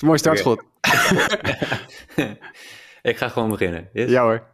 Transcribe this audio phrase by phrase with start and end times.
[0.00, 0.62] is een mooi startschot.
[3.10, 3.88] Ik ga gewoon beginnen.
[3.92, 4.10] Yes?
[4.10, 4.46] Ja hoor.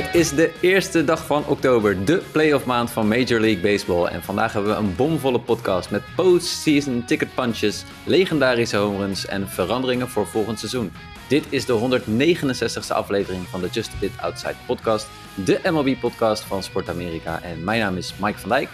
[0.00, 4.06] Het is de eerste dag van oktober, de playoff maand van Major League Baseball.
[4.06, 10.08] En vandaag hebben we een bomvolle podcast met postseason ticket punches, legendarische homeruns en veranderingen
[10.08, 10.92] voor volgend seizoen.
[11.28, 15.08] Dit is de 169ste aflevering van de Just a Bit Outside podcast,
[15.44, 17.42] de MLB-podcast van Sport Amerika.
[17.42, 18.68] En mijn naam is Mike van Dijk.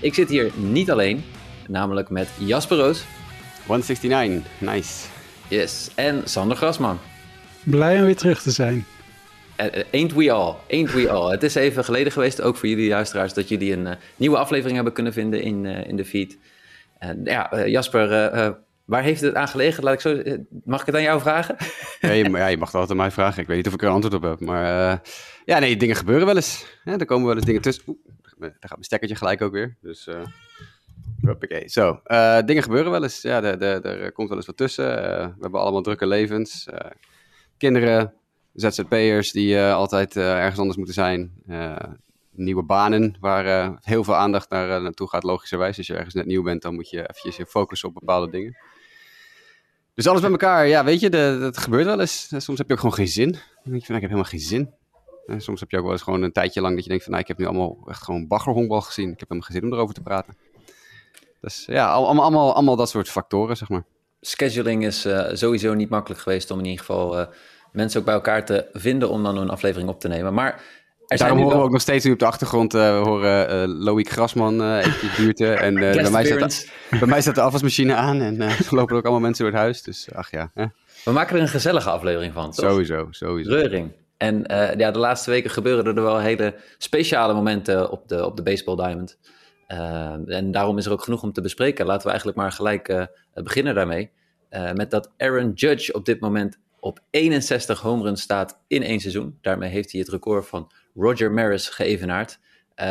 [0.00, 1.24] Ik zit hier niet alleen,
[1.68, 3.04] namelijk met Jasper Roos.
[3.66, 5.06] 169, nice.
[5.48, 6.98] Yes, en Sander Grasman.
[7.62, 8.86] Blij om weer terug te zijn.
[9.60, 11.30] Uh, ain't we all, ain't we all.
[11.30, 14.74] Het is even geleden geweest, ook voor jullie luisteraars, dat jullie een uh, nieuwe aflevering
[14.74, 16.38] hebben kunnen vinden in, in de feed.
[17.24, 18.08] ja, Jasper,
[18.84, 19.84] waar heeft het aan gelegen?
[19.84, 20.22] Laat ik zo,
[20.64, 21.56] mag ik het aan jou vragen?
[22.00, 23.42] ja, je, ja, je mag het altijd aan mij vragen.
[23.42, 24.40] Ik weet niet of ik er antwoord op heb.
[24.40, 25.00] Maar
[25.44, 26.66] ja, nee, dingen gebeuren wel eens.
[26.84, 27.84] Ja, er komen wel eens dingen tussen.
[27.86, 27.98] Oeh,
[28.38, 29.76] daar gaat mijn stekkertje gelijk ook weer.
[29.80, 30.08] Dus
[31.20, 31.68] Hoppakee.
[31.68, 32.00] Zo,
[32.44, 33.22] dingen gebeuren wel eens.
[33.22, 34.86] Ja, er komt wel eens wat tussen.
[34.86, 36.66] We hebben allemaal drukke levens.
[37.56, 38.14] Kinderen,
[38.60, 41.32] ZZP'ers die altijd ergens anders moeten zijn.
[42.30, 45.76] nieuwe banen waar heel veel aandacht naar, naartoe gaat, logischerwijs.
[45.76, 48.56] Als je ergens net nieuw bent, dan moet je eventjes je focussen op bepaalde dingen.
[49.94, 52.32] Dus alles bij elkaar, ja, weet je, dat gebeurt wel eens.
[52.36, 53.30] Soms heb je ook gewoon geen zin.
[53.30, 54.70] Denk je van, nou, ik heb helemaal geen zin.
[55.26, 57.12] En soms heb je ook wel eens gewoon een tijdje lang dat je denkt van,
[57.12, 59.10] nou, ik heb nu allemaal echt gewoon baggerhonkbal gezien.
[59.12, 60.36] Ik heb helemaal geen zin om erover te praten.
[61.40, 63.84] Dus ja, allemaal, allemaal, allemaal dat soort factoren, zeg maar.
[64.20, 67.28] Scheduling is sowieso niet makkelijk geweest om in ieder geval
[67.72, 70.34] mensen ook bij elkaar te vinden om dan een aflevering op te nemen.
[70.34, 70.62] Maar
[71.08, 73.84] er Daarom horen we ook nog steeds nu op de achtergrond uh, we horen uh,
[73.84, 75.58] Loïc Grasman uh, even buurten.
[75.66, 76.68] En bij, mij staat,
[77.00, 79.82] bij mij staat de afwasmachine aan en er lopen ook allemaal mensen door het huis.
[79.82, 80.50] Dus ach ja.
[81.04, 82.70] We maken er een gezellige aflevering van, toch?
[82.70, 83.50] Sowieso, sowieso.
[83.50, 83.92] Reuring.
[84.16, 84.44] En
[84.76, 88.76] ja, de laatste weken gebeuren er wel hele speciale momenten op de, op de Baseball
[88.76, 89.18] Diamond.
[90.26, 91.86] En daarom is er ook genoeg om te bespreken.
[91.86, 94.10] Laten we eigenlijk maar gelijk beginnen daarmee.
[94.74, 96.58] Met dat Aaron Judge op dit moment
[96.88, 99.38] op 61 home runs staat in één seizoen.
[99.40, 102.38] Daarmee heeft hij het record van Roger Maris geëvenaard.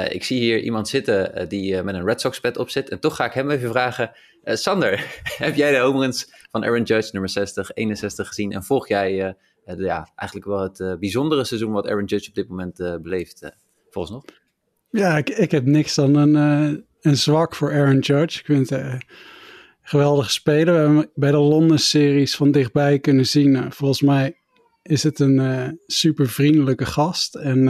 [0.09, 2.90] ik zie hier iemand zitten die met een Red Sox pet op zit.
[2.90, 4.12] En toch ga ik hem even vragen.
[4.44, 5.06] Sander,
[5.46, 8.52] heb jij de home runs van Aaron Judge nummer 60, 61 gezien?
[8.52, 9.35] En volg jij
[9.78, 13.52] ja, eigenlijk wel het bijzondere seizoen wat Aaron Judge op dit moment beleeft
[13.90, 14.24] volgens nog?
[14.90, 16.35] Ja, ik, ik heb niks dan een,
[17.02, 18.40] een zwak voor Aaron Judge.
[18.40, 18.69] Ik vind
[19.87, 20.73] geweldige speler.
[20.73, 23.55] We hebben bij de Londen-series van dichtbij kunnen zien.
[23.55, 24.37] Uh, volgens mij
[24.81, 27.35] is het een uh, super vriendelijke gast.
[27.35, 27.63] En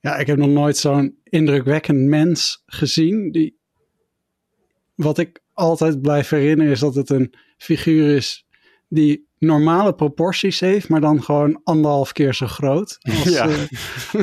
[0.00, 3.30] ja, ik heb nog nooit zo'n indrukwekkend mens gezien.
[3.30, 3.58] Die,
[4.94, 8.46] wat ik altijd blijf herinneren is dat het een figuur is
[8.88, 13.48] die normale proporties heeft, maar dan gewoon anderhalf keer zo groot als, ja.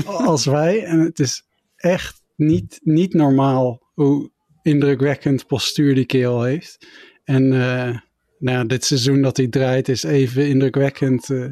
[0.06, 0.84] als wij.
[0.84, 1.44] En het is
[1.76, 4.32] echt niet, niet normaal hoe
[4.62, 6.88] indrukwekkend postuur die kerel heeft.
[7.24, 7.98] En uh,
[8.40, 11.30] nou, dit seizoen dat hij draait is even indrukwekkend.
[11.30, 11.46] Uh,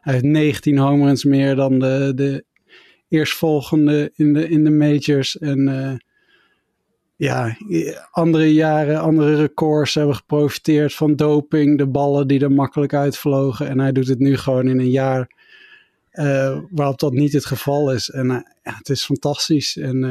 [0.00, 2.44] hij heeft 19 home runs meer dan de, de
[3.08, 5.38] eerstvolgende in de, in de majors.
[5.38, 5.94] En uh,
[7.16, 7.56] ja,
[8.10, 11.78] andere jaren, andere records hebben geprofiteerd van doping.
[11.78, 13.68] De ballen die er makkelijk uitvlogen.
[13.68, 15.40] En hij doet het nu gewoon in een jaar
[16.70, 18.10] waarop dat niet het geval is.
[18.10, 18.26] En
[18.62, 19.76] ja, het is fantastisch.
[19.76, 20.04] En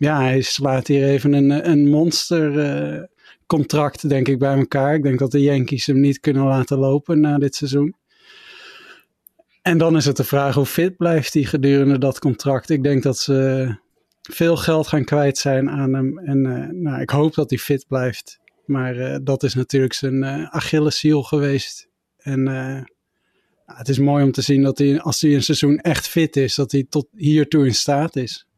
[0.00, 3.08] ja, hij slaat hier even een, een monster
[3.46, 4.94] contract, denk ik, bij elkaar.
[4.94, 7.94] Ik denk dat de Yankees hem niet kunnen laten lopen na dit seizoen.
[9.62, 12.70] En dan is het de vraag hoe fit blijft hij gedurende dat contract.
[12.70, 13.68] Ik denk dat ze
[14.22, 16.18] veel geld gaan kwijt zijn aan hem.
[16.18, 16.42] En
[16.82, 18.40] nou, ik hoop dat hij fit blijft.
[18.64, 21.88] Maar dat is natuurlijk zijn Achilleshiel geweest.
[22.16, 22.46] En
[23.64, 26.54] het is mooi om te zien dat hij, als hij een seizoen echt fit is,
[26.54, 28.48] dat hij tot hiertoe in staat is.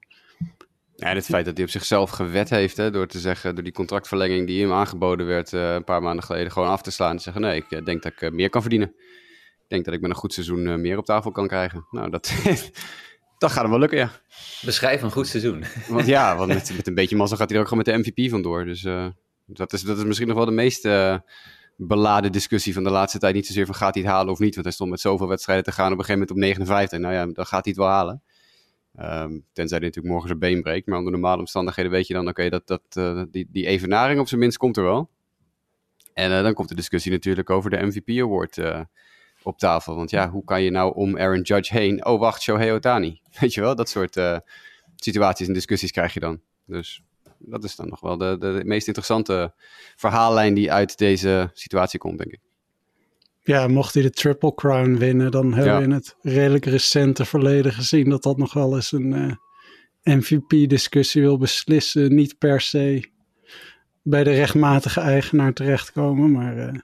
[1.02, 3.72] Ja, het feit dat hij op zichzelf gewet heeft, hè, door te zeggen, door die
[3.72, 7.16] contractverlenging die hem aangeboden werd uh, een paar maanden geleden, gewoon af te slaan en
[7.16, 8.88] te zeggen, nee, ik uh, denk dat ik uh, meer kan verdienen.
[8.88, 11.86] Ik denk dat ik met een goed seizoen meer op tafel kan krijgen.
[11.90, 12.32] Nou, dat,
[13.38, 14.10] dat gaat hem wel lukken, ja.
[14.64, 15.64] Beschrijf een goed seizoen.
[15.88, 18.10] Want ja, want met, met een beetje mazzel gaat hij er ook gewoon met de
[18.10, 18.64] MVP vandoor.
[18.64, 18.82] Dus
[19.46, 20.88] dat, is, dat is misschien nog wel de meest
[21.76, 23.34] beladen discussie van de laatste tijd.
[23.34, 24.54] Niet zozeer van gaat hij het halen of niet.
[24.54, 26.98] Want hij stond met zoveel wedstrijden te gaan op een gegeven moment op 59.
[26.98, 28.22] Nou ja, dan gaat hij het wel halen.
[29.00, 30.86] Um, tenzij hij natuurlijk morgen zijn been breekt.
[30.86, 34.28] Maar onder normale omstandigheden weet je dan, oké, dat, dat, uh, die, die evenaring op
[34.28, 35.10] zijn minst komt er wel.
[36.14, 38.80] En uh, dan komt de discussie natuurlijk over de MVP Award uh,
[39.42, 39.96] op tafel.
[39.96, 42.06] Want ja, hoe kan je nou om Aaron Judge heen...
[42.06, 43.20] Oh, wacht, Shohei Otani.
[43.40, 44.20] Weet je wel, dat soort
[44.96, 46.40] situaties en discussies krijg je dan.
[46.64, 47.02] Dus
[47.38, 49.54] dat is dan nog wel de, de, meest interessante
[49.96, 52.40] verhaallijn die uit deze situatie komt, denk ik.
[53.44, 55.78] Ja, mocht hij de Triple Crown winnen, dan hebben ja.
[55.78, 61.22] we in het redelijk recente verleden gezien dat dat nog wel eens een uh, MVP-discussie
[61.22, 63.10] wil beslissen, niet per se
[64.02, 66.32] bij de rechtmatige eigenaar terechtkomen.
[66.32, 66.80] Maar uh,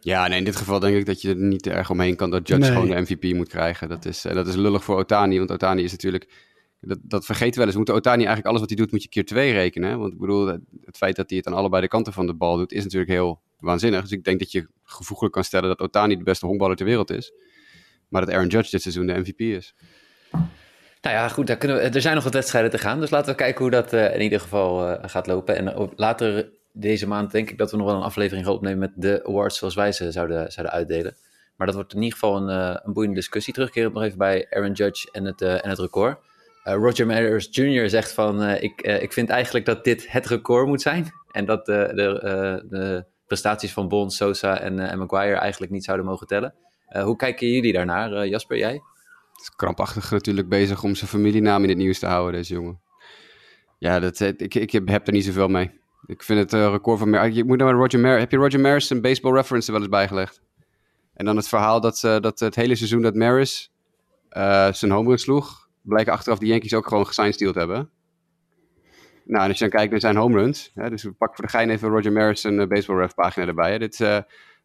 [0.00, 2.48] ja, nee, in dit geval denk ik dat je er niet erg omheen kan dat
[2.48, 3.88] Judge gewoon de MVP moet krijgen.
[3.88, 6.48] Dat is, uh, dat is lullig voor Otani, want Otani is natuurlijk...
[6.80, 7.76] Dat, dat vergeten we wel eens.
[7.76, 9.98] Moet Otani eigenlijk alles wat hij doet, moet je keer twee rekenen.
[9.98, 10.46] Want ik bedoel,
[10.84, 13.10] het feit dat hij het aan allebei de kanten van de bal doet, is natuurlijk
[13.10, 14.00] heel waanzinnig.
[14.00, 17.10] Dus ik denk dat je gevoeglijk kan stellen dat Otani de beste honkballer ter wereld
[17.10, 17.32] is.
[18.08, 19.74] Maar dat Aaron Judge dit seizoen de MVP is.
[21.00, 23.00] Nou ja, goed, daar kunnen er zijn nog wat wedstrijden te gaan.
[23.00, 25.56] Dus laten we kijken hoe dat uh, in ieder geval uh, gaat lopen.
[25.56, 28.92] En later deze maand denk ik dat we nog wel een aflevering gaan opnemen met
[28.94, 31.16] de awards zoals wij ze zouden, zouden uitdelen.
[31.56, 33.52] Maar dat wordt in ieder geval een, een boeiende discussie.
[33.52, 36.18] Terugkerend nog even bij Aaron Judge en het, en het record.
[36.62, 37.88] Roger Maris Jr.
[37.88, 41.12] zegt van, ik, ik vind eigenlijk dat dit het record moet zijn.
[41.30, 41.92] En dat de,
[42.68, 46.54] de prestaties van Bond, Sosa en, en Maguire eigenlijk niet zouden mogen tellen.
[47.02, 48.80] hoe kijken jullie daarnaar, Jasper, jij?
[49.40, 52.80] is krampachtig natuurlijk bezig om zijn familienaam in het nieuws te houden, deze jongen.
[53.78, 55.70] Ja, dat, ik, ik heb, er niet zoveel mee.
[56.06, 57.10] Ik vind het record van...
[57.10, 59.82] Mar je moet nou Roger Mar heb je Roger Maris een baseball reference er wel
[59.82, 60.42] eens bijgelegd?
[61.14, 63.72] En dan het verhaal dat, dat het hele seizoen dat Maris
[64.70, 65.68] zijn home run sloeg...
[65.82, 67.90] blijken achteraf de Yankees ook gewoon gesignsteeld hebben.
[69.30, 70.70] Nou, en als je dan kijkt naar zijn home runs...
[70.74, 73.70] Hè, dus we pakken voor de gein even Roger Maris een baseball ref pagina erbij.
[73.70, 73.78] Hè.
[73.78, 73.98] Dit,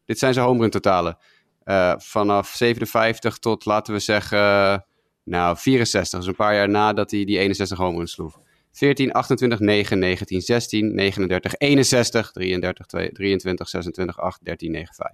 [0.06, 1.18] dit zijn zijn home run totalen.
[1.66, 4.86] Uh, vanaf 57 tot, laten we zeggen,
[5.24, 6.20] nou, 64.
[6.20, 8.40] Dus een paar jaar nadat hij die 61 home sloeg.
[8.72, 15.10] 14, 28, 9, 19, 16, 39, 61, 33, 2, 23, 26, 8, 13, 9, 5.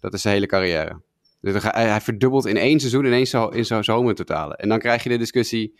[0.00, 1.00] Dat is zijn hele carrière.
[1.40, 4.56] Dus hij, hij verdubbelt in één seizoen ineens in zijn home totalen.
[4.56, 5.78] En dan krijg je de discussie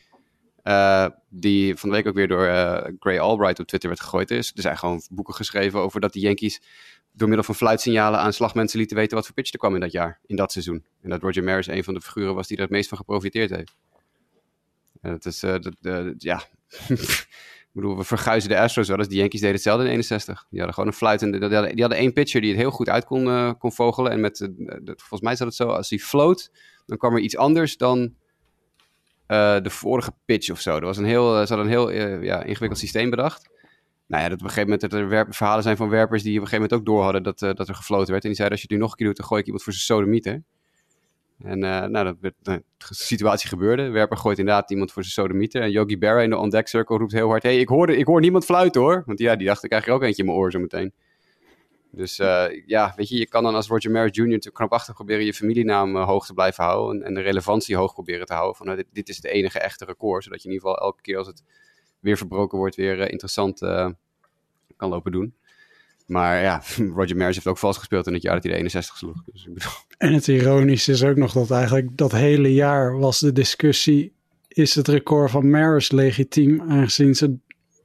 [0.69, 4.31] uh, die van de week ook weer door uh, Gray Albright op Twitter werd gegooid
[4.31, 4.53] is.
[4.55, 6.63] Er zijn gewoon boeken geschreven over dat de Yankees
[7.13, 9.93] door middel van fluitsignalen aan slagmensen lieten weten wat voor pitch er kwam in dat
[9.93, 10.85] jaar, in dat seizoen.
[11.03, 13.51] En dat Roger Maris een van de figuren was die er het meest van geprofiteerd
[13.51, 13.77] heeft.
[15.01, 16.43] En dat is, uh, dat, ja,
[16.89, 19.09] ik bedoel, we verguizen de Astros wel eens.
[19.09, 20.47] Die Yankees deden hetzelfde in 61.
[20.51, 22.89] Die hadden gewoon een fluitende, die hadden, die hadden één pitcher die het heel goed
[22.89, 24.13] uit kon, kon vogelen.
[24.13, 24.49] En met,
[24.85, 26.51] volgens mij zat het zo, als hij float,
[26.87, 28.15] dan kwam er iets anders dan
[29.63, 30.81] de vorige pitch of zo.
[30.81, 31.91] Was een heel, ze hadden een heel
[32.23, 33.51] ja, ingewikkeld systeem bedacht
[34.09, 36.49] nou ja, dat op een gegeven moment er verhalen zijn van werpers die op een
[36.49, 38.23] gegeven moment ook door hadden dat, dat er gefloten werd.
[38.23, 39.65] En die zeiden, als je het nu nog een keer doet, dan gooi ik iemand
[39.65, 40.43] voor zijn sodemieter.
[41.43, 43.85] En nou, dat nou, de situatie gebeurde.
[43.85, 45.63] De werper gooit inderdaad iemand voor zijn sodemieter.
[45.63, 48.21] En Yogi Berra in de on-deck circle roept heel hard, hey, ik, hoorde, ik hoor
[48.21, 49.03] niemand fluiten hoor.
[49.07, 50.93] Want ja, die dacht, ik krijg er ook eentje in mijn oor zo meteen.
[51.91, 54.23] Dus uh, ja, weet je, je kan dan als Roger Maris Jr.
[54.23, 57.01] natuurlijk knapachtig proberen je familienaam uh, hoog te blijven houden.
[57.01, 58.57] En, en, de relevantie hoog proberen te houden.
[58.57, 60.25] Van nou, dit, dit, is het enige echte record.
[60.25, 61.43] Zodat je in ieder geval elke keer als het
[62.01, 63.59] weer verbroken wordt, weer uh, interessant
[64.77, 65.35] kan lopen doen.
[66.09, 66.63] Maar ja,
[66.97, 69.25] Roger Maris heeft ook vals gespeeld in het jaar dat hij de 61 sloeg.
[69.33, 69.73] Dus ik bedoel...
[69.99, 74.13] En het ironische is ook nog dat eigenlijk dat hele jaar was de discussie...
[74.49, 77.37] is het record van Maris legitiem aangezien ze...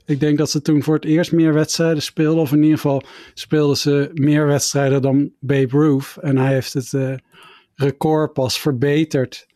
[0.05, 2.41] Ik denk dat ze toen voor het eerst meer wedstrijden speelden.
[2.41, 3.03] Of in ieder geval
[3.33, 6.17] speelden ze meer wedstrijden dan Babe Ruth.
[6.21, 7.15] En hij heeft het uh,
[7.75, 9.47] record pas verbeterd.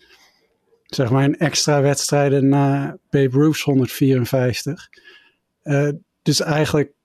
[0.83, 4.89] Zeg maar in extra wedstrijden na Babe Ruth's 154.
[5.63, 5.89] Uh,
[6.21, 6.97] dus eigenlijk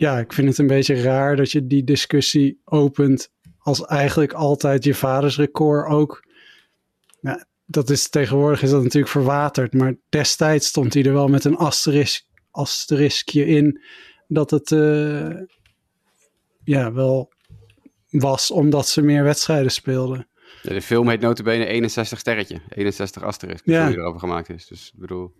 [0.00, 4.84] ja, ik vind het een beetje raar dat je die discussie opent als eigenlijk altijd
[4.84, 6.24] je vaders record ook.
[7.20, 11.44] Nou, dat is tegenwoordig is dat natuurlijk verwaterd, maar destijds stond hij er wel met
[11.44, 13.80] een asterisk, asteriskje in
[14.28, 15.36] dat het uh,
[16.64, 17.32] ja, wel
[18.10, 20.28] was omdat ze meer wedstrijden speelden.
[20.62, 23.90] Ja, de film heet notabene 61 sterretje, 61 asterisk, die ja.
[23.90, 24.66] erover gemaakt is.
[24.66, 25.32] Dus ik bedoel...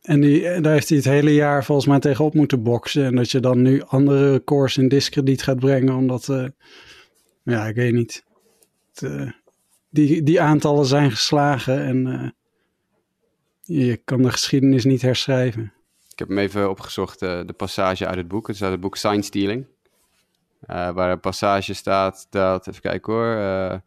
[0.00, 3.04] En die, daar heeft hij het hele jaar volgens mij tegenop moeten boksen.
[3.04, 6.46] En dat je dan nu andere records in discrediet gaat brengen, omdat, uh,
[7.42, 8.24] ja, ik weet niet.
[8.92, 9.30] Het, uh,
[9.90, 12.34] die, die aantallen zijn geslagen en
[13.62, 15.73] je kan de geschiedenis niet herschrijven.
[16.14, 18.46] Ik heb hem even opgezocht, de passage uit het boek.
[18.46, 19.66] Het is uit het boek Sign Stealing.
[20.66, 23.82] waar een passage staat dat, even kijken hoor.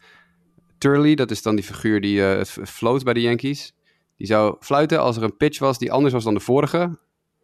[0.78, 3.74] Turley, dat is dan die figuur die het floot bij de Yankees.
[4.18, 6.98] Die zou fluiten als er een pitch was die anders was dan de vorige.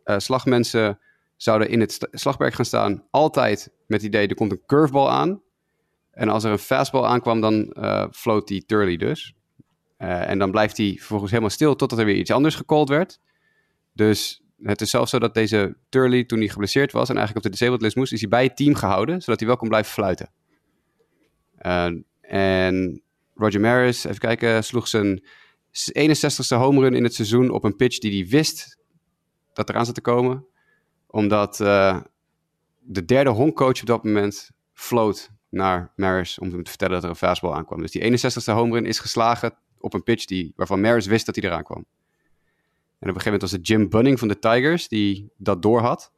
[0.05, 0.99] Uh, slagmensen
[1.35, 5.41] zouden in het slagwerk gaan staan, altijd met het idee, er komt een curveball aan.
[6.11, 9.33] En als er een fastball aankwam, dan uh, floot die Turley dus.
[9.97, 13.19] Uh, en dan blijft hij vervolgens helemaal stil totdat er weer iets anders gecalled werd.
[13.93, 17.51] Dus het is zelfs zo dat deze Turley, toen hij geblesseerd was en eigenlijk op
[17.51, 19.91] de disabled list moest, is hij bij het team gehouden, zodat hij wel kon blijven
[19.91, 20.31] fluiten.
[22.21, 23.01] en
[23.35, 25.23] Roger Maris, even kijken, sloeg zijn
[25.99, 28.77] 61ste home run in het seizoen op een pitch die hij wist
[29.53, 30.45] dat eraan zat te komen.
[31.07, 32.01] Omdat uh,
[32.79, 37.09] de derde honkcoach op dat moment floot naar Maris om hem te vertellen dat er
[37.09, 37.81] een fastball aankwam.
[37.81, 41.35] Dus die 61ste home run is geslagen op een pitch die, waarvan Maris wist dat
[41.35, 41.85] hij eraan kwam.
[43.03, 46.11] En op een gegeven moment was het Jim Bunning van de Tigers die dat doorhad.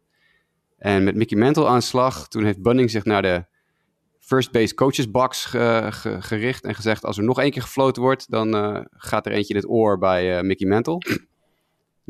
[0.77, 3.45] En met Mickey Mantle aan slag, toen heeft Bunning zich naar de
[4.19, 8.01] first base coaches box ge- ge- gericht en gezegd: als er nog één keer gefloten
[8.01, 11.01] wordt, dan eh, gaat er eentje in het oor bij eh, Mickey Mantle.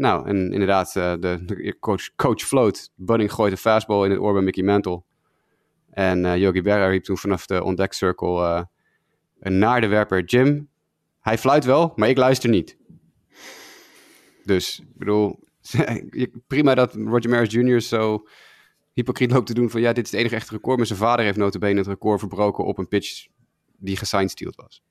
[0.06, 2.92] nou, en inderdaad, eh, de, coach, coach floot.
[2.96, 5.04] Bunning gooit een fastball in het oor bij Mickey Mantle.
[5.90, 8.66] En Yogi Berra riep toen vanaf de on-deck circle
[9.40, 10.70] eh, naar de Jim.
[11.20, 12.78] Hij fluit wel, maar ik luister niet.
[14.46, 15.40] Dus, ik bedoel,
[16.48, 17.82] prima dat Roger Maris Jr.
[17.82, 18.28] zo
[18.94, 20.78] hypocriet loopt te doen van ja, dit is het enige echte record.
[20.78, 23.26] Maar zijn vader heeft notabene het record verbroken op een pitch
[23.78, 24.82] die gesignsteeld was.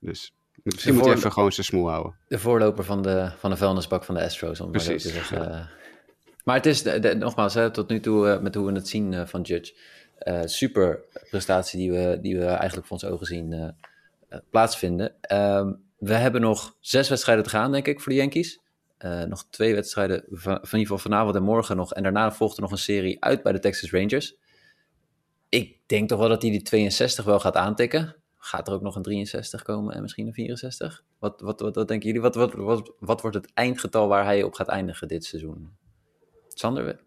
[0.00, 0.32] Dus
[0.62, 2.14] misschien moet hij even gewoon zijn smoel houden.
[2.28, 5.70] De voorloper van de, van de vuilnisbak van de Astros, om zo te Precies, zeggen.
[6.44, 8.88] Maar het is, de- de- nogmaals, hè, tot nu toe eh, met hoe we het
[8.88, 9.74] zien eh, van Judge,
[10.18, 13.74] eh, super prestatie die we, die we eigenlijk voor ons ogen zien
[14.50, 15.14] plaatsvinden.
[15.20, 18.60] Ehm, we hebben nog zes wedstrijden te gaan, denk ik, voor de Yankees.
[18.98, 21.94] Eh, nog twee wedstrijden, van, in ieder geval vanavond en morgen nog.
[21.94, 24.36] En daarna volgt er nog een serie uit bij de Texas Rangers.
[25.48, 28.16] Ik denk toch wel dat hij die 62 wel gaat aantikken.
[28.38, 31.04] Gaat er ook nog een 63 komen en misschien een 64?
[31.18, 32.22] Wat, wat, wat, wat denken jullie?
[32.22, 35.70] Wat, wat, wat, wat wordt het eindgetal waar hij op gaat eindigen dit seizoen?
[36.48, 37.00] Sander?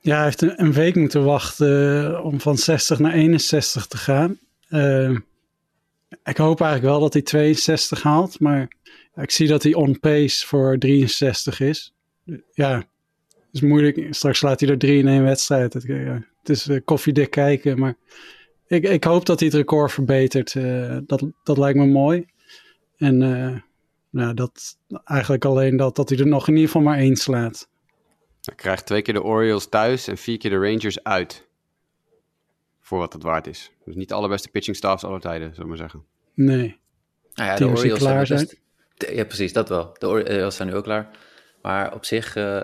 [0.00, 4.38] Ja, hij heeft een, week moeten wachten eh, om van 60 naar 61 te gaan.
[4.68, 5.16] Eh,
[6.24, 8.68] ik hoop eigenlijk wel dat hij 62 haalt, maar
[9.14, 11.94] ik zie dat hij on pace voor 63 is.
[12.52, 14.06] Ja, het is moeilijk.
[14.10, 15.72] Straks slaat hij er drie in één wedstrijd.
[15.72, 15.82] Het,
[16.40, 17.96] het is eh, koffiedik kijken, maar
[18.66, 20.54] ik, ik hoop dat hij het record verbetert.
[20.54, 22.26] Eh, dat, dat lijkt me mooi.
[22.96, 23.60] En eh,
[24.10, 27.68] nou, dat, eigenlijk alleen dat, dat hij er nog in ieder geval maar één slaat.
[28.40, 31.48] Hij krijgt twee keer de Orioles thuis en vier keer de Rangers uit.
[32.90, 33.70] Voor wat het waard is.
[33.84, 36.04] Dus niet de allerbeste pitching staffs aller tijden, zullen we maar zeggen.
[36.34, 36.78] Nee.
[37.34, 38.60] Nou ja, de Teams Orioles klaar hebben best-
[39.16, 39.94] Ja, precies, dat wel.
[39.98, 41.10] De Orioles zijn nu ook klaar.
[41.62, 42.56] Maar op zich, eh,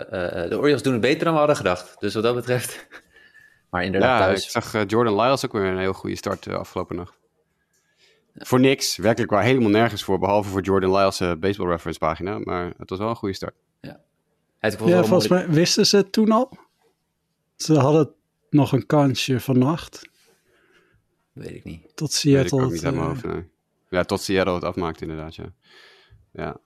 [0.43, 1.95] eh, de Orioles doen het beter dan we hadden gedacht.
[1.99, 2.87] Dus wat dat betreft.
[3.69, 4.43] Maar inderdaad, Ja, thuis.
[4.43, 7.17] ik zag eh, Jordan Lyles ook weer een heel goede start eh, afgelopen nacht.
[8.35, 12.39] Voor niks, werkelijk waar helemaal nergens voor, behalve voor Jordan Lyles' eh, baseball reference pagina.
[12.39, 13.55] Maar het was wel een goede start.
[13.81, 13.99] Ja,
[14.59, 14.71] wel
[15.05, 16.57] volgens mooi- mij wisten ze het toen al.
[17.55, 18.13] Ze hadden
[18.49, 20.09] nog een kansje vannacht.
[21.37, 21.81] Weet ik niet.
[21.95, 22.57] Tot Weet ik Seattle.
[22.57, 23.43] ook het, niet eh, nee.
[23.89, 25.45] Ja, tot Seattle het afmaakt inderdaad, ja.
[26.33, 26.57] Ja,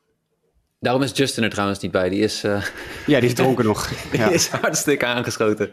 [0.79, 2.09] Daarom is Justin er trouwens niet bij.
[2.09, 2.63] Die is, eh,
[3.07, 3.87] ja die is dronken nog.
[4.11, 4.29] die Ja.
[4.29, 5.71] is hartstikke aangeschoten.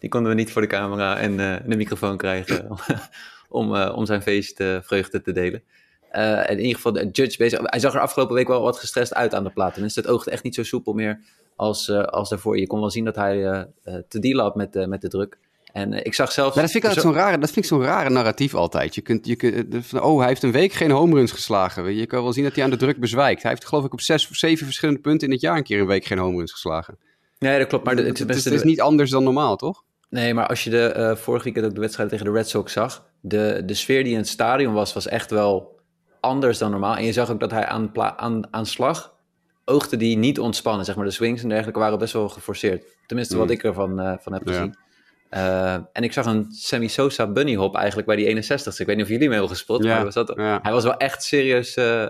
[0.00, 2.68] Die konden we niet voor de camera en eh, de microfoon krijgen
[3.48, 5.62] om, eh, om zijn feestvreugde te delen.
[6.10, 7.58] Eh, en in ieder geval, de Judge bezig.
[7.62, 9.72] Hij zag er afgelopen week wel wat gestrest uit aan de plaat.
[9.72, 11.20] Tenminste, het oogde echt niet zo soepel meer
[11.56, 12.58] als, eh, als daarvoor.
[12.58, 13.66] Je kon wel zien dat hij
[14.08, 15.38] te dealen had met, met de druk.
[15.72, 16.54] En eh, ik zag zelfs...
[16.54, 18.94] Maar dat vind ik altijd zo'n rare, dat vind ik zo'n rare narratief altijd.
[18.94, 21.94] Je kunt, je kunt, eh, van, oh, hij heeft een week geen home runs geslagen.
[21.94, 23.42] Je kan wel zien dat hij aan de druk bezwijkt.
[23.42, 25.80] Hij heeft geloof ik op zes of zeven verschillende punten in het jaar een keer
[25.80, 26.98] een week geen home runs geslagen.
[27.38, 27.84] Nee, dat klopt.
[27.84, 29.82] Maar de, het, is, de- het is niet anders dan normaal, toch?
[30.08, 32.72] Nee, maar als je de eh, vorige weekend ook de wedstrijd tegen de Red Sox
[32.72, 35.78] zag, de, de sfeer die in het stadion was, was echt wel
[36.20, 36.96] anders dan normaal.
[36.96, 39.14] En je zag ook dat hij aan, aan, aan slag
[39.64, 40.84] oogde die niet ontspannen.
[40.84, 41.04] Zeg maar.
[41.04, 42.84] De swings en dergelijke waren best wel geforceerd.
[43.06, 43.52] Tenminste, wat Mm.
[43.52, 44.70] ik ervan eh, van heb Ja.
[45.30, 48.96] Eh, en ik zag een Sammy Sosa bunny hop eigenlijk bij die 61 Ik weet
[48.96, 50.58] niet of jullie mee hebben gespeeld, Ja, maar hij was, dat, ja.
[50.62, 52.06] hij was wel echt serieus eh,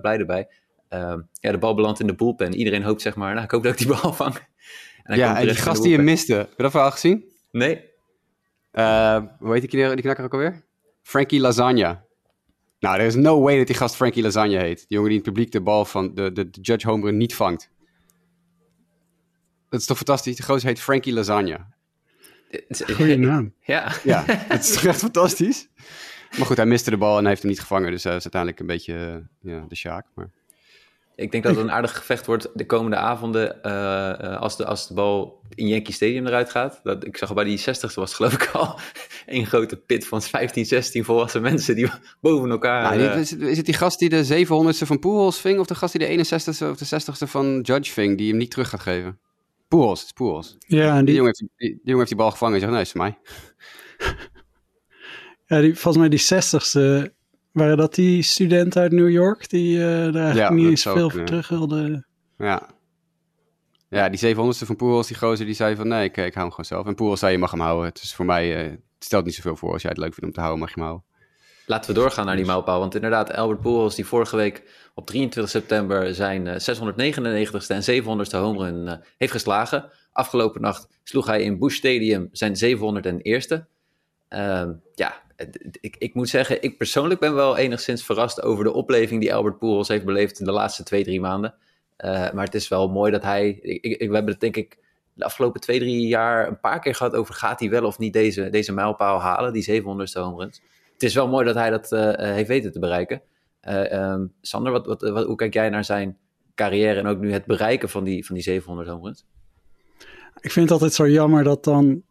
[0.00, 0.48] blij erbij.
[0.88, 2.54] Eh, ja, de bal belandt in de bullpen.
[2.54, 4.34] Iedereen hoopt zeg maar, nou, ik hoop dat ik die bal vang.
[5.02, 6.34] En Ja, en die gast die je miste.
[6.34, 7.24] Heb je dat verhaal gezien?
[7.50, 7.84] Nee,
[9.38, 10.64] hoe heet die, die knakker ook alweer?
[11.02, 12.04] Frankie Lasagna.
[12.78, 14.78] Nou, er is no way dat die gast Frankie Lasagna heet.
[14.78, 17.34] Die jongen die in het publiek de bal van de, de, de Judge Homerun niet
[17.34, 17.70] vangt.
[19.68, 20.36] Dat is toch fantastisch?
[20.36, 21.68] De gozer heet Frankie Lasagna.
[22.94, 23.54] Goeie naam.
[23.60, 25.68] Ja, Ja, het is toch echt fantastisch?
[26.38, 27.90] Maar goed, hij miste de bal en hij heeft hem niet gevangen.
[27.90, 28.94] Dus hij is uiteindelijk een beetje
[29.42, 30.06] eh, ja, de Sjaak.
[30.14, 30.30] Maar...
[31.16, 34.64] Ik denk dat het een aardig gevecht wordt de komende avonden eh, eh, als, de,
[34.66, 36.80] als de bal in Yankee Stadium eruit gaat.
[36.82, 38.78] Dat, ik zag bij die 60ste was geloof ik al
[39.26, 41.90] een grote pit van 15, 16 volwassen mensen die
[42.20, 42.82] boven elkaar...
[42.82, 45.58] Nou, die- is, het, is het die gast die de 700ste van Pujols ving?
[45.58, 48.18] Of de gast die de 61ste of de 60ste van Judge ving?
[48.18, 49.18] Die hem niet terug gaat geven?
[49.78, 50.56] Het is Pujols.
[50.66, 52.72] Ja, en Die die, jongen, heeft, die, die jongen heeft die bal gevangen en zegt,
[52.72, 53.18] nee, is mij.
[55.46, 57.14] ja, die, volgens mij die zestigste,
[57.52, 61.10] waren dat die studenten uit New York die eh daar eigenlijk Ja, niet eens veel
[61.10, 62.06] voor terug wilden?
[62.38, 62.68] Ja.
[63.88, 66.50] Ja, die 700ste van Pujols, die gozer, die zei van, nee, ik, ik hou hem
[66.50, 66.86] gewoon zelf.
[66.86, 67.84] En Pujols zei, je mag hem houden.
[67.84, 69.72] Het is voor mij, eh, het stelt niet zoveel voor.
[69.72, 71.08] Als jij het leuk vindt om te houden, mag je hem houden.
[71.70, 72.78] Laten we doorgaan naar die mijlpaal.
[72.78, 74.62] Want inderdaad, Albert Pujols die vorige week
[74.94, 79.90] op 23 september zijn eh, 699ste en 700ste home run eh, heeft geslagen.
[80.12, 83.64] Afgelopen nacht sloeg hij in Bush Stadium zijn 701ste.
[84.28, 85.22] Ehm ja,
[85.80, 89.58] ik, ik moet zeggen, ik persoonlijk ben wel enigszins verrast over de opleving die Albert
[89.58, 91.54] Pujols heeft beleefd in de laatste twee, drie maanden.
[92.02, 93.48] maar het is wel mooi dat hij.
[93.48, 94.78] Ik, ik, we hebben het denk ik
[95.12, 98.12] de afgelopen twee, drie jaar een paar keer gehad over gaat hij wel of niet
[98.12, 100.60] deze, deze mijlpaal halen, die 700ste home runs.
[101.00, 103.22] Het is wel mooi dat hij dat heeft weten te bereiken.
[103.68, 106.18] Um, Sander, wat, wat, hoe kijk jij naar zijn
[106.54, 109.24] carrière en ook nu het bereiken van die, van die 700 home runs?
[110.40, 112.02] Ik vind het altijd zo jammer dat dan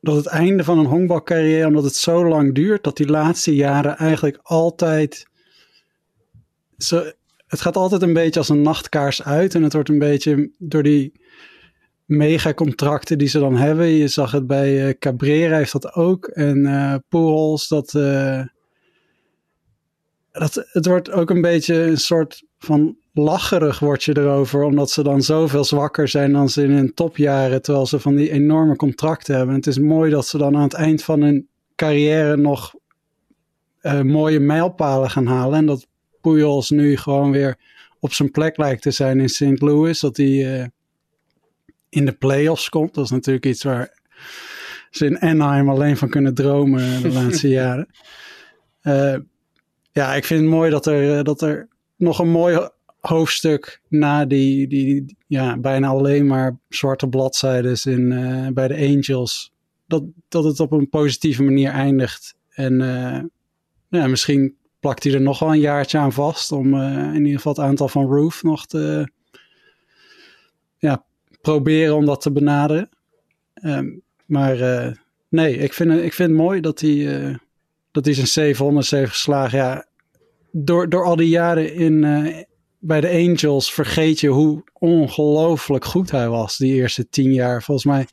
[0.00, 3.96] dat het einde van een honkbalcarrière, omdat het zo lang duurt, dat die laatste jaren
[3.96, 5.26] eigenlijk altijd.
[7.46, 9.54] Het gaat altijd een beetje als een nachtkaars uit.
[9.54, 11.20] En het wordt een beetje door die
[12.10, 13.86] megacontracten die ze dan hebben.
[13.86, 16.26] Je zag het bij uh, Cabrera, heeft dat ook.
[16.26, 18.42] En uh, Pujols, dat, uh,
[20.32, 20.66] dat.
[20.72, 25.22] Het wordt ook een beetje een soort van lacherig word je erover, omdat ze dan
[25.22, 29.54] zoveel zwakker zijn dan ze in hun topjaren, terwijl ze van die enorme contracten hebben.
[29.54, 32.74] het is mooi dat ze dan aan het eind van hun carrière nog
[34.02, 35.58] mooie mijlpalen gaan halen.
[35.58, 35.86] En dat
[36.20, 37.58] Pujols nu gewoon weer
[38.00, 39.60] op zijn plek lijkt te zijn in St.
[39.60, 40.64] Louis, dat uh,
[41.90, 42.94] in de playoffs komt.
[42.94, 43.98] Dat is natuurlijk iets waar
[44.90, 47.88] ze in Anaheim alleen van kunnen dromen de laatste jaren.
[48.82, 49.16] Uh,
[49.92, 52.68] ja, ik vind het mooi dat er, dat er nog een mooi
[53.00, 59.52] hoofdstuk na die, die ja, bijna alleen maar zwarte bladzijden in, uh, bij de Angels.
[59.86, 62.36] Dat, dat het op een positieve manier eindigt.
[62.50, 63.18] En uh,
[63.88, 66.52] ja, misschien plakt hij er nog wel een jaartje aan vast.
[66.52, 66.74] Om
[67.14, 69.12] in ieder geval het aantal van Roof nog te
[70.78, 71.04] ja,
[71.40, 72.88] proberen om dat te benaderen.
[73.64, 74.56] Um, maar
[75.28, 77.38] nee, ik vind, ik vind het mooi dat hij,
[77.90, 79.58] dat hij zijn 700 heeft geslagen.
[79.58, 79.86] Ja,
[80.52, 82.04] door, door al die jaren in,
[82.80, 87.62] bij de Angels vergeet je hoe ongelooflijk goed hij was die eerste tien jaar.
[87.62, 88.06] Volgens mij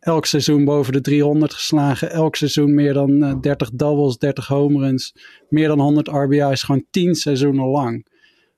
[0.00, 2.10] elk seizoen boven de 300 geslagen.
[2.10, 5.14] Elk seizoen meer dan uh, eh, 30 doubles, 30 home runs.
[5.48, 6.62] Meer dan 100 RBI's.
[6.62, 8.06] Gewoon 10 seizoenen lang.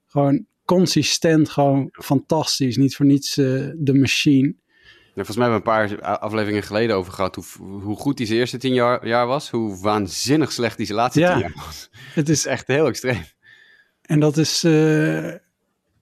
[0.06, 0.46] Gewoon
[0.76, 2.76] consistent, gewoon fantastisch.
[2.76, 4.54] Niet voor niets uh, de machine.
[5.14, 7.44] Ja, volgens mij hebben we een paar afleveringen geleden over gehad hoe,
[7.80, 9.50] hoe goed zijn eerste tien jaar, jaar was.
[9.50, 11.90] Hoe waanzinnig slecht zijn laatste ja, tien jaar was.
[12.14, 13.24] Het is echt heel extreem.
[14.02, 15.34] En dat is, uh,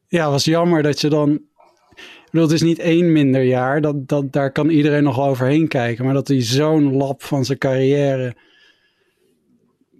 [0.09, 1.33] ja, was jammer dat je dan.
[1.33, 3.81] Ik bedoel, het is niet één minder jaar.
[3.81, 6.04] Dat, dat, daar kan iedereen nog overheen kijken.
[6.04, 8.37] Maar dat hij zo'n lap van zijn carrière.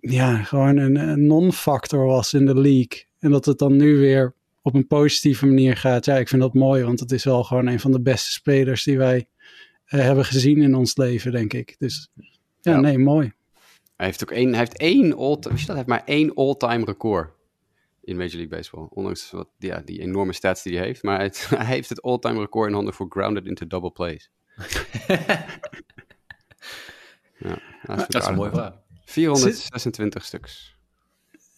[0.01, 3.07] Ja, gewoon een, een non-factor was in de league.
[3.19, 4.37] En dat het dan nu weer
[4.69, 6.05] op een positieve manier gaat.
[6.05, 6.85] Ja, ik vind dat mooi.
[6.85, 10.63] Want het is wel gewoon een van de beste spelers die wij uh, hebben gezien
[10.63, 11.77] in ons leven, denk ik.
[11.79, 12.11] Dus
[12.61, 12.81] ja, ja.
[12.81, 13.33] nee, mooi.
[13.97, 15.67] Hij heeft ook één, hij heeft één all, dat?
[15.67, 17.31] Hij heeft maar één all-time record
[18.03, 18.87] in Major League Baseball.
[18.91, 21.03] Ondanks wat, ja, die enorme stats die hij heeft.
[21.03, 24.31] Maar het, hij heeft het all-time record in handen voor grounded into double plays.
[27.39, 28.75] ja, dat is, een mooie vraag.
[29.05, 30.78] 426 stuks.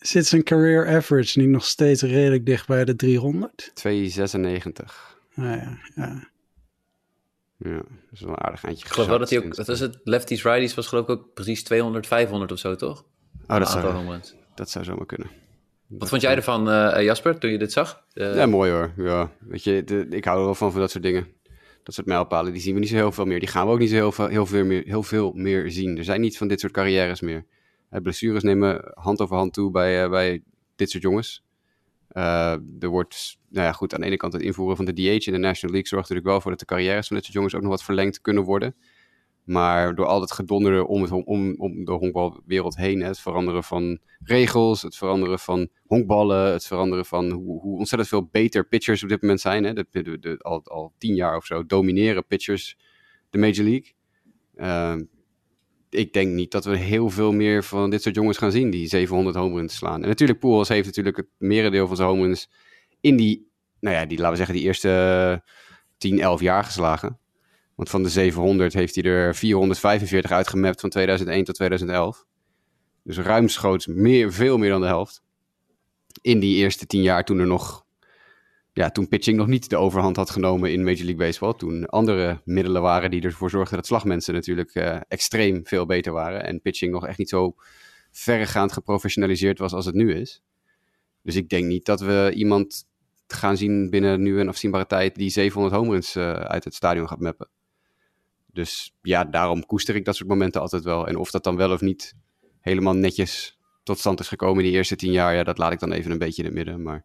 [0.01, 3.71] Zit zijn career average niet nog steeds redelijk dicht bij de 300?
[3.75, 5.19] 296.
[5.35, 6.29] Ah, ja, ja.
[7.57, 8.85] Ja, dat is wel een aardig eindje.
[8.85, 11.35] Ik geloof wel dat hij ook, dat is het, lefties, righties was geloof ik ook
[11.35, 13.05] precies 200, 500 of zo, toch?
[13.47, 14.21] Oh, dat zou,
[14.55, 15.31] dat zou zomaar kunnen.
[15.87, 18.05] Wat vond jij ervan, uh, Jasper, toen je dit zag?
[18.15, 18.35] Uh...
[18.35, 18.93] Ja, mooi hoor.
[18.97, 21.29] Ja, weet je, de, ik hou er wel van, van dat soort dingen.
[21.83, 23.39] Dat soort mijlpalen, die zien we niet zo heel veel meer.
[23.39, 25.99] Die gaan we ook niet zo heel veel, heel veel, meer, heel veel meer zien.
[25.99, 27.47] Er zijn niet van dit soort carrières meer.
[28.03, 30.43] Blessures nemen hand over hand toe bij, bij
[30.77, 31.45] dit soort jongens.
[32.79, 35.33] er wordt, nou ja, goed, aan de ene kant het invoeren van de DH in
[35.33, 37.63] de National League zorgt natuurlijk wel voor dat de carrières van dit soort jongens ook
[37.63, 38.75] nog wat verlengd kunnen worden.
[39.45, 43.99] Maar door al het gedonderde om, het, om, om de honkbalwereld heen, het veranderen van
[44.25, 49.09] regels, het veranderen van honkballen, het veranderen van hoe, hoe ontzettend veel beter pitchers op
[49.09, 49.65] dit moment zijn.
[49.65, 49.73] Hè?
[49.73, 52.77] De, de, de, al, al tien jaar of zo domineren pitchers
[53.31, 53.93] de Major League.
[54.57, 55.07] Uh,
[55.91, 58.89] ik denk niet dat we heel veel meer van dit soort jongens gaan zien die
[58.89, 60.03] 700 home runs slaan.
[60.03, 62.51] En natuurlijk, Pujols heeft natuurlijk het merendeel van zijn home runs
[63.01, 63.51] in die,
[63.81, 65.43] nou ja, die, laten we zeggen, die eerste
[65.99, 67.19] 10, 11 jaar geslagen.
[67.75, 72.27] Want van de 700 heeft hij er 445 uitgemapt van 2001 tot 2011.
[73.03, 75.23] Dus ruimschoots meer, veel meer dan de helft.
[76.23, 77.85] In die eerste 10 jaar toen er nog...
[78.73, 81.55] Ja, toen pitching nog niet de overhand had genomen in Major League Baseball.
[81.55, 86.45] Toen andere middelen waren die ervoor zorgden dat slagmensen natuurlijk uh, extreem veel beter waren.
[86.45, 87.55] En pitching nog echt niet zo
[88.11, 90.43] verregaand geprofessionaliseerd was als het nu is.
[91.23, 92.89] Dus ik denk niet dat we iemand
[93.27, 97.09] gaan zien binnen nu een afzienbare tijd die 700 home runs uh, uit het stadion
[97.09, 97.49] gaat mappen.
[98.47, 101.07] Dus ja, daarom koester ik dat soort momenten altijd wel.
[101.07, 102.15] En of dat dan wel of niet
[102.61, 105.79] helemaal netjes tot stand is gekomen in die eerste tien jaar, ja, dat laat ik
[105.79, 106.83] dan even een beetje in het midden.
[106.83, 107.05] Maar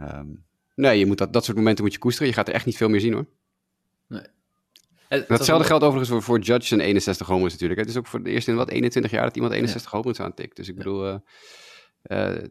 [0.00, 0.44] um,
[0.76, 2.28] nee, je moet dat, dat soort momenten moet je koesteren.
[2.28, 3.26] Je gaat er echt niet veel meer zien hoor.
[4.08, 4.22] Nee.
[5.08, 7.80] Datzelfde geldt overigens voor, voor Judge en 61 homers natuurlijk.
[7.80, 9.98] Het is ook voor de eerste in wat 21 jaar dat iemand 61 ja.
[9.98, 10.56] homers aantikt.
[10.56, 11.16] Dus ik bedoel, uh,
[12.02, 12.44] uh,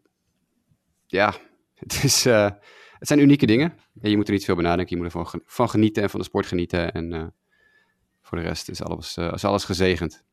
[1.05, 1.33] ja,
[1.85, 2.49] het is, uh,
[2.99, 3.73] het zijn unieke dingen.
[4.01, 4.97] Ja, je moet er niet veel bij nadenken.
[4.97, 6.91] Je moet ervan van genieten en van de sport genieten.
[6.91, 7.33] En
[8.21, 10.23] voor de rest is alles, is alles gezegend.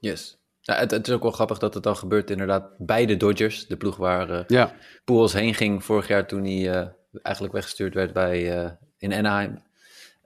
[0.00, 0.38] Yes.
[0.60, 3.66] Ja, het, het, is ook wel grappig dat het dan gebeurt inderdaad bij de Dodgers.
[3.66, 4.74] De ploeg waar ja.
[5.04, 9.58] Pujols heen ging vorig jaar toen hij eigenlijk weggestuurd werd bij, in Anaheim.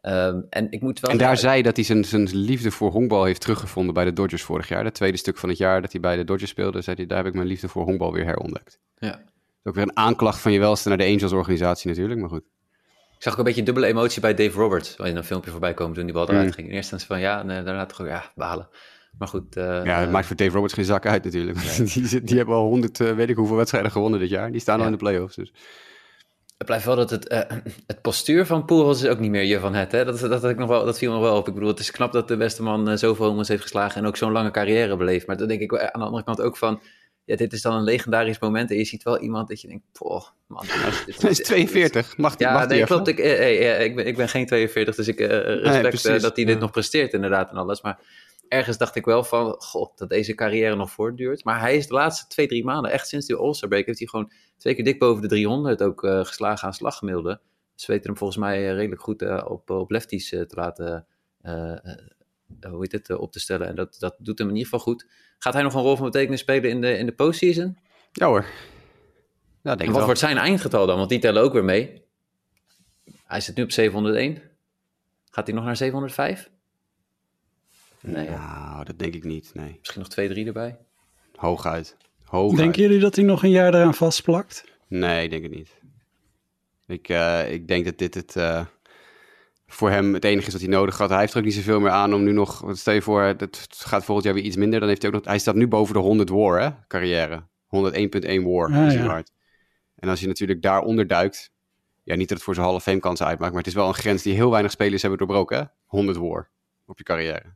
[0.02, 3.24] Um, en ik moet wel en daar zei dat hij zijn, zijn liefde voor honkbal
[3.24, 4.84] heeft teruggevonden bij de Dodgers vorig jaar.
[4.84, 7.18] Het tweede stuk van het jaar dat hij bij de Dodgers speelde, zei hij, daar
[7.18, 8.78] heb ik mijn liefde voor honkbal weer herontdekt.
[8.98, 9.20] Ja.
[9.64, 12.44] Ook weer een aanklacht van je welste naar de Angels organisatie natuurlijk, maar goed.
[13.16, 15.74] Ik zag ook een beetje dubbele emotie bij Dave Roberts, waar je een filmpje voorbij
[15.74, 16.52] komen toen die bal eruit mm.
[16.52, 16.68] ging.
[16.68, 18.68] In eerste instantie van ja, en daarna toch ook ja, balen.
[19.18, 19.56] Maar goed.
[19.56, 21.78] Uh, ja, het maakt voor Dave Roberts geen zak uit natuurlijk.
[21.78, 21.88] Nee.
[22.08, 24.52] die, die, hebben al honderd, uh, weet ik hoeveel wedstrijden gewonnen dit jaar.
[24.52, 24.80] Die staan ja.
[24.80, 25.36] al in de playoffs.
[25.36, 25.52] Dus.
[26.62, 27.40] Het blijft wel dat het, uh,
[27.92, 29.92] het postuur van Poelhos is ook niet meer je van het.
[29.92, 30.04] Hè?
[30.04, 31.48] Dat, dat, dat, ik nog wel, dat viel nog wel op.
[31.48, 34.06] Ik bedoel, het is knap dat de beste man uh, zoveel homos heeft geslagen en
[34.06, 35.26] ook zo'n lange carrière beleeft.
[35.26, 36.80] Maar dan denk ik aan de andere kant ook van,
[37.24, 38.70] ja, dit is dan een legendarisch moment.
[38.70, 40.64] En je ziet wel iemand dat je denkt, poh, man.
[41.06, 43.08] Dit, is 42, mag die Ja, mag nee, die klopt.
[43.08, 46.58] Ik, eh, ik, ben, ik ben geen 42, dus ik respect nee, dat hij dit
[46.58, 47.82] nog presteert inderdaad en alles.
[47.82, 47.98] Maar
[48.52, 51.44] ergens dacht ik wel van, god, dat deze carrière nog voortduurt.
[51.44, 54.08] Maar hij is de laatste twee, drie maanden, echt sinds die All-Star break, heeft hij
[54.08, 57.40] gewoon twee keer dik boven de 300 ook uh, geslagen aan slaggemiddelde.
[57.74, 61.06] Ze weten hem volgens mij redelijk goed uh, op, op lefties te laten,
[62.60, 63.66] hoe heet het, op te stellen.
[63.66, 65.06] En dat, dat doet hem in ieder geval goed.
[65.38, 67.78] Gaat hij nog een rol van betekenis spelen in de, in de postseason?
[68.12, 68.44] Ja hoor.
[69.62, 70.04] Ja, denk en wat wel.
[70.04, 70.96] wordt zijn eindgetal dan?
[70.96, 72.04] Want die tellen ook weer mee.
[73.24, 74.42] Hij zit nu op 701.
[75.30, 76.50] Gaat hij nog naar 705?
[78.02, 78.28] Nee.
[78.28, 79.50] Nou, dat denk ik niet.
[79.54, 79.76] Nee.
[79.78, 80.78] Misschien nog 2, 3 erbij?
[81.34, 81.96] Hooguit.
[82.24, 82.56] Hooguit.
[82.56, 84.64] Denken jullie dat hij nog een jaar eraan vastplakt?
[84.88, 85.80] Nee, ik denk het niet.
[86.86, 88.64] Ik, uh, ik denk dat dit het, uh,
[89.66, 91.10] voor hem het enige is wat hij nodig had.
[91.10, 92.64] Hij heeft er ook niet zoveel meer aan om nu nog...
[92.72, 94.80] Stel je voor, het gaat volgend jaar weer iets minder.
[94.80, 95.26] Dan heeft hij ook nog...
[95.26, 96.70] Hij staat nu boven de 100 war, hè?
[96.88, 97.40] Carrière.
[97.40, 99.06] 101.1 war ah, is ja.
[99.06, 99.32] hard.
[99.94, 101.50] En als je natuurlijk daaronder duikt...
[102.04, 103.52] Ja, niet dat het voor zijn Hall of Fame kansen uitmaakt...
[103.52, 105.64] maar het is wel een grens die heel weinig spelers hebben doorbroken, hè?
[105.84, 106.50] 100 war
[106.86, 107.54] op je carrière.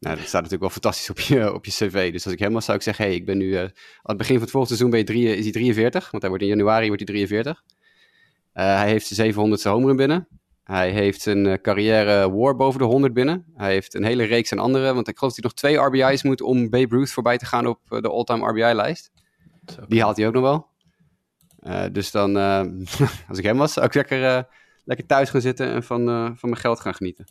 [0.00, 2.12] Nou, dat staat natuurlijk wel fantastisch op je, op je cv.
[2.12, 3.46] Dus als ik helemaal zou ik zeggen, hey, ik ben nu...
[3.46, 3.70] Uh, aan
[4.02, 6.10] het begin van het volgende seizoen ben je drie, is hij 43.
[6.10, 7.62] Want hij wordt in januari wordt hij 43.
[8.54, 10.28] Uh, hij heeft zijn 700ste homerun binnen.
[10.64, 13.44] Hij heeft een uh, carrière war boven de 100 binnen.
[13.54, 14.94] Hij heeft een hele reeks aan andere.
[14.94, 17.66] Want ik geloof dat hij nog twee RBI's moet om Babe Ruth voorbij te gaan
[17.66, 19.10] op de all-time RBI-lijst.
[19.88, 20.68] Die haalt hij ook nog wel.
[21.92, 22.36] dus dan,
[23.28, 24.48] als ik hem was, zou ik lekker,
[24.84, 26.04] lekker thuis gaan zitten en van,
[26.38, 27.26] van mijn geld gaan genieten.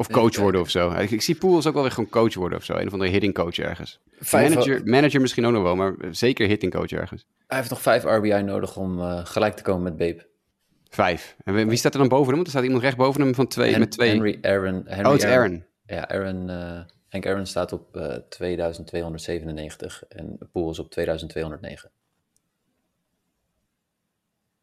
[0.00, 0.90] Of coach worden of zo.
[0.92, 2.74] Ik, ik zie Pools ook wel weer gewoon coach worden of zo.
[2.74, 4.00] Een of andere hitting coach ergens.
[4.30, 7.26] Manager, manager misschien ook nog wel, maar zeker hitting coach ergens.
[7.46, 10.26] Hij heeft nog vijf RBI nodig om uh, gelijk te komen met Babe.
[10.88, 11.36] Vijf.
[11.44, 12.34] En wie staat er dan boven hem?
[12.34, 14.08] Want er staat iemand recht boven hem van twee, Hen met twee.
[14.08, 14.82] Henry Aaron.
[14.86, 15.64] Henry oh, het is Aaron.
[15.86, 16.48] Ja, Aaron.
[16.48, 21.90] Uh, Hank Aaron staat op uh, 2297 en Pools op 2209.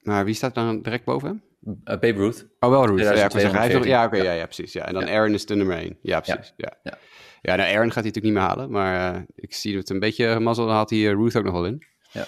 [0.02, 1.42] Maar wie staat dan direct boven hem?
[1.68, 2.48] Uh, Babe Ruth.
[2.60, 3.00] Oh, wel Ruth.
[3.00, 4.34] Ja, ik zeggen, hij ja, oké, okay, ja.
[4.34, 4.74] ja, precies.
[4.74, 4.86] Ja.
[4.86, 5.12] En dan ja.
[5.12, 5.98] Aaron is de nummer 1.
[6.02, 6.54] Ja, precies.
[6.58, 6.98] Ja, ja.
[7.42, 7.56] ja.
[7.56, 10.40] nou, Aaron gaat hij natuurlijk niet meer halen, maar uh, ik zie het een beetje
[10.40, 11.84] mazzel, dan had hij uh, Ruth ook nog wel in.
[12.12, 12.26] Ja.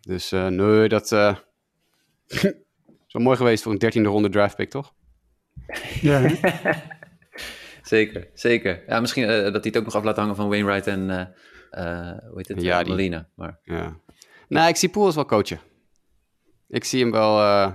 [0.00, 1.04] Dus uh, nee, dat
[2.26, 4.94] is wel mooi geweest voor een dertiende ronde draft pick, toch?
[6.00, 6.30] Ja.
[7.82, 8.82] zeker, zeker.
[8.86, 11.10] Ja, misschien dat hij het ook nog af laat hangen van Wainwright en,
[11.70, 13.28] hoe heet het, ja, die, Molina.
[13.34, 13.58] Maar...
[13.64, 13.96] Ja.
[14.48, 15.60] Nou, ik zie Poels wel coachen.
[16.68, 17.72] Ik zie hem wel uh,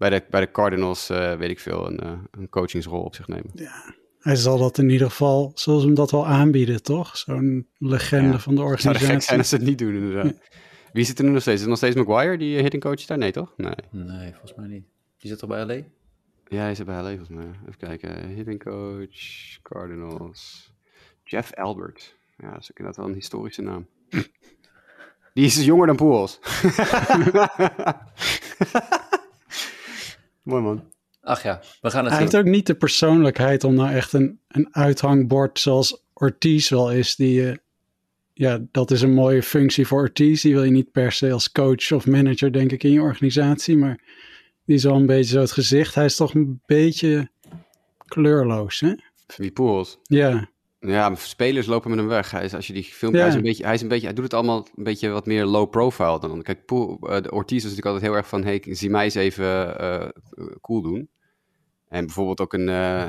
[0.00, 3.28] bij, de, bij de Cardinals, uh, weet ik veel, een, uh, een coachingsrol op zich
[3.28, 3.50] nemen.
[3.54, 7.16] Ja, hij zal dat in ieder geval, zoals hem dat wel aanbieden, toch?
[7.16, 8.38] Zo'n legende ja.
[8.38, 8.98] van de organisatie.
[8.98, 10.24] Zou gek zijn als ze het niet doen, inderdaad.
[10.24, 10.56] Ja.
[10.92, 11.54] Wie zit er nu nog steeds?
[11.54, 13.18] Is het nog steeds Maguire, die hitting coach daar?
[13.18, 13.52] Nee, toch?
[13.56, 13.74] Nee.
[13.90, 14.84] Nee, volgens mij niet.
[15.18, 15.82] Die zit toch bij LA?
[16.48, 17.50] Ja, hij zit bij LA volgens mij.
[17.60, 18.28] Even kijken.
[18.28, 20.72] Hitting coach, Cardinals.
[21.24, 22.16] Jeff Albert.
[22.36, 23.86] Ja, dat is ook inderdaad wel een historische naam.
[25.34, 26.40] Die is dus jonger dan Poels.
[30.42, 30.84] Mooi man.
[31.22, 32.30] Ach ja, we gaan het Hij zien.
[32.30, 37.16] heeft ook niet de persoonlijkheid om nou echt een, een uithangbord zoals Ortiz wel is.
[37.16, 37.54] Die, uh,
[38.32, 40.42] ja, dat is een mooie functie voor Ortiz.
[40.42, 43.76] Die wil je niet per se als coach of manager, denk ik, in je organisatie.
[43.76, 44.00] Maar
[44.64, 45.94] die is wel een beetje zo het gezicht.
[45.94, 47.30] Hij is toch een beetje
[48.06, 48.94] kleurloos, hè?
[49.36, 49.98] Wie Poels?
[50.02, 50.50] Ja.
[50.80, 52.30] Ja, spelers lopen met hem weg.
[52.30, 53.26] Hij is, als je die filmpje, ja.
[53.26, 55.26] hij, is een beetje, hij is een beetje, hij doet het allemaal een beetje wat
[55.26, 56.42] meer low profile dan.
[56.42, 59.80] Kijk, Poel, uh, Ortiz is natuurlijk altijd heel erg van, hey, zie mij eens even
[59.80, 60.08] uh,
[60.60, 61.10] cool doen.
[61.88, 63.08] En bijvoorbeeld ook een, uh,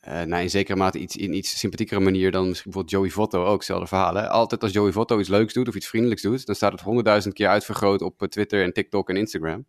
[0.00, 3.56] nou, in zekere mate iets, in iets sympathiekere manier dan misschien bijvoorbeeld Joey Votto ook,
[3.56, 4.30] hetzelfde verhalen.
[4.30, 7.34] Altijd als Joey Votto iets leuks doet of iets vriendelijks doet, dan staat het honderdduizend
[7.34, 9.66] keer uitvergroot op Twitter en TikTok en Instagram.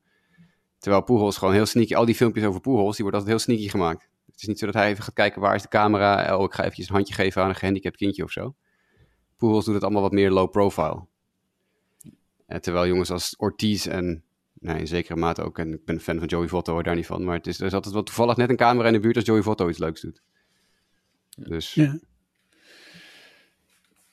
[0.80, 3.70] Terwijl Poelhols gewoon heel sneaky, al die filmpjes over Poelhols, die worden altijd heel sneaky
[3.70, 4.10] gemaakt.
[4.36, 6.38] Het is niet zo dat hij even gaat kijken waar is de camera.
[6.38, 8.56] Oh, ik ga eventjes een handje geven aan een gehandicapt kindje of zo.
[9.38, 11.06] Poelhols doet het allemaal wat meer low profile.
[12.48, 16.02] En terwijl jongens als Ortiz en nee, in zekere mate ook, en ik ben een
[16.02, 18.04] fan van Joey Votto, hoor daar niet van, maar het is, er is altijd wel
[18.04, 20.22] toevallig net een camera in de buurt als Joey Votto iets leuks doet.
[21.36, 22.00] Dus Ja.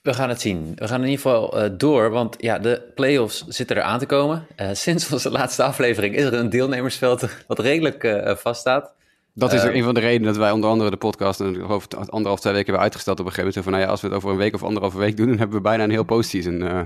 [0.01, 0.71] We gaan het zien.
[0.75, 4.05] We gaan in ieder geval eh, door, want ja, de playoffs zitten er aan te
[4.05, 4.47] komen.
[4.55, 8.93] Eh, sinds onze laatste aflevering is er een deelnemersveld wat redelijk eh, vaststaat.
[9.33, 11.93] Dat is Eh, een van de redenen dat wij onder andere de podcast een, ik,
[11.93, 13.63] anderhalf, twee weken hebben uitgesteld op een gegeven moment.
[13.63, 15.57] Van, nou ja, als we het over een week of anderhalve week doen, dan hebben
[15.57, 16.81] we bijna een heel postseason eh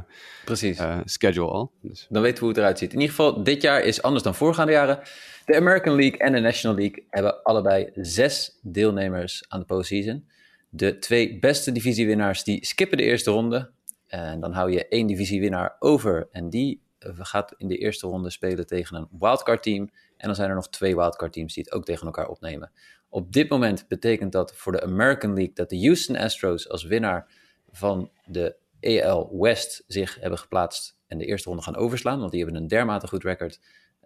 [0.46, 0.78] Precies.
[0.78, 1.72] eh, schedule al.
[1.82, 2.94] Dus, Dan weten we hoe het eruit ziet.
[2.94, 5.00] In ieder geval, dit jaar is anders dan voorgaande jaren.
[5.46, 10.26] De American League en de National League hebben allebei zes deelnemers aan de postseason.
[10.70, 13.70] De twee beste divisiewinnaars die skippen de eerste ronde.
[14.08, 16.28] En dan hou je één divisiewinnaar over.
[16.32, 19.90] En die gaat in de eerste ronde spelen tegen een wildcard team.
[20.18, 22.72] En dan zijn er nog twee wildcard teams die het ook tegen elkaar opnemen.
[23.10, 27.32] Op dit moment betekent dat voor de American League dat de Houston Astros als winnaar
[27.72, 32.20] van de AL West zich hebben geplaatst en de eerste ronde gaan overslaan.
[32.20, 33.60] Want die hebben een dermate goed record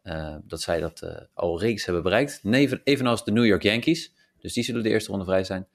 [0.03, 2.41] eh, dat zij dat eh, al reeks hebben bereikt.
[2.83, 4.13] Evenals de New York Yankees.
[4.39, 5.67] Dus die zullen de eerste ronde vrij zijn.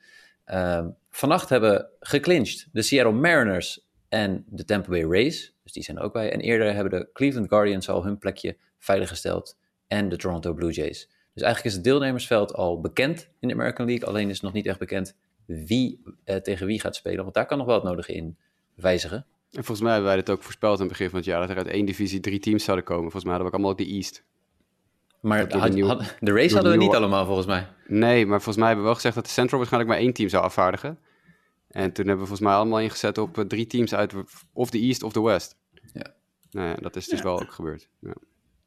[0.44, 5.54] Ehm, vannacht hebben geclinched de Seattle Mariners en de Tampa Bay Rays.
[5.62, 6.32] Dus die zijn er ook bij.
[6.32, 9.56] En eerder hebben de Cleveland Guardians al hun plekje veiliggesteld.
[9.86, 11.08] En de Toronto Blue Jays.
[11.34, 14.08] Dus eigenlijk is het deelnemersveld al bekend in de American League.
[14.08, 15.14] Alleen is het nog niet echt bekend
[15.46, 17.22] wie eh, tegen wie gaat spelen.
[17.22, 18.36] Want daar kan nog wel het nodige in
[18.74, 19.16] wijzigen.
[19.52, 21.50] en volgens mij hebben wij dit ook voorspeld aan het begin van het jaar, dat
[21.50, 23.02] er uit één divisie drie teams zouden komen.
[23.02, 24.24] Volgens mij hadden we ook allemaal ook de East.
[25.20, 27.66] Maar de had- nieuwe- had- de race de hadden we niet allemaal volgens mij.
[27.86, 30.28] Nee, maar volgens mij hebben we wel gezegd dat de Central waarschijnlijk maar één team
[30.28, 30.98] zou afvaardigen.
[31.68, 34.14] En toen hebben we volgens mij allemaal ingezet op eh, drie teams uit
[34.52, 35.56] of de East of de West.
[35.92, 36.14] Ja.
[36.50, 37.88] Nou ja, dat is dus wel ook gebeurd.
[38.00, 38.14] Ja.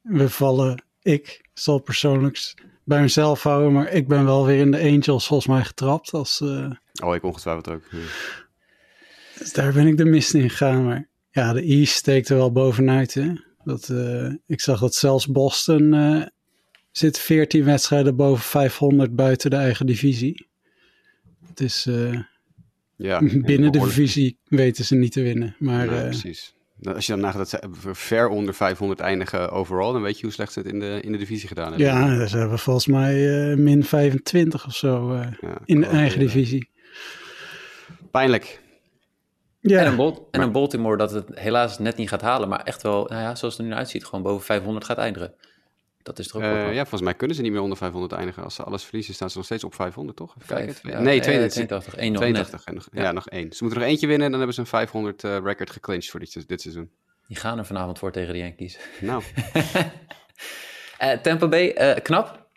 [0.02, 4.80] We vallen, ik zal persoonlijk bij mezelf houden, maar ik ben wel weer in de
[4.80, 6.12] Angels volgens mij getrapt.
[6.14, 6.72] Als, eh,
[7.04, 7.84] Oh, ik ongetwijfeld ook.
[7.92, 7.98] Ja.
[9.38, 10.86] dus daar ben ik de mist in gegaan.
[10.86, 13.14] Maar ja, de East steekt er wel bovenuit.
[13.14, 13.34] Hè?
[13.64, 16.26] Dat, eh, ik zag dat zelfs Boston eh,
[16.92, 20.48] zit 14 wedstrijden boven 500 buiten de eigen divisie.
[21.48, 21.88] Het is
[22.96, 23.20] Ja,
[23.50, 25.56] binnen de divisie weten ze niet te winnen.
[25.60, 26.54] Maar eh, precies.
[26.82, 27.60] Nou, Als je dan nagaat dat ze
[27.94, 31.12] ver onder 500 eindigen overal, dan weet je hoe slecht ze het in de, in
[31.12, 31.86] de divisie gedaan hebben.
[31.88, 36.20] ja, ze hebben volgens mij eh, min 25 of zo eh, Ja, in de eigen
[36.20, 36.70] divisie.
[38.12, 38.62] Pijnlijk.
[39.60, 42.50] Ja, En, een Bal- en een Baltimore dat het helaas net niet gaat halen.
[42.50, 45.34] Maar echt wel, nou ja, zoals het er nu uitziet, gewoon boven 500 gaat eindigen.
[46.10, 48.44] Dat is toch ook Eh, ja, volgens mij kunnen ze niet meer onder 500 eindigen.
[48.44, 50.36] Als ze alles verliezen, staan ze nog steeds op 500, toch?
[50.36, 50.90] Even Vijf, kijken.
[51.00, 51.54] ja, nee, eh, 82.
[51.54, 51.94] 82.
[51.98, 52.30] Eén nog net.
[52.34, 52.64] 82.
[52.66, 53.02] En nog, ja.
[53.02, 53.12] Ja.
[53.12, 53.54] nog één.
[53.54, 56.20] Ze moeten nog eentje winnen en dan hebben ze een 500 eh, record geclinched voor
[56.20, 56.92] dit, dit seizoen.
[57.28, 58.80] Die gaan er vanavond voor tegen de Yankees.
[59.02, 59.24] Nou,
[60.98, 62.48] Eh, Tampa Bay, eh, knap,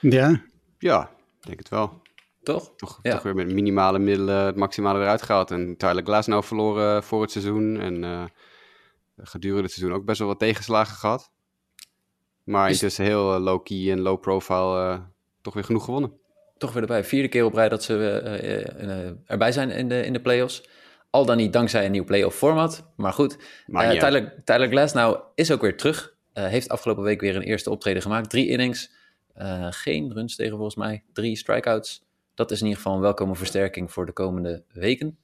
[0.00, 0.42] ja,
[0.78, 1.02] ja,
[1.40, 2.02] ik denk het wel.
[2.42, 2.72] toch?
[2.76, 3.12] Toch, Ja.
[3.12, 5.50] toch weer met minimale middelen het maximale eruit gehaald.
[5.50, 7.80] En Tyler Glasnow verloren voor het seizoen.
[7.80, 8.24] En eh,
[9.16, 11.30] gedurende het seizoen ook best wel wat tegenslagen gehad.
[12.44, 15.00] Maar Is- intussen heel eh, low-key en low-profile eh,
[15.42, 16.12] toch weer genoeg gewonnen.
[16.58, 17.04] Toch weer erbij.
[17.04, 20.68] Vierde keer op rij dat ze eh, erbij zijn in de, in de playoffs.
[21.10, 22.92] Al dan niet dankzij een nieuw playoff format.
[22.96, 24.44] Maar goed, Maar uit.
[24.44, 26.14] Tyler, Glasnow is ook weer terug.
[26.32, 28.30] Heeft afgelopen week weer een eerste optreden gemaakt.
[28.30, 28.90] Drie innings.
[29.70, 31.02] geen runs tegen volgens mij.
[31.12, 32.04] Drie strikeouts.
[32.34, 35.18] Dat is in ieder geval een welkome versterking voor de komende weken.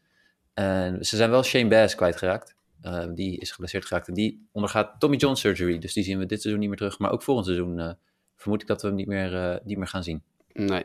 [0.54, 2.55] En ze zijn wel Shane Bass kwijtgeraakt.
[2.80, 4.08] Eh, die is geblesseerd geraakt.
[4.08, 5.78] En die ondergaat Tommy John surgery.
[5.78, 6.98] Dus die zien we dit seizoen niet meer terug.
[6.98, 7.90] Maar ook volgend seizoen eh,
[8.36, 10.22] vermoed ik dat we hem niet meer, eh, niet meer gaan zien.
[10.52, 10.84] Nee.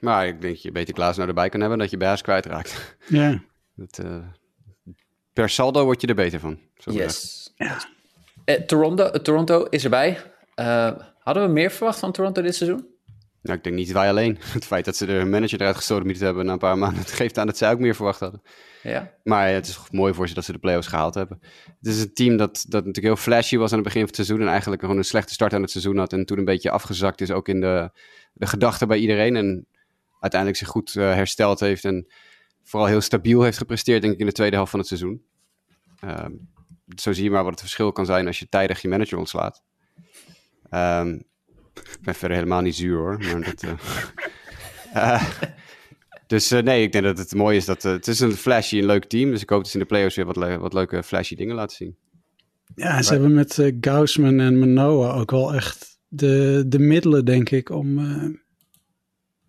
[0.00, 2.96] Maar ik denk dat je beter Klaas nou erbij kan hebben dat je Baas kwijtraakt.
[3.08, 3.40] ja.
[3.76, 4.18] Dat, eh,
[5.32, 6.58] per saldo word je er beter van.
[6.76, 6.90] zo.
[6.92, 7.52] Yes.
[8.44, 10.20] Eh, Toronto, Toronto is erbij.
[10.54, 12.86] Eh, hadden we meer verwacht van Toronto dit seizoen?
[13.46, 14.38] Nou, ik denk niet wij alleen.
[14.52, 17.38] Het feit dat ze de manager eruit gesodemieterd hebben na een paar maanden, het geeft
[17.38, 18.42] aan dat zij ook meer verwacht hadden.
[18.82, 19.12] Ja.
[19.24, 21.38] Maar het is mooi voor ze dat ze de playoffs gehaald hebben.
[21.78, 24.16] Het is een team dat, dat natuurlijk heel flashy was aan het begin van het
[24.16, 24.40] seizoen.
[24.40, 26.12] En eigenlijk gewoon een slechte start aan het seizoen had.
[26.12, 27.90] En toen een beetje afgezakt is ook in de,
[28.32, 29.36] de gedachten bij iedereen.
[29.36, 29.66] En
[30.20, 31.84] uiteindelijk zich goed eh, hersteld heeft.
[31.84, 32.06] En
[32.62, 35.24] vooral heel stabiel heeft gepresteerd, denk ik, in de tweede helft van het seizoen.
[36.00, 36.32] Ehm,
[36.96, 39.62] zo zie je maar wat het verschil kan zijn als je tijdig je manager ontslaat.
[40.70, 41.18] Ehm,
[41.82, 43.18] ik ben verder helemaal niet zuur hoor.
[43.18, 43.72] Maar dat, eh,
[45.12, 45.24] eh,
[46.26, 48.86] dus eh, nee, ik denk dat het mooi is dat het is een flashy, een
[48.86, 49.30] leuk team.
[49.30, 51.76] Dus ik hoop dat ze in de playoffs weer wat, wat leuke flashy dingen laten
[51.76, 51.96] zien.
[52.74, 57.70] Ja, ze hebben met Gaussman en Manoa ook wel echt de, de middelen, denk ik,
[57.70, 57.98] om,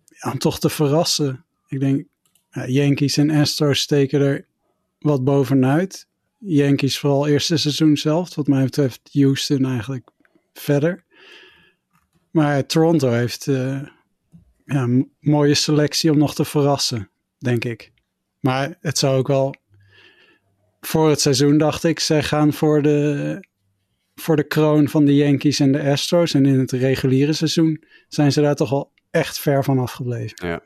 [0.04, 1.44] ja, om toch te verrassen.
[1.68, 2.06] Ik denk,
[2.66, 4.46] Yankees en Astros steken er
[4.98, 6.06] wat bovenuit.
[6.38, 8.34] Yankees vooral eerste seizoen zelf.
[8.34, 10.10] Wat mij betreft Houston eigenlijk
[10.52, 11.04] verder.
[12.38, 13.80] Maar Toronto heeft eh,
[14.64, 17.92] ja, een mooie selectie om nog te verrassen, denk ik.
[18.40, 19.54] Maar het zou ook wel
[20.80, 23.40] voor het seizoen dacht ik, zij gaan voor de,
[24.14, 26.34] voor de kroon van de Yankees en de Astros.
[26.34, 30.48] En in het reguliere seizoen zijn ze daar toch al echt ver van afgebleven.
[30.48, 30.60] Ja.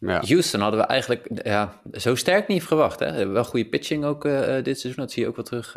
[0.00, 0.22] Ja.
[0.26, 2.98] Houston hadden we eigenlijk ja, zo sterk niet verwacht.
[2.98, 3.26] Hè?
[3.26, 5.74] Wel goede pitching ook uh, dit seizoen, dat zie je ook wel terug.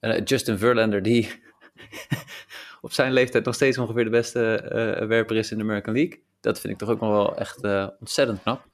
[0.00, 1.28] Uh, Justin Verlander, die
[2.82, 6.22] op zijn leeftijd nog steeds ongeveer de beste uh, werper is in de American League.
[6.40, 7.60] Dat vind ik toch ook nog wel echt
[8.00, 8.66] ontzettend knap.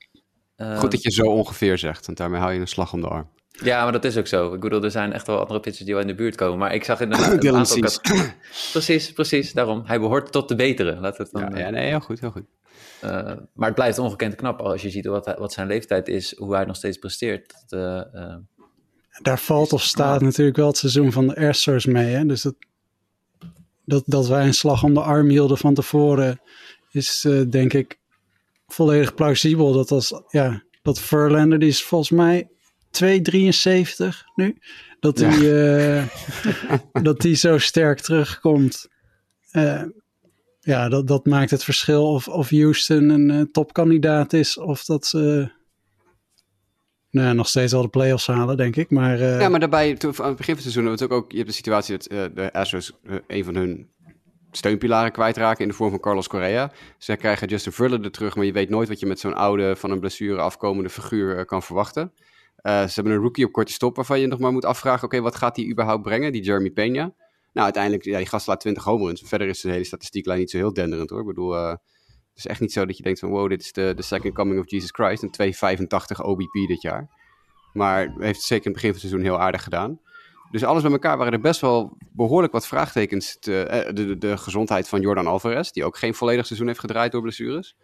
[0.57, 3.31] Goed dat je zo ongeveer zegt, want daarmee hou je een slag om de arm.
[3.63, 4.55] Ja, maar dat is ook zo.
[4.55, 6.59] Ik bedoel, er zijn echt wel andere pitchers die wel in de buurt komen.
[6.59, 7.81] Maar ik zag inderdaad een aantal...
[7.81, 8.01] Kat...
[8.73, 9.53] Precies, precies.
[9.53, 9.83] Daarom.
[9.87, 11.01] Hij behoort tot de betere.
[11.01, 11.59] Laten we het dan...
[11.59, 12.45] Ja, ja, nee, heel goed, heel goed.
[13.05, 13.11] Uh,
[13.53, 16.65] maar het blijft ongekend knap als je ziet wat, wat zijn leeftijd is, hoe hij
[16.65, 17.65] nog steeds presteert.
[17.67, 18.35] Dat, uh,
[19.23, 22.15] Daar valt of staat natuurlijk wel het seizoen van de Astros mee.
[22.15, 22.27] Hè?
[22.27, 22.55] Dus dat,
[23.89, 26.41] dat, dat wij een slag om de arm hielden van tevoren,
[26.91, 27.99] is uh, denk ik
[28.67, 29.73] volledig plausibel.
[29.73, 32.49] Dat als, ja, dat Verlander, die is volgens mij
[33.03, 34.59] 2,73 nu.
[35.01, 36.09] Dat hij ja.
[37.03, 38.89] dat die zo sterk terugkomt
[40.61, 45.51] ja, dat, dat maakt het verschil of, of Houston een topkandidaat is of dat ze
[47.11, 48.91] nou, nog steeds wel de playoffs halen, denk ik.
[48.91, 49.41] Maar, uh...
[49.41, 51.97] Ja, maar daarbij, aan het begin van het seizoen, het ook, je hebt de situatie
[51.97, 52.93] dat uh, de Astros
[53.27, 53.89] een van hun
[54.51, 56.73] steunpilaren kwijtraken in de vorm van Carlos Correa.
[56.99, 59.91] Ze krijgen Justin Verlander terug, maar je weet nooit wat je met zo'n oude, van
[59.91, 62.13] een blessure afkomende figuur kan verwachten.
[62.63, 65.37] ze hebben een rookie op korte stop waarvan je nog maar moet afvragen, oké, wat
[65.37, 67.13] gaat die überhaupt brengen, die Jeremy Pena?
[67.53, 69.23] Nou, uiteindelijk, ja, die gast laat 20 homeruns.
[69.25, 71.21] Verder is de hele statistieklijn niet zo heel denderend hoor.
[71.21, 71.75] Ik bedoel, uh,
[72.39, 74.71] is echt niet zo dat je denkt van wow, dit is de, second coming of
[74.71, 75.23] Jesus Christ.
[75.23, 75.53] Een
[76.19, 77.09] 2,85 OBP dit jaar.
[77.73, 80.01] Maar heeft zeker in het begin van het seizoen heel aardig gedaan.
[80.51, 83.39] Dus alles bij elkaar waren er best wel behoorlijk wat vraagtekens.
[83.39, 87.13] Te, eh, de, de, gezondheid van Jordan Alvarez, die ook geen volledig seizoen heeft gedraaid
[87.13, 87.77] door blessures.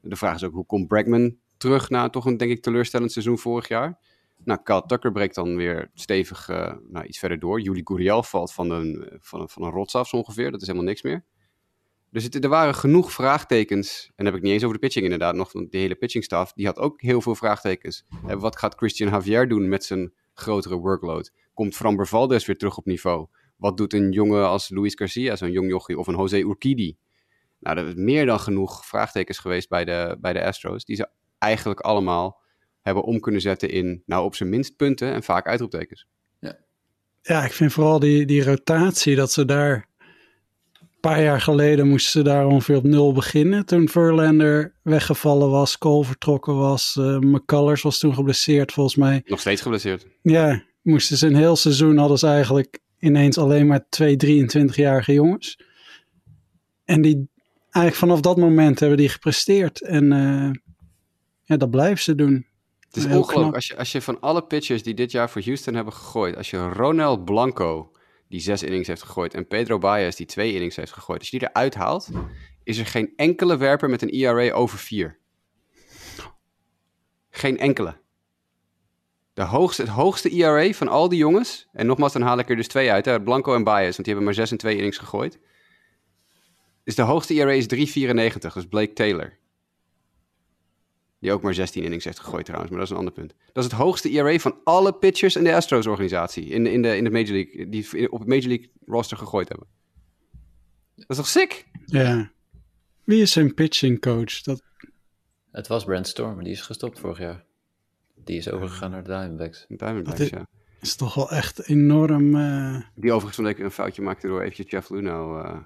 [0.00, 3.38] De vraag is ook, hoe komt Bregman terug na toch een, denk ik, teleurstellend seizoen
[3.38, 3.98] vorig jaar?
[4.44, 7.60] Nou, Kyle Tucker breekt dan weer stevig uh, nou, iets verder door.
[7.60, 10.50] Juli Gurriel valt van een, van, een, van een rots af ongeveer.
[10.50, 11.24] Dat is helemaal niks meer.
[12.12, 14.06] Dus er waren genoeg vraagtekens.
[14.06, 15.34] En dan heb ik niet eens over de pitching inderdaad.
[15.34, 16.52] Nog de hele pitchingstaf.
[16.52, 18.04] Die had ook heel veel vraagtekens.
[18.26, 21.32] En wat gaat Christian Javier doen met zijn grotere workload?
[21.54, 23.26] Komt Framber Valdez weer terug op niveau?
[23.56, 25.98] Wat doet een jongen als Luis Garcia, zo'n jong jochie?
[25.98, 26.96] Of een Jose Urquidi?
[27.58, 30.84] Nou, er is meer dan genoeg vraagtekens geweest bij de, bij de Astros.
[30.84, 32.40] Die ze eigenlijk allemaal
[32.80, 36.06] hebben om kunnen zetten in, nou op zijn minst punten en vaak uitroeptekens.
[36.38, 36.58] Ja,
[37.22, 39.88] ja ik vind vooral die, die rotatie, dat ze daar
[41.02, 43.66] paar jaar geleden moesten ze daar ongeveer op nul beginnen.
[43.66, 49.22] Toen Verlander weggevallen was, Cole vertrokken was, uh, McCullers was toen geblesseerd volgens mij.
[49.24, 50.06] Nog steeds geblesseerd.
[50.22, 55.58] Ja, moesten ze een heel seizoen, hadden ze eigenlijk ineens alleen maar twee 23-jarige jongens.
[56.84, 57.28] En die,
[57.62, 59.82] eigenlijk vanaf dat moment hebben die gepresteerd.
[59.82, 60.50] En uh,
[61.42, 62.46] ja, dat blijven ze doen.
[62.80, 63.54] Het is ongelooflijk.
[63.54, 66.50] Als je, als je van alle pitchers die dit jaar voor Houston hebben gegooid, als
[66.50, 67.90] je Ronald Blanco,
[68.32, 71.38] die zes innings heeft gegooid, en Pedro Baez, die twee innings heeft gegooid, als je
[71.38, 72.08] die eruit haalt,
[72.64, 75.18] is er geen enkele werper met een ERA over vier.
[77.30, 77.96] Geen enkele.
[79.34, 82.56] De hoogste, het hoogste ERA van al die jongens, en nogmaals, dan haal ik er
[82.56, 84.98] dus twee uit, hè, Blanco en Baez, want die hebben maar zes en twee innings
[84.98, 85.38] gegooid.
[86.84, 89.38] Is de hoogste ERA is 3,94, dus Blake Taylor.
[91.22, 93.34] Die ook maar 16 innings heeft gegooid trouwens, maar dat is een ander punt.
[93.52, 96.44] Dat is het hoogste ERA van alle pitchers in de Astros-organisatie.
[96.44, 99.66] In, in, de, in de Major League, die op het Major League roster gegooid hebben.
[100.96, 101.66] Dat is toch sick?
[101.86, 102.32] Ja.
[103.04, 104.40] Wie is zijn pitching coach?
[104.40, 104.62] Dat...
[105.50, 107.44] Het was Brent Storm, die is gestopt vorig jaar.
[108.24, 109.64] Die is overgegaan naar de Diamondbacks.
[109.68, 110.46] Diamondbacks, is, ja.
[110.80, 112.36] is toch wel echt enorm...
[112.36, 112.80] Uh...
[112.94, 115.58] Die overigens van een foutje maakte door eventjes Jeff Luno uh,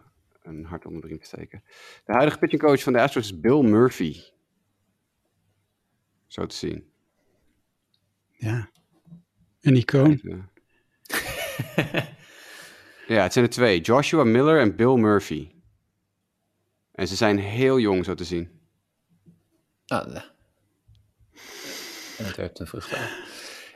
[0.43, 1.63] een hart onder de riem te steken.
[2.05, 4.17] De huidige pitching coach van de Astros is Bill Murphy.
[6.27, 6.91] Zo te zien.
[8.31, 8.71] Ja.
[9.61, 10.21] Een icoon.
[13.07, 13.81] ja, het zijn er twee.
[13.81, 15.51] Joshua Miller en Bill Murphy.
[16.93, 18.51] En ze zijn heel jong, zo te zien.
[19.87, 20.25] Ah, ja.
[22.19, 22.93] En het werpt een vrucht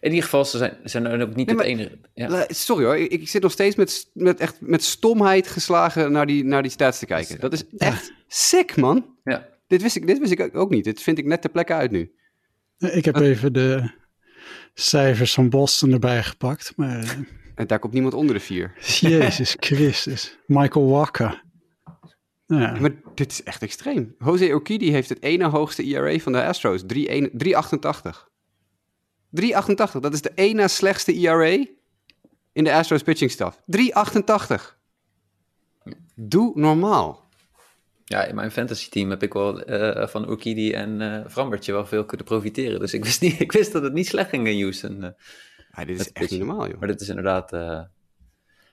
[0.01, 1.99] In ieder geval, ze zijn, zijn ook niet nee, het enige.
[2.15, 2.47] Ja.
[2.49, 6.45] Sorry hoor, ik, ik, zit nog steeds met, met, echt, met stomheid geslagen naar die,
[6.45, 7.41] naar die stats te kijken.
[7.41, 9.17] Dat is echt sick, man.
[9.25, 9.49] Ja.
[9.67, 10.85] Dit wist, ik, dit wist ik ook niet.
[10.85, 12.15] Dit vind ik net ter plekke uit nu.
[12.81, 13.91] Ik heb even de
[14.75, 16.73] cijfers van Boston erbij gepakt.
[16.77, 16.99] Maar...
[16.99, 17.11] Eh,
[17.55, 18.73] en daar komt niemand onder de vier.
[19.01, 20.39] Jezus Christus.
[20.47, 21.43] Michael Walker.
[22.47, 22.77] Ja.
[22.81, 24.15] Maar dit is echt extreem.
[24.19, 26.83] Jose Urquidy heeft het ene hoogste ERA van de Astros.
[26.83, 26.87] 3,88.
[29.31, 30.01] 3,88.
[30.01, 31.65] Dat is de ene slechtste ERA
[32.53, 33.61] in de Astros pitching staff.
[33.77, 34.79] 3,88.
[36.15, 37.29] Doe normaal.
[38.11, 41.87] Ja, in mijn fantasy team heb ik wel uh, van Urquidi en uh, Frambertje wel
[41.87, 42.81] veel kunnen profiteren.
[42.81, 44.97] Dus ik wist, niet, ik wist dat het niet slecht ging in Houston.
[44.97, 45.09] Uh,
[45.77, 46.79] ja, dit is echt niet normaal, joh.
[46.79, 47.51] Maar dit is inderdaad...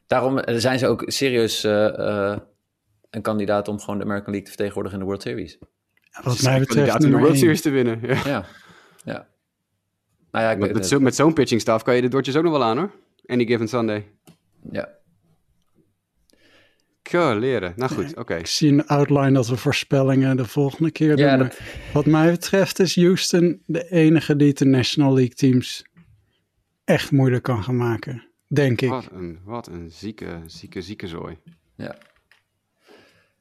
[0.07, 5.05] daarom zijn ze ook serieus een kandidaat om gewoon de American League te vertegenwoordigen in
[5.05, 5.57] de World Series.
[6.23, 7.99] Wat mij betreft om de World Series te winnen.
[8.01, 8.21] Ja.
[8.25, 8.45] ja.
[9.03, 9.27] ja.
[10.31, 12.43] Nou ja, ik met, met, zo, met zo'n pitching staff kan je de Dodgers ook
[12.43, 12.91] nog wel aan, hoor.
[13.25, 14.11] Any given Sunday.
[14.71, 14.96] Ja.
[17.11, 17.73] Leren.
[17.75, 18.35] Nou goed, oké.
[18.35, 21.25] Ik zie een outline dat we voorspellingen de volgende keer doen.
[21.25, 21.59] Ja, dat...
[21.93, 25.85] Wat mij betreft is Houston de enige die de National League teams
[26.83, 28.27] echt moeilijk kan gaan maken.
[28.47, 28.89] Denk ik.
[28.89, 31.37] Wat een, wat een zieke, zieke, zieke zooi.
[31.75, 31.95] Ja.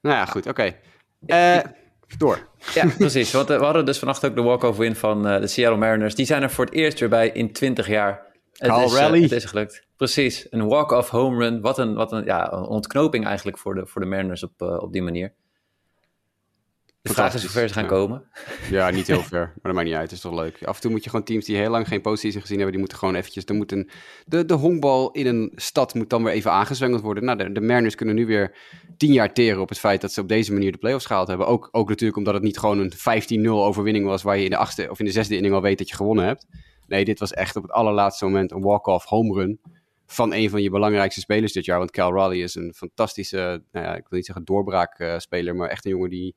[0.00, 0.74] Nou ja, goed, oké.
[1.26, 1.56] Okay.
[1.56, 1.70] Uh,
[2.18, 2.48] door.
[2.74, 3.32] Ja, precies.
[3.32, 6.14] Want we hadden dus vannacht ook de walk-off win van uh, de Seattle Mariners.
[6.14, 8.25] Die zijn er voor het eerst weer bij in 20 jaar.
[8.56, 9.16] Het is, rally.
[9.16, 9.86] Uh, het is gelukt.
[9.96, 10.46] Precies.
[10.50, 11.60] Een walk-off home run.
[11.60, 14.82] Wat een, wat een, ja, een ontknoping eigenlijk voor de, voor de Mariners op, uh,
[14.82, 15.32] op die manier.
[17.06, 17.88] De vraag is hoe ver ze gaan ja.
[17.88, 18.24] komen.
[18.70, 20.02] Ja, niet heel ver, maar dat maakt niet uit.
[20.02, 20.64] Het is toch leuk.
[20.64, 22.80] Af en toe moet je gewoon teams die heel lang geen postseason gezien hebben, die
[22.80, 23.90] moeten gewoon eventjes, er moet een,
[24.24, 27.24] de, de honkbal in een stad moet dan weer even aangezwengeld worden.
[27.24, 28.56] Nou, de, de Mariners kunnen nu weer
[28.96, 31.46] tien jaar teren op het feit dat ze op deze manier de playoffs gehaald hebben.
[31.46, 34.56] Ook, ook natuurlijk omdat het niet gewoon een 15-0 overwinning was waar je in de
[34.56, 36.46] achtste of in de zesde inning al weet dat je gewonnen hebt.
[36.86, 39.60] Nee, dit was echt op het allerlaatste moment een walk-off home run
[40.06, 41.78] van een van je belangrijkste spelers dit jaar.
[41.78, 45.84] Want Cal Raleigh is een fantastische, nou ja, ik wil niet zeggen doorbraakspeler, maar echt
[45.84, 46.34] een jongen die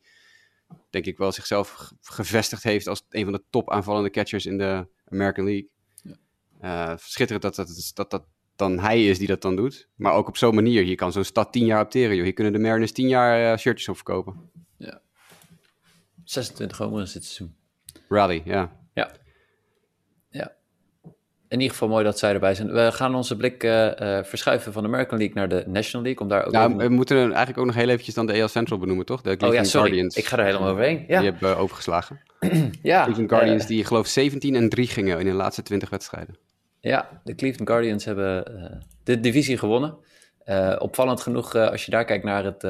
[0.89, 4.87] denk ik wel zichzelf gevestigd heeft als een van de top aanvallende catchers in de
[5.05, 5.69] American League.
[6.61, 6.91] Ja.
[6.91, 8.25] Uh, schitterend dat dat, dat dat
[8.59, 9.89] dan hij is die dat dan doet.
[9.95, 10.83] Maar ook op zo'n manier.
[10.83, 12.15] Hier kan zo'n stad tien jaar opteren.
[12.15, 12.23] Joh.
[12.23, 14.51] Hier kunnen de Mariners tien jaar uh, shirtjes op verkopen.
[14.77, 15.01] Ja.
[16.23, 17.55] 26 homeruns dit seizoen.
[18.09, 18.41] Rally.
[18.45, 18.78] Ja.
[21.49, 22.71] In ieder geval mooi dat zij erbij zijn.
[22.71, 26.21] We gaan onze blik uh, uh, verschuiven van de American League naar de National League.
[26.21, 26.77] Om daar ook ja, even...
[26.77, 29.21] we moeten eigenlijk ook nog heel eventjes dan de AL Central benoemen, toch?
[29.21, 29.87] De Cleveland oh ja, sorry.
[29.87, 30.15] Guardians.
[30.15, 31.03] Ik ga er helemaal overheen.
[31.07, 31.19] Ja.
[31.19, 32.19] Die hebben uh, overgeslagen.
[32.81, 33.03] ja.
[33.03, 36.37] Cleveland Guardians die geloof 17 en 3 gingen in de laatste 20 wedstrijden.
[36.79, 38.43] Ja, de Cleveland Guardians hebben
[39.03, 39.97] de divisie gewonnen.
[40.79, 42.63] opvallend genoeg, als je daar kijkt naar het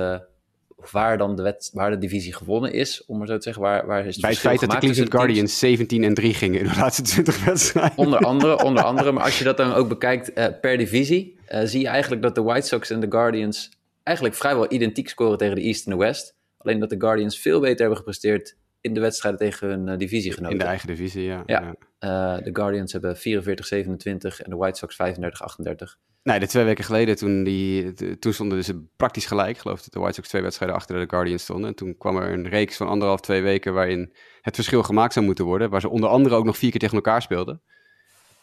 [0.92, 3.64] waar dan de, wet, waar de divisie gewonnen is, om maar zo te zeggen.
[3.64, 6.60] Waar, waar is het Bij het feit dat de Cleveland Guardians 17 en 3 gingen
[6.60, 7.98] in de laatste 20 wedstrijden.
[7.98, 9.12] Onder andere, onder andere.
[9.12, 12.36] Maar als je dat dan ook bekijkt uh, per divisie, uh, zie je eigenlijk dat
[12.36, 13.70] de White Sox en de Guardians
[14.04, 16.36] eigenlijk vrijwel identiek scoren tegen de East en de West.
[16.58, 20.52] Alleen dat de Guardians veel beter hebben gepresteerd in de wedstrijden tegen hun uh, divisiegenoten.
[20.52, 21.44] In de eigen divisie, ja.
[21.46, 21.76] ja.
[22.00, 22.38] ja.
[22.38, 26.09] de Guardians hebben 44-27 en de White Sox 35-38.
[26.24, 29.50] Nee, de twee weken geleden, toen, die, toen stonden ze praktisch gelijk.
[29.50, 31.70] Ik geloof dat de White Sox twee wedstrijden achter de Guardians stonden.
[31.70, 35.26] En toen kwam er een reeks van anderhalf, twee weken waarin het verschil gemaakt zou
[35.26, 35.70] moeten worden.
[35.70, 37.62] Waar ze onder andere ook nog vier keer tegen elkaar speelden.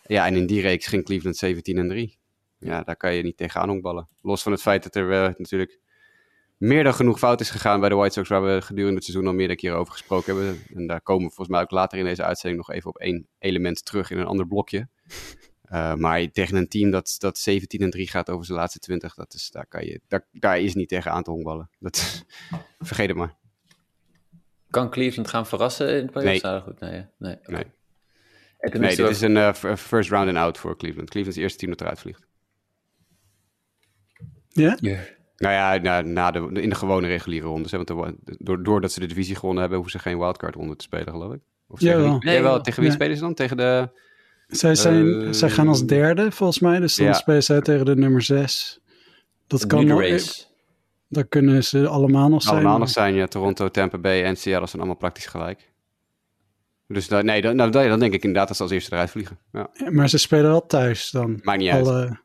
[0.06, 2.18] Ja, en in die reeks ging Cleveland 17 en 3.
[2.58, 4.08] Ja, daar kan je niet tegenaan honkballen.
[4.20, 5.80] Los van het feit dat er uh, natuurlijk
[6.56, 9.26] meer dan genoeg fout is gegaan bij de White Sox, waar we gedurende het seizoen
[9.26, 10.62] al meerdere keren over gesproken hebben.
[10.74, 13.28] En daar komen we volgens mij ook later in deze uitzending nog even op één
[13.38, 14.88] element terug in een ander blokje.
[15.72, 19.14] Uh, maar tegen een team dat, dat 17 en 3 gaat over zijn laatste 20,
[19.14, 21.70] dat is, daar, kan je, daar, daar is niet tegen aan te honkballen.
[21.78, 22.24] Dat,
[22.78, 23.34] vergeet het maar.
[24.70, 26.42] Kan Cleveland gaan verrassen in de playoffs?
[26.42, 26.60] Nee.
[26.60, 27.04] Goed, nee.
[27.18, 27.72] Nee, okay.
[28.60, 28.80] nee.
[28.80, 31.10] nee dit is een uh, first round and out voor Cleveland.
[31.10, 32.26] Cleveland is het eerste team dat eruit vliegt.
[34.48, 34.76] Ja?
[34.80, 35.00] Yeah?
[35.36, 37.70] Nou ja, na, na de, in de gewone reguliere rondes.
[37.70, 40.84] Hè, want de, doordat ze de divisie gewonnen hebben, hoeven ze geen wildcard ronde te
[40.84, 41.40] spelen, geloof ik.
[41.68, 42.18] Of ja, tegen, wel.
[42.18, 42.60] Nee, wel.
[42.60, 42.96] Tegen wie ja.
[42.96, 43.34] spelen ze dan?
[43.34, 43.90] Tegen de...
[44.46, 46.80] Zij, zijn, uh, zij gaan als derde, volgens mij.
[46.80, 47.12] Dus dan ja.
[47.12, 48.80] spelen zij tegen de nummer 6.
[49.46, 50.02] Dat kan nog.
[51.08, 52.54] Dan kunnen ze allemaal nog zijn.
[52.54, 53.26] Allemaal nog zijn, ja.
[53.26, 55.72] Toronto, Tampa Bay en Seattle zijn allemaal praktisch gelijk.
[56.88, 59.38] Dus da, nee, dan, nou, dan denk ik inderdaad dat ze als eerste eruit vliegen.
[59.52, 59.70] Ja.
[59.72, 61.40] Ja, maar ze spelen wel thuis dan.
[61.42, 62.20] Maakt niet alle, uit.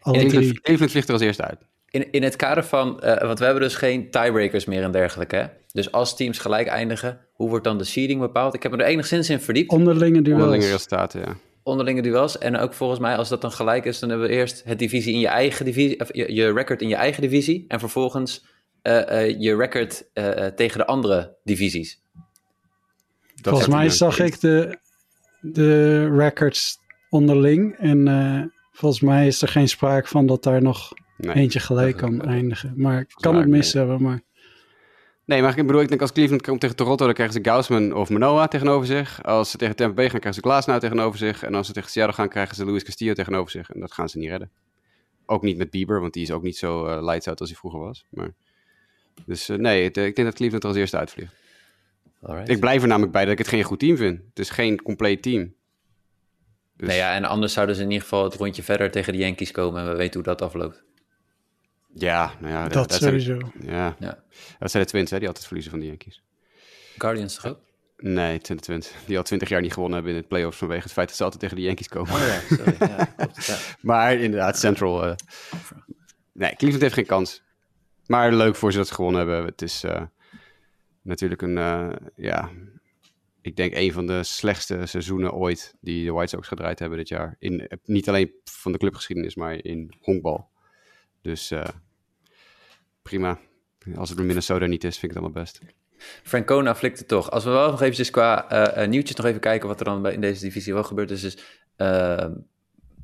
[0.00, 1.66] Alle Cleveland vliegt er als eerste uit.
[1.90, 5.36] In, in het kader van, uh, want we hebben dus geen tiebreakers meer en dergelijke.
[5.36, 5.46] Hè?
[5.72, 8.54] Dus als teams gelijk eindigen, hoe wordt dan de seeding bepaald?
[8.54, 9.70] Ik heb me er enigszins in verdiept.
[9.70, 10.42] Onderlinge duels.
[10.42, 11.36] Onderlinge resultaten, ja.
[11.62, 12.38] Onderlinge duels.
[12.38, 15.14] En ook volgens mij, als dat dan gelijk is, dan hebben we eerst het divisie
[15.14, 17.64] in je eigen divisie, of je, je record in je eigen divisie.
[17.68, 18.46] En vervolgens
[18.82, 20.04] uh, uh, je record
[20.56, 22.02] tegen de andere divisies.
[23.34, 24.78] Dat volgens mij zag ik de,
[25.40, 26.78] de records
[27.10, 27.76] onderling.
[27.78, 32.22] En volgens mij is er geen sprake van dat daar nog nee, eentje gelijk kan
[32.22, 32.72] eindigen.
[32.76, 34.20] Maar ik kan het mis hebben, maar...
[35.24, 37.92] Nee, maar ik bedoel, ik denk als Cleveland komt tegen Toronto, dan krijgen ze Gaussman
[37.92, 39.22] of Manoa tegenover zich.
[39.22, 41.42] Als ze tegen Tampa Bay gaan, krijgen ze Glasnow tegenover zich.
[41.42, 43.70] En als ze tegen Seattle gaan, krijgen ze Luis Castillo tegenover zich.
[43.70, 44.50] En dat gaan ze niet redden.
[45.26, 47.58] Ook niet met Bieber, want die is ook niet zo uh, lights out als hij
[47.58, 48.04] vroeger was.
[48.10, 48.34] Maar...
[49.26, 51.34] Dus uh, nee, het, ik denk dat Cleveland er als eerste uitvliegt.
[52.22, 52.48] Alright.
[52.48, 54.20] Ik blijf er namelijk bij dat ik het geen goed team vind.
[54.28, 55.54] Het is geen compleet team.
[56.76, 56.88] Dus...
[56.88, 59.50] Nee, ja, en anders zouden ze in ieder geval het rondje verder tegen de Yankees
[59.50, 59.82] komen.
[59.82, 60.84] En we weten hoe dat afloopt.
[61.98, 62.68] Ja, nou ja.
[62.68, 63.38] dat sowieso.
[63.60, 63.96] Ja.
[63.98, 64.22] Ja.
[64.58, 66.22] Dat zijn de Twins, hè, die altijd verliezen van de Yankees.
[66.96, 67.58] Guardians toch ook?
[67.96, 68.92] Nee, 2020.
[69.06, 71.22] Die al 20 jaar niet gewonnen hebben in de playoffs vanwege het feit dat ze
[71.22, 72.12] altijd tegen de Yankees komen.
[72.12, 72.76] Oh ja, sorry.
[72.78, 73.44] Ja, klopt.
[73.46, 73.56] Ja.
[73.80, 75.04] Maar inderdaad, Central.
[75.06, 75.14] eh,
[76.32, 77.42] nee, Cleveland heeft geen kans.
[78.06, 79.46] Maar leuk voor ze dat ze gewonnen hebben.
[79.46, 80.02] Het is eh,
[81.02, 82.50] natuurlijk een, eh, ja,
[83.42, 87.08] ik denk een van de slechtste seizoenen ooit die de White Sox gedraaid hebben dit
[87.08, 87.36] jaar.
[87.38, 90.48] In, niet alleen van de clubgeschiedenis, maar in honkbal.
[91.22, 91.64] Dus eh,
[93.06, 93.38] prima.
[93.96, 95.60] Als het door Minnesota niet is, vind ik het allemaal best.
[96.22, 97.30] Francona flikt het toch.
[97.30, 100.10] Als we wel nog eventjes qua eh, eh, nieuwtjes nog even kijken wat er dan
[100.10, 101.08] in deze divisie wel gebeurt.
[101.08, 101.38] Dus, is
[101.76, 102.26] eh,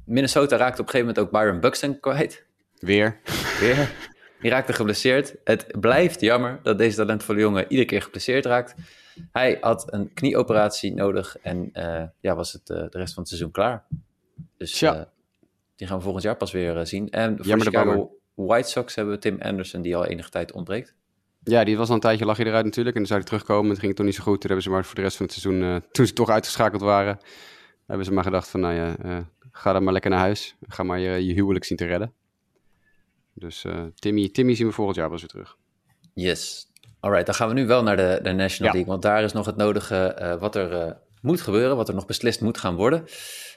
[0.04, 2.46] Minnesota raakt op een gegeven moment ook Byron Buxton kwijt.
[2.78, 3.20] Weer.
[3.60, 3.90] Weer.
[4.40, 5.34] Die raakte geblesseerd.
[5.44, 8.74] Het blijft jammer dat deze talentvolle jongen iedere keer geblesseerd raakt.
[9.32, 11.70] Hij had een knieoperatie nodig en
[12.20, 13.86] ja, was het de rest van het seizoen klaar.
[14.56, 15.00] Dus eh,
[15.76, 17.10] die gaan we volgend jaar pas weer zien.
[17.10, 20.94] En voor Jammer Chicago White Sox hebben we Tim Anderson, die al enige tijd ontbreekt.
[21.44, 22.96] Ja, die was al een tijdje, lag hij eruit natuurlijk.
[22.96, 23.70] En dan zou hij terugkomen.
[23.70, 24.40] Het ging het toch niet zo goed.
[24.40, 26.82] Toen hebben ze maar voor de rest van het seizoen, eh, toen ze toch uitgeschakeld
[26.82, 27.18] waren,
[27.86, 29.18] hebben ze maar gedacht van, nou ja, eh,
[29.50, 30.56] ga dan maar lekker naar huis.
[30.68, 32.12] Ga maar je, je huwelijk zien te redden.
[33.34, 35.58] Dus eh, Timmy, Timmy zien we volgend jaar wel eens weer terug.
[36.14, 36.70] Yes.
[37.00, 38.78] Alright, dan gaan we nu wel naar de, de National Ja.
[38.78, 38.86] League.
[38.86, 42.58] Want daar is nog het nodige wat er moet gebeuren, wat er nog beslist moet
[42.58, 43.04] gaan worden.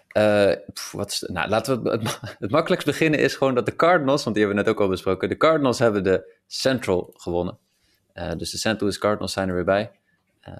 [0.07, 3.65] Eh, pff, wat is, nou, laten we het, het, het makkelijkst beginnen is gewoon dat
[3.65, 5.29] de Cardinals, want die hebben we net ook al besproken.
[5.29, 7.57] De Cardinals hebben de Central gewonnen.
[8.13, 8.81] Eh, dus de St.
[8.81, 9.91] Louis Cardinals zijn er weer bij.
[10.39, 10.53] Eh,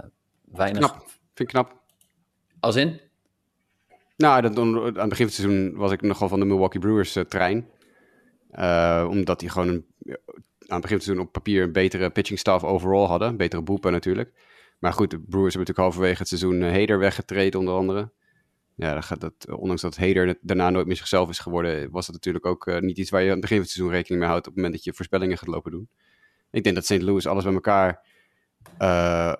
[0.51, 0.79] weinig.
[0.79, 0.97] Knap.
[1.07, 1.81] Vind ik knap.
[2.59, 2.99] Als in?
[4.17, 7.17] Nou, dat, aan het begin van het seizoen was ik nogal van de Milwaukee Brewers
[7.27, 7.69] trein.
[9.09, 10.13] Omdat die gewoon een, aan
[10.57, 13.27] het begin van het seizoen op papier een betere pitching staff overall hadden.
[13.27, 14.31] Een betere boepen natuurlijk.
[14.79, 18.11] Maar goed, de Brewers hebben natuurlijk halverwege het seizoen uh, Hader weggetreden onder andere.
[18.75, 22.15] Ja, dan gaat dat, ondanks dat Hader daarna nooit meer zichzelf is geworden, was dat
[22.15, 24.29] natuurlijk ook uh, niet iets waar je aan het begin van het seizoen rekening mee
[24.29, 25.89] houdt op het moment dat je voorspellingen gaat lopen doen.
[26.51, 27.01] Ik denk dat St.
[27.01, 28.07] Louis alles bij elkaar
[28.81, 29.33] uh,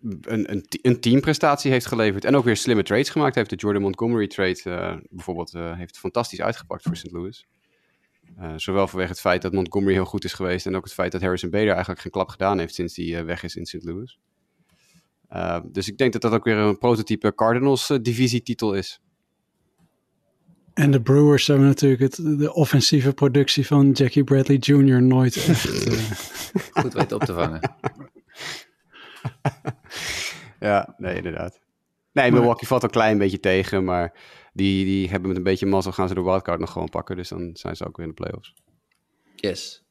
[0.00, 2.24] een, een, een teamprestatie heeft geleverd.
[2.24, 3.50] En ook weer slimme trades gemaakt heeft.
[3.50, 7.12] De Jordan Montgomery trade bijvoorbeeld heeft fantastisch uitgepakt voor St.
[7.12, 7.46] Louis.
[8.56, 10.66] Zowel vanwege het feit dat Montgomery heel goed is geweest.
[10.66, 13.42] En ook het feit dat Harrison Bader eigenlijk geen klap gedaan heeft sinds hij weg
[13.42, 13.84] is in St.
[13.84, 14.18] Louis.
[15.32, 19.00] Uh, dus ik denk dat dat ook weer een prototype Cardinals uh, divisietitel is.
[20.74, 25.02] En de Brewers hebben natuurlijk het, de offensieve productie van Jackie Bradley Jr.
[25.02, 25.92] nooit echt uh...
[26.70, 27.60] goed weten op te vangen.
[30.60, 31.60] ja, nee, inderdaad.
[32.12, 32.38] Nee, maar...
[32.40, 34.18] Milwaukee valt een klein beetje tegen, maar
[34.52, 37.16] die, die hebben met een beetje mazzel gaan ze de wildcard nog gewoon pakken.
[37.16, 38.54] Dus dan zijn ze ook weer in de playoffs.
[39.36, 39.84] Yes.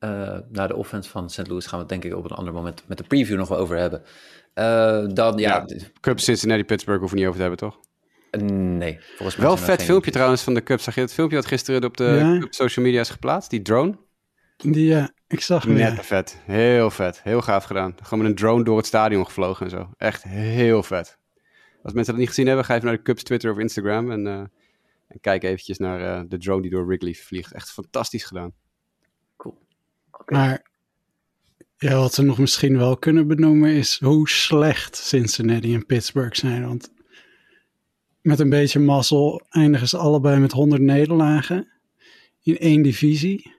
[0.00, 1.46] Uh, naar de offense van St.
[1.48, 3.58] Louis gaan we het denk ik op een ander moment met de preview nog wel
[3.58, 4.02] over hebben.
[4.58, 5.64] Uh, dan, ja...
[5.66, 7.84] ja Cubs, Cincinnati, Pittsburgh hoeven we niet over te hebben, toch?
[8.78, 9.46] Nee, volgens mij.
[9.46, 10.12] Wel vet filmpje geen...
[10.12, 10.84] trouwens van de Cubs.
[10.84, 12.38] Zag je het filmpje dat gisteren op de ja.
[12.38, 13.50] Cubs social media is geplaatst?
[13.50, 13.98] Die drone?
[14.56, 15.72] Die, ja, ik zag hem.
[15.72, 16.02] Net ja.
[16.02, 16.40] vet.
[16.44, 17.22] Heel vet.
[17.22, 17.94] Heel gaaf gedaan.
[18.02, 19.90] Gewoon met een drone door het stadion gevlogen en zo.
[19.96, 21.18] Echt heel vet.
[21.82, 24.26] Als mensen dat niet gezien hebben, ga even naar de Cubs Twitter of Instagram en,
[24.26, 24.38] uh,
[25.08, 27.52] en kijk eventjes naar uh, de drone die door Wrigley vliegt.
[27.52, 28.52] Echt fantastisch gedaan.
[29.36, 29.58] Cool.
[30.10, 30.38] Okay.
[30.38, 30.65] Maar
[31.78, 36.66] ja, wat we nog misschien wel kunnen benoemen is hoe slecht Cincinnati en Pittsburgh zijn.
[36.66, 36.92] Want
[38.20, 41.68] met een beetje mazzel eindigen ze allebei met 100 nederlagen
[42.42, 43.54] in één divisie.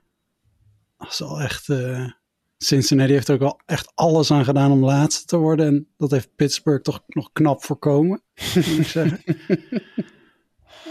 [0.97, 1.67] Dat is al echt.
[1.67, 2.11] Uh,
[2.57, 5.65] Cincinnati heeft er ook al echt alles aan gedaan om laatste te worden.
[5.65, 8.21] En dat heeft Pittsburgh toch nog knap voorkomen,
[8.55, 9.23] moet ik zeggen.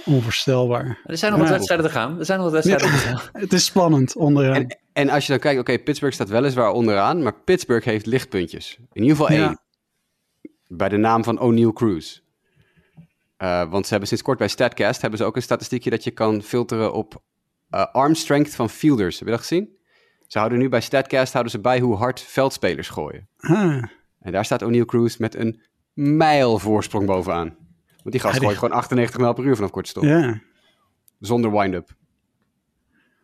[0.06, 0.98] Onvoorstelbaar.
[1.04, 2.18] Er zijn nog wat wedstrijden te gaan.
[2.18, 3.20] Er zijn nog wat wedstrijden te gaan.
[3.42, 4.54] Het is spannend onderaan.
[4.54, 8.06] En, en als je dan kijkt, oké, okay, Pittsburgh staat weliswaar onderaan, maar Pittsburgh heeft
[8.06, 8.76] lichtpuntjes.
[8.92, 9.60] In ieder geval één.
[10.68, 12.20] Bij de naam van O'Neill Cruz.
[13.38, 16.10] Uh, want ze hebben sinds kort bij StatCast hebben ze ook een statistiekje dat je
[16.10, 17.22] kan filteren op
[17.70, 19.18] uh, arm strength van fielders.
[19.18, 19.76] Heb je dat gezien?
[20.26, 23.28] Ze houden nu bij StatCast houden ze bij hoe hard veldspelers gooien.
[23.36, 23.82] Ah.
[24.20, 27.56] En daar staat O'Neill Cruz met een mijl voorsprong bovenaan.
[28.06, 30.02] Want die gast gooit gewoon 98 mijl per uur vanaf korte stop.
[30.02, 30.40] Ja.
[31.20, 31.94] Zonder wind-up.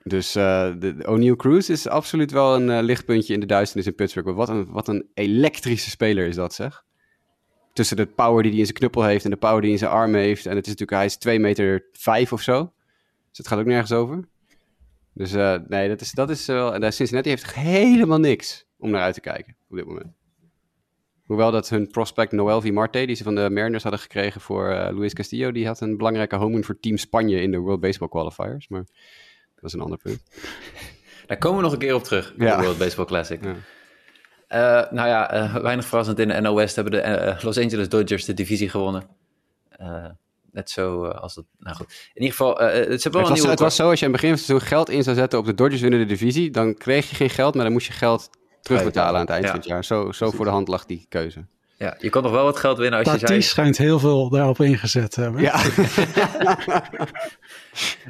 [0.03, 3.87] Dus uh, de, de O'Neill Cruz is absoluut wel een uh, lichtpuntje in de duisternis
[3.87, 4.35] in Pittsburgh.
[4.35, 6.85] Wat een, wat een elektrische speler is dat, zeg.
[7.73, 9.79] Tussen de power die hij in zijn knuppel heeft en de power die hij in
[9.79, 10.47] zijn arm heeft.
[10.47, 12.73] En het is natuurlijk, hij is 2 meter 5 of zo.
[13.29, 14.29] Dus het gaat ook nergens over.
[15.15, 16.75] Dus uh, nee, dat is, dat is wel...
[16.75, 20.13] En Cincinnati heeft helemaal niks om naar uit te kijken op dit moment.
[21.33, 22.71] Hoewel dat hun prospect Noel V.
[22.71, 25.97] Marte, die ze van de Mariners hadden gekregen voor uh, Luis Castillo, die had een
[25.97, 28.69] belangrijke home voor Team Spanje in de World Baseball Qualifiers.
[28.69, 28.85] Maar
[29.55, 30.23] dat is een ander punt.
[31.27, 32.57] Daar komen we nog een keer op terug, ja.
[32.57, 33.45] de World Baseball Classic.
[33.45, 33.51] Ja.
[34.85, 38.25] Uh, nou ja, uh, weinig verrassend in de NL West hebben de Los Angeles Dodgers
[38.25, 39.07] de divisie gewonnen.
[40.53, 41.45] net zo eh, als dat...
[41.59, 43.51] Nou goed, in ieder geval, eh, het is wel Het een was, nieuwe...
[43.51, 45.39] het was zo, als je aan het begin van het seizoen geld in zou zetten
[45.39, 47.93] op de Dodgers winnen de divisie, dan kreeg je geen geld, maar dan moest je
[47.93, 48.31] geld
[48.63, 49.51] terugbetalen aan het eind Ja.
[49.51, 49.85] van het jaar.
[49.85, 51.47] Zo, zo voor de hand lag die keuze.
[51.77, 53.31] Ja, je kon nog wel wat geld winnen als je zei...
[53.33, 55.41] Tatis schijnt heel veel daarop ingezet te hebben.
[55.43, 55.55] Ja.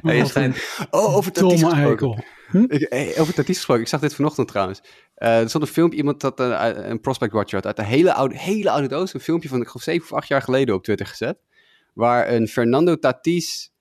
[0.03, 1.79] Ja, je schijnt- een oh, over Tatis gesproken.
[1.79, 2.25] eikel.
[2.69, 4.83] Ik, hey, over Tatis gesproken, ik zag dit vanochtend trouwens.
[5.15, 8.13] Eh, er stond een filmpje, iemand dat eh, een prospect watcher had uit de hele
[8.15, 9.15] oude, hele oude doos.
[9.15, 11.39] Een filmpje van, ik geloof, zeven of acht jaar geleden op Twitter gezet.
[11.95, 13.73] Waar een Fernando Tatis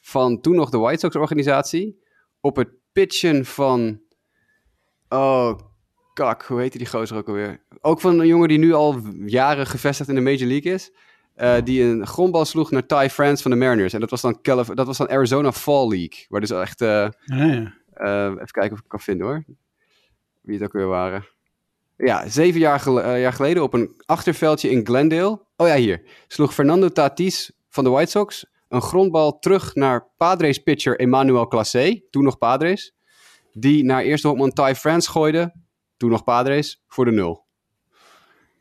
[0.00, 2.02] van toen nog de White Sox organisatie
[2.40, 4.00] op het pitchen van...
[5.08, 5.58] Oh,
[6.24, 7.60] kak, hoe heette die gozer ook alweer?
[7.80, 10.90] Ook van een jongen die nu al jaren gevestigd in de Major League is.
[11.34, 13.92] eh, die een grondbal sloeg naar Ty France van de Mariners.
[13.92, 16.24] En dat was dan, Calif- dat was dan Arizona Fall League.
[16.28, 16.80] Waar dus echt...
[16.80, 17.74] eh, Ja, ja.
[17.92, 19.44] eh, even kijken of ik kan vinden hoor.
[20.40, 21.26] Wie het ook weer waren.
[21.96, 25.40] Ja, zeven jaar, gel- jaar geleden op een achterveldje in Glendale.
[25.56, 26.02] Oh ja, hier.
[26.28, 32.06] Sloeg Fernando Tatis van de White Sox een grondbal terug naar Padres pitcher Emmanuel Clase.
[32.10, 32.94] Toen nog Padres.
[33.52, 35.52] Die naar eerste hopman Ty France gooide.
[36.00, 36.82] Toen nog Padres.
[36.88, 37.46] Voor de nul.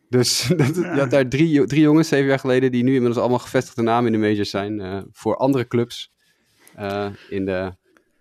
[0.09, 3.39] Dus dat, je had daar drie, drie jongens, zeven jaar geleden, die nu inmiddels allemaal
[3.39, 4.79] gevestigde namen in de majors zijn.
[4.81, 6.11] eh, voor andere clubs.
[6.75, 7.73] eh, in de,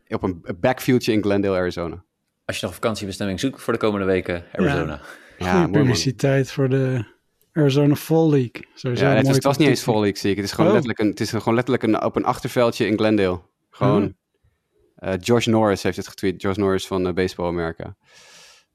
[0.09, 2.05] op een backfieldje in Glendale, Arizona.
[2.45, 5.01] Als je nog vakantiebestemming zoekt voor de komende weken, Arizona.
[5.39, 5.71] Mooi, man.
[5.71, 7.05] publiciteit voor de
[7.53, 8.65] Arizona Fall League.
[8.75, 9.83] Sowieso Ja, het, is, mooie het was niet eens.
[9.83, 10.37] Fall League, zie ik.
[10.37, 10.73] Het is gewoon Oh.
[10.73, 13.41] letterlijk, een, het is gewoon letterlijk een, op een achterveldje in Glendale.
[13.71, 14.05] Gewoon.
[14.05, 15.09] Oh.
[15.13, 16.41] eh, George Norris heeft het getweet.
[16.41, 17.97] George Norris van Baseball America.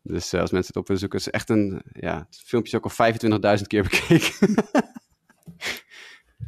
[0.04, 1.82] Dus eh, als mensen het op willen zoeken, is echt een...
[1.94, 4.56] Ja, het filmpje is ook al 25.000 keer bekeken.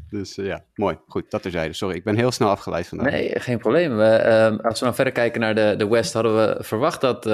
[0.09, 0.99] dus eh, ja, mooi.
[1.07, 1.73] Goed, dat terzijde.
[1.73, 3.11] Sorry, ik ben heel snel afgeleid vandaag.
[3.11, 3.99] Nee, geen probleem.
[3.99, 7.31] Ehm, als we dan verder kijken naar de, de West, hadden we verwacht dat eh,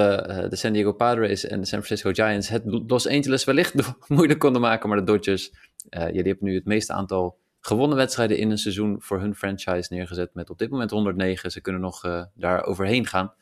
[0.48, 3.74] de San Diego Padres en de San Francisco Giants het Los Angeles wellicht
[4.08, 4.88] moeilijk konden maken.
[4.88, 5.50] Maar de Dodgers,
[5.88, 10.34] die hebben nu het meeste aantal gewonnen wedstrijden in een seizoen voor hun franchise neergezet.
[10.34, 11.50] Met op dit moment 109.
[11.50, 12.00] Ze kunnen nog
[12.34, 13.34] daar overheen gaan.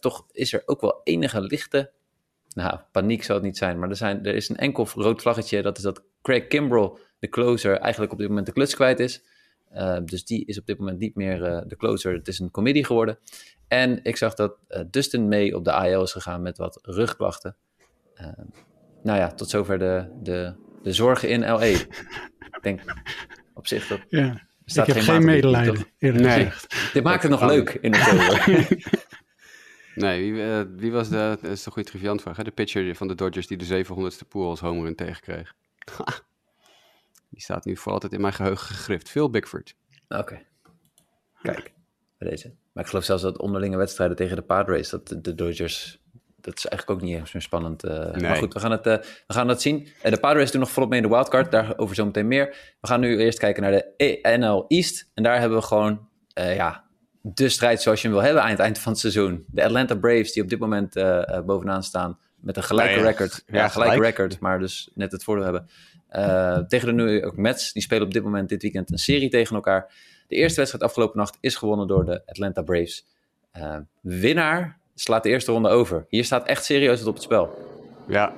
[0.00, 1.92] Toch is er ook wel enige lichte,
[2.54, 3.78] nou, paniek zou het niet zijn.
[3.78, 5.62] Maar er, zijn, er is een enkel rood vlaggetje.
[5.62, 9.22] Dat is dat Craig Kimbrell, de closer, eigenlijk op dit moment de kluts kwijt is.
[9.74, 12.12] Uh, dus die is op dit moment niet meer uh, de closer.
[12.12, 13.18] Het is een committee geworden.
[13.68, 17.56] En ik zag dat uh, Dustin May op de AL is gegaan met wat rugklachten.
[19.02, 21.64] Nou ja, tot zover de, de, de zorgen in LA.
[21.64, 22.80] ik denk
[23.54, 24.00] op zich dat.
[24.08, 26.48] Ja, ik heb geen medelijden, eerlijk Nee.
[26.92, 28.46] Dit maakt het nog leuk in oktober.
[29.94, 31.38] Nee, wie, eh, wie was de...
[31.42, 32.42] Dat is een goede triviantvraag, hè?
[32.42, 35.54] De pitcher van de Dodgers die de 700ste pool als homer in tegenkreeg.
[37.30, 39.08] die staat nu voor altijd in mijn geheugen gegrift.
[39.08, 39.74] Phil Bickford.
[40.08, 40.42] Oké.
[41.42, 41.72] Kijk,
[42.18, 42.54] bij deze.
[42.72, 46.00] Maar ik geloof zelfs dat onderlinge wedstrijden tegen de Padres, dat de, de Dodgers,
[46.36, 47.84] dat is eigenlijk ook niet eens meer spannend.
[47.84, 48.10] eh.
[48.12, 48.22] Nee.
[48.22, 49.88] Maar goed, we gaan, het, eh, we gaan het zien.
[50.02, 52.46] En de Padres doen nog volop mee in de wildcard, daarover zometeen meer.
[52.80, 55.10] We gaan nu eerst kijken naar de NL East.
[55.14, 56.84] En daar hebben we gewoon, ja,
[57.22, 59.44] de strijd zoals je hem wil hebben aan het eind van het seizoen.
[59.46, 62.98] De Atlanta Braves, die op dit moment eh, eh, bovenaan staan met een gelijke Ja,
[63.00, 63.04] ja.
[63.06, 63.42] record.
[63.46, 64.16] Ja, Ja, gelijke gelijk.
[64.16, 65.68] record, maar dus net het voordeel hebben.
[66.08, 69.28] Eh, tegen de New York Mets, die spelen op dit moment dit weekend een serie
[69.28, 69.92] tegen elkaar.
[70.28, 73.06] De eerste wedstrijd afgelopen nacht is gewonnen door de Atlanta Braves.
[73.52, 76.06] Eh, winnaar slaat de eerste ronde over.
[76.08, 77.58] Hier staat echt serieus wat op het spel.
[78.08, 78.32] Ja.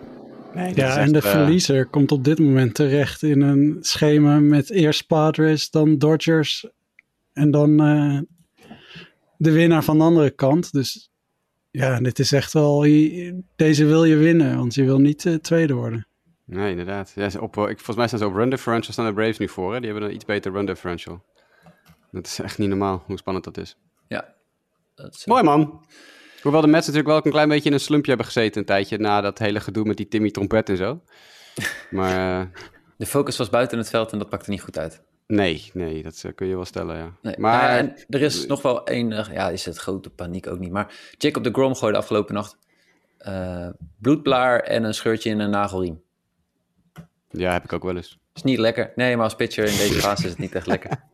[0.54, 4.70] Nee, Ja, en de eh, verliezer komt op dit moment terecht in een schema met
[4.70, 6.66] eerst Padres, dan Dodgers
[7.32, 8.18] en dan eh,
[9.42, 10.72] de winnaar van de andere kant.
[10.72, 11.10] Dus
[11.70, 12.82] ja, dit is echt wel,
[13.56, 16.06] deze wil je winnen, want je wil niet eh, tweede worden.
[16.44, 17.12] Nee, inderdaad.
[17.14, 19.38] Ja, ze op, eh, ik, volgens mij staan ze op run differential staan de Braves
[19.38, 19.72] nu voor.
[19.72, 19.80] Hè?
[19.80, 21.24] Die hebben een iets beter run differential.
[22.10, 23.76] Dat is echt niet normaal hoe spannend dat is.
[24.08, 24.34] Ja,
[24.94, 25.86] dat is, Mooi man.
[26.42, 28.66] Hoewel de Mets natuurlijk wel ook een klein beetje in een slumpje hebben gezeten een
[28.66, 31.00] tijdje na dat hele gedoe met die Timmy Trompet en zo.
[31.90, 32.46] Maar eh,
[32.96, 35.02] de focus was buiten het veld en dat pakte niet goed uit.
[35.36, 37.12] Nee, nee, dat eh, kun je wel stellen, ja.
[37.22, 40.46] Nee, maar nou en er is nog wel één, eh, ja, is het grote paniek
[40.46, 40.70] ook niet.
[40.70, 42.56] Maar Jacob de Grom gooide afgelopen nacht
[43.18, 43.68] eh,
[43.98, 46.02] bloedblaar en een scheurtje in een nagelriem.
[47.30, 48.18] ja, heb ik ook wel eens.
[48.34, 48.92] Is niet lekker.
[48.96, 50.90] Nee, maar als pitcher in deze fase is het niet echt lekker.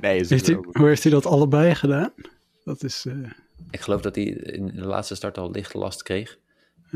[0.00, 2.12] Nee, is Heeft hij, hoe heeft hij dat allebei gedaan?
[2.64, 3.30] Dat is, eh,
[3.70, 6.38] Ik geloof dat hij in de laatste start al licht last kreeg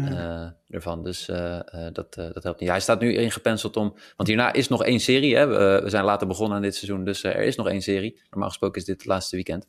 [0.07, 1.05] eh, ervan.
[1.05, 2.69] Dus eh, eh, dat, dat helpt niet.
[2.69, 3.95] Hij staat nu ingepenseld om...
[4.17, 5.37] Want hierna is nog één serie.
[5.37, 5.47] Hè?
[5.47, 8.21] We, we zijn later begonnen aan dit seizoen, dus er is nog één serie.
[8.31, 9.67] Normaal gesproken is dit het laatste weekend.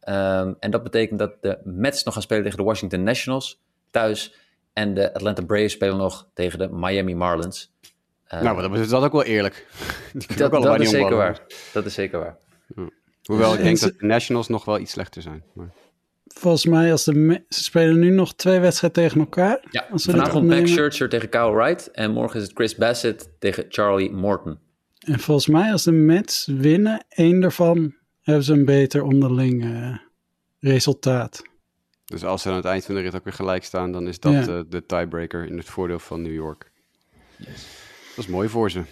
[0.00, 4.34] Ehm, en dat betekent dat de Mets nog gaan spelen tegen de Washington Nationals thuis.
[4.72, 7.72] En de Atlanta Braves spelen nog tegen de Miami Marlins.
[8.28, 9.66] Nou, maar dat is dat ook wel eerlijk.
[10.36, 11.40] Dat, is zeker waar.
[11.72, 12.38] Dat is zeker waar.
[13.22, 15.42] Hoewel ik En denk dat de Nationals nog wel iets slechter zijn.
[15.52, 15.72] Maar...
[16.34, 19.64] volgens mij, als de ze spelen nu nog twee wedstrijden tegen elkaar.
[19.70, 20.70] Ja, Als vanavond Max.
[20.70, 21.90] Scherzer tegen Kyle Wright.
[21.90, 24.58] En morgen is het Chris Bassett tegen Charlie Morton.
[24.98, 29.96] En volgens mij als de Mets winnen, één daarvan hebben ze een beter onderling uh,
[30.60, 31.42] resultaat.
[32.04, 34.20] Dus als ze aan het eind van de rit ook weer gelijk staan, dan is
[34.20, 34.40] dat Ja.
[34.46, 36.70] uh, de tiebreaker in het voordeel van New York.
[37.38, 38.82] Dat is mooi voor ze.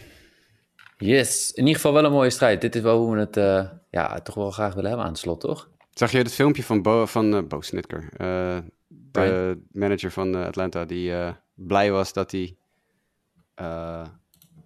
[0.99, 2.61] Yes, in ieder geval wel een mooie strijd.
[2.61, 5.21] Dit is wel hoe we het uh, ja, toch wel graag willen hebben aan het
[5.21, 5.69] slot, toch?
[6.01, 8.03] Zag je het filmpje van Bo, van, uh, Bo Snitker?
[8.03, 12.57] Uh, de manager van uh, Atlanta, die uh, blij was dat hij
[13.61, 14.07] uh,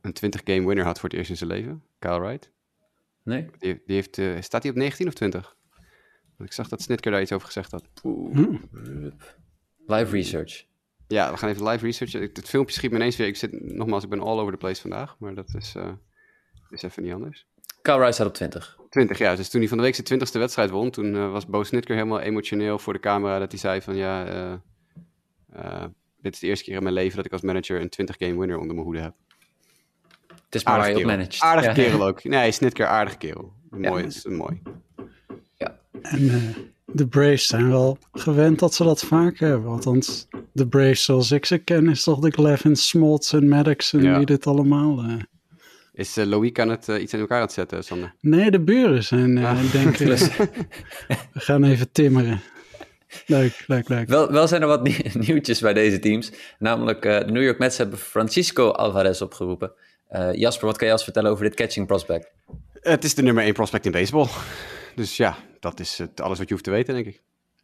[0.01, 1.83] een 20-game winner had voor het eerst in zijn leven.
[1.99, 2.51] Kyle Wright.
[3.23, 3.51] Nee?
[3.59, 5.57] Die, die heeft, uh, staat hij op 19 of 20?
[6.37, 7.85] Want ik zag dat Snitker daar iets over gezegd had.
[8.03, 8.57] Hm.
[9.87, 10.67] Live research.
[11.07, 12.21] Ja, we gaan even live researchen.
[12.21, 13.27] Het, het filmpje schiet me ineens weer.
[13.27, 15.17] Ik zit, nogmaals, ik ben all over the place vandaag.
[15.19, 15.93] Maar dat is, uh,
[16.71, 17.47] is even niet anders.
[17.85, 18.79] Kyle Wright staat op 20.
[18.91, 19.37] 20, ja.
[19.37, 21.95] Dus toen hij van de week zijn 20ste wedstrijd won, toen uh, was Bo Snitker
[21.95, 23.39] helemaal emotioneel voor de camera.
[23.39, 24.53] Dat hij zei van ja, uh,
[25.57, 25.85] uh,
[26.21, 28.39] dit is de eerste keer in mijn leven dat ik als manager een 20 game
[28.39, 29.15] winner onder mijn hoede heb.
[30.45, 31.41] Het is maar waar je op managed.
[31.41, 31.75] Aardige Ja.
[31.75, 32.25] kerel ook.
[32.25, 33.53] Nee, Snitker, aardige kerel.
[33.71, 33.89] Ja.
[33.89, 34.63] Mooi, is mooi.
[36.03, 36.43] En eh,
[36.87, 39.71] de Braves zijn wel gewend dat ze dat vaak hebben.
[39.71, 44.03] Althans, de Braves zoals ik ze ken, is toch de Glavin, Smoltz en Maddox en
[44.03, 44.17] Ja.
[44.17, 45.05] wie dit allemaal...
[45.95, 46.01] eh.
[46.01, 48.15] Is uh, Louis aan het uh, iets in elkaar aan het zetten, Sander?
[48.21, 49.73] Nee, de buren zijn, uh, Ah.
[49.73, 50.07] denken...
[50.07, 50.37] Dus-
[51.33, 52.41] we gaan even timmeren.
[53.27, 54.09] Leuk, leuk, leuk.
[54.09, 56.33] Wel, wel zijn er wat nie- nieuwtjes bij deze teams.
[56.59, 59.73] Namelijk, eh, de New York Mets hebben Francisco Alvarez opgeroepen.
[60.09, 62.31] Eh, Jasper, wat kan je ons vertellen over dit catching prospect?
[62.81, 64.27] Het is de nummer 1 prospect in baseball.
[64.95, 67.21] Dus ja, dat is het, alles wat je hoeft te weten, denk ik.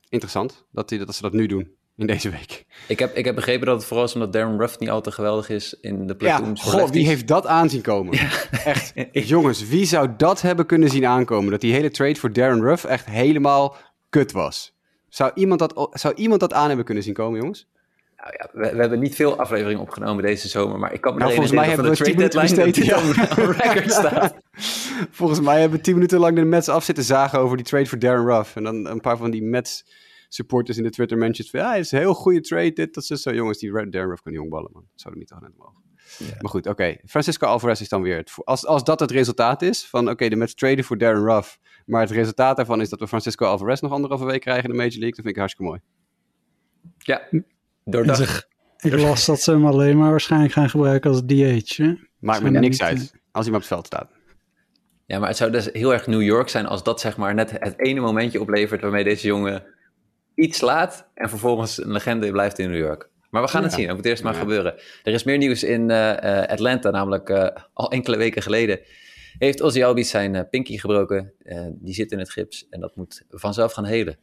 [0.08, 1.70] Interessant dat, die, dat ze dat nu doen,
[2.00, 2.64] in deze week.
[2.86, 5.12] Ik heb, ik heb begrepen dat het vooral is omdat Darren Ruff niet al te
[5.12, 6.62] geweldig is in de Ja, platoons.
[6.62, 8.18] goh, wie heeft dat aanzien komen?
[8.64, 8.92] Echt,
[9.28, 11.50] jongens, wie zou dat hebben kunnen zien aankomen?
[11.50, 13.76] Dat die hele trade voor Darren Ruff echt helemaal
[14.10, 14.74] kut was.
[15.08, 17.68] Zou iemand dat, zou iemand dat aan hebben kunnen zien komen, jongens?
[18.16, 21.18] Nou ja, we, we hebben niet veel afleveringen opgenomen deze zomer, maar ik kan me
[21.18, 22.88] Nou, volgens mij hebben we de 10 trade deadline besteed,
[23.36, 24.34] dat record staat.
[25.10, 27.86] Volgens mij hebben we tien minuten lang de Mets af zitten zagen over die trade
[27.86, 28.56] voor Darren Ruff.
[28.56, 29.84] En dan een paar van die Mets
[30.34, 31.60] supporters in de Twitter mentions van...
[31.60, 33.32] Ja, het is een heel goede trade, dit, dat is zo.
[33.34, 34.84] Jongens, die Darren Ruff kan jongballen, man.
[34.90, 35.82] Dat zou er niet toch net mogen.
[36.18, 36.96] Maar goed, oké.
[37.06, 38.32] Francisco Alvarez is dan weer het...
[38.44, 40.10] Als, als dat het resultaat is van...
[40.10, 41.58] Oké, de Mets traden voor Darren Ruff.
[41.86, 44.76] Maar het resultaat daarvan is dat we Francisco Alvarez nog anderhalve week krijgen in de
[44.76, 45.10] Major League.
[45.10, 45.80] Dat vind ik hartstikke mooi.
[46.98, 47.28] Ja,
[47.84, 48.48] doordacht.
[48.78, 51.76] ik las dat ze hem alleen maar waarschijnlijk gaan gebruiken als DH.
[51.76, 51.94] Hè?
[52.18, 52.98] Maakt me niks niet, uit
[53.32, 54.10] als hij maar op het veld staat.
[55.06, 57.50] Ja, maar het zou dus heel erg New York zijn als dat zeg maar net
[57.50, 59.64] het ene momentje oplevert waarmee deze jongen
[60.40, 63.08] iets laat en vervolgens een legende blijft in New York.
[63.30, 64.38] Maar we gaan het zien, dat moet eerst maar Ja.
[64.40, 64.74] gebeuren.
[65.02, 68.80] Er is meer nieuws in eh, eh, Atlanta, namelijk eh, al enkele weken geleden
[69.38, 71.32] heeft Ozzy Albies zijn eh, pinky gebroken.
[71.42, 74.16] Eh, die zit in het gips en dat moet vanzelf gaan helen.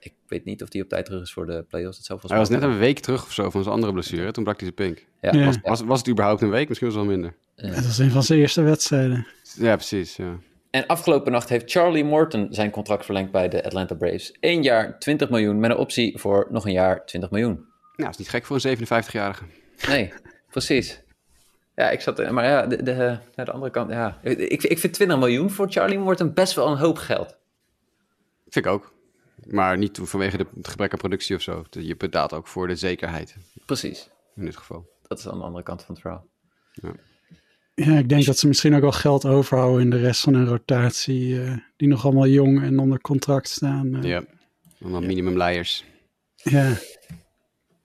[0.00, 1.96] Ik weet niet of die op tijd terug is voor de playoffs.
[1.96, 4.30] Dat zou Hij volgens was net een week terug of zo van zijn andere blessure.
[4.32, 5.06] Toen brak hij zijn pink.
[5.20, 5.44] Ja, Ja.
[5.44, 6.68] was- Was, was het überhaupt een week?
[6.68, 7.34] Misschien was het wel minder.
[7.74, 9.26] Dat was een van zijn eerste wedstrijden.
[9.58, 10.16] Ja, precies.
[10.16, 10.38] Ja.
[10.74, 14.36] En afgelopen nacht heeft Charlie Morton zijn contract verlengd bij de Atlanta Braves.
[14.40, 17.66] Eén jaar 20 miljoen met een optie voor nog een jaar 20 miljoen.
[17.96, 19.44] Nou, is niet gek voor een 57-jarige.
[19.88, 20.12] Nee,
[20.50, 21.02] precies.
[21.74, 22.30] Ja, ik zat...
[22.30, 24.18] Maar ja, de, de, de andere kant, ja.
[24.22, 27.36] Ik, ik vind 20 miljoen voor Charlie Morton best wel een hoop geld.
[28.48, 28.92] Vind ik ook.
[29.46, 31.64] Maar niet vanwege de, het gebrek aan productie of zo.
[31.70, 34.10] Je betaalt ook voor de zekerheid, Precies.
[34.36, 34.86] in dit geval.
[35.02, 36.26] Dat is aan de andere kant van het verhaal.
[36.72, 36.92] Ja,
[37.74, 41.42] ik denk dat ze misschien ook wel geld overhouden in de rest van hun rotatie.
[41.42, 43.94] eh, die nog allemaal jong en onder contract staan.
[43.94, 44.02] eh.
[44.02, 44.24] Ja.
[44.82, 45.84] Allemaal minimum layers.
[46.36, 46.72] ja.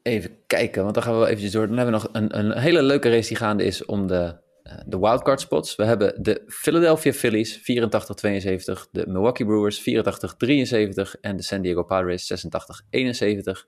[0.01, 1.67] Even kijken, want dan gaan we wel eventjes door.
[1.67, 4.77] Dan hebben we nog een, een hele leuke race die gaande is om de, eh,
[4.85, 5.75] de wildcard spots.
[5.75, 12.25] We hebben de Philadelphia Phillies 84-72, de Milwaukee Brewers 84-73 en de San Diego Padres
[12.27, 13.67] 86-71.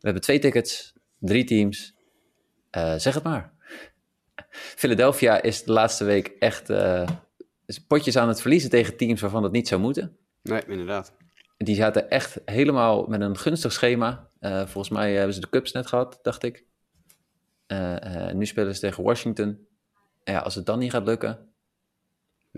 [0.00, 1.94] We hebben twee tickets, drie teams.
[2.70, 3.52] Eh, zeg het maar.
[4.50, 7.08] Philadelphia is de laatste week echt eh,
[7.86, 10.16] potjes aan het verliezen tegen teams waarvan dat niet zou moeten.
[10.42, 11.12] Nee, inderdaad.
[11.56, 14.28] Die zaten echt helemaal met een gunstig schema.
[14.40, 16.64] Eh, volgens mij hebben ze de Cubs net gehad, dacht ik.
[17.66, 19.66] Eh, nu spelen ze tegen Washington.
[20.24, 21.47] Ja, als het dan niet gaat lukken.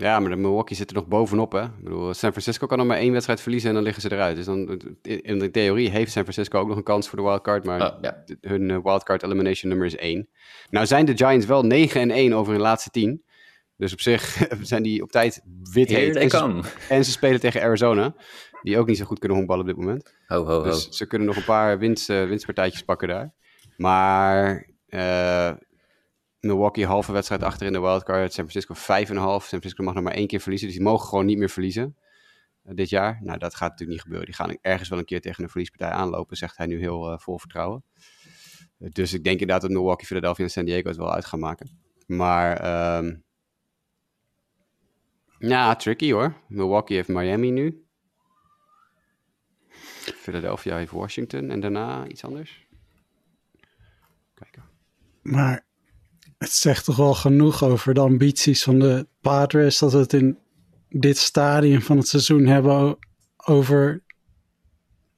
[0.01, 1.63] Ja, maar de Milwaukee zit er nog bovenop, hè.
[1.63, 4.35] Ik bedoel, San Francisco kan nog maar één wedstrijd verliezen en dan liggen ze eruit.
[4.35, 7.63] Dus dan, in de theorie heeft San Francisco ook nog een kans voor de wildcard,
[7.65, 8.23] maar Oh, ja.
[8.41, 10.29] hun eh, wildcard elimination nummer is één.
[10.69, 13.23] Nou zijn de Giants wel 9 en 1 over hun laatste 10.
[13.77, 15.41] Dus op zich zijn die op tijd
[15.73, 16.15] wit heet.
[16.15, 16.61] En ze,
[16.95, 18.15] en ze spelen tegen Arizona,
[18.61, 20.13] die ook niet zo goed kunnen honkballen op dit moment.
[20.27, 20.63] Ho, ho, ho.
[20.63, 23.33] Dus ze kunnen nog een paar winst, eh, winstpartijtjes pakken daar.
[23.77, 25.51] Maar eh,
[26.41, 28.33] Milwaukee halve wedstrijd achter in de wildcard.
[28.33, 29.13] San Francisco 5,5.
[29.13, 30.67] San Francisco mag nog maar één keer verliezen.
[30.67, 31.97] Dus die mogen gewoon niet meer verliezen
[32.63, 33.19] eh, dit jaar.
[33.23, 34.25] Nou, dat gaat natuurlijk niet gebeuren.
[34.25, 37.19] Die gaan ergens wel een keer tegen een verliespartij aanlopen, zegt hij nu heel eh,
[37.19, 37.83] vol vertrouwen.
[38.77, 41.79] Dus ik denk inderdaad dat Milwaukee, Philadelphia en San Diego het wel uit gaan maken.
[42.05, 43.15] Maar ehm,
[45.37, 46.33] Ja, tricky hoor.
[46.47, 47.85] Milwaukee heeft Miami nu.
[49.99, 52.67] Philadelphia heeft Washington en daarna iets anders.
[54.33, 54.63] Kijken.
[55.21, 55.65] Maar
[56.41, 60.37] het zegt toch wel genoeg over de ambities van de Padres dat we het in
[60.89, 62.97] dit stadium van het seizoen hebben
[63.37, 64.03] over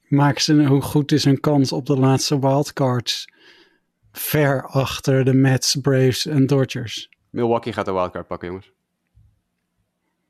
[0.08, 3.24] maken ze hoe goed is hun kans op de laatste wildcards
[4.12, 7.08] ver achter de Mets, Braves en Dodgers.
[7.30, 8.72] Milwaukee gaat de wildcard pakken, jongens.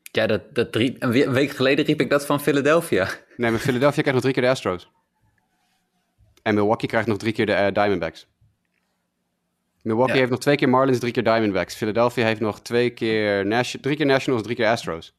[0.02, 3.08] Ja, dat, dat een, we- een week geleden riep ik dat van Philadelphia.
[3.36, 4.90] Nee, maar Philadelphia krijgt nog drie keer de Astros.
[6.42, 8.26] En Milwaukee krijgt nog drie keer de eh, Diamondbacks.
[9.84, 10.18] Milwaukee Ja.
[10.20, 11.74] heeft nog twee keer Marlins, drie keer Diamondbacks.
[11.74, 15.14] Philadelphia heeft nog twee keer Nation- drie keer Nationals, drie keer Astros.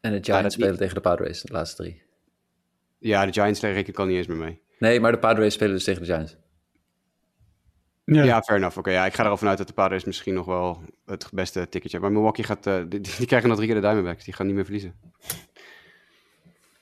[0.00, 0.80] En de Giants spelen niet.
[0.80, 2.02] tegen de Padres, de laatste drie.
[2.98, 4.60] Ja, de Giants reken ik al niet eens meer mee.
[4.78, 6.36] Nee, maar de Padres spelen dus tegen de Giants.
[8.04, 8.78] Ja, Ja, fair enough.
[8.78, 11.60] Oké, ja, ik ga er al vanuit dat de Padres misschien nog wel het beste
[11.68, 12.00] ticketje hebben.
[12.00, 14.24] Maar Milwaukee gaat, eh, die, die krijgen nog drie keer de Diamondbacks.
[14.24, 14.94] Die gaan niet meer verliezen.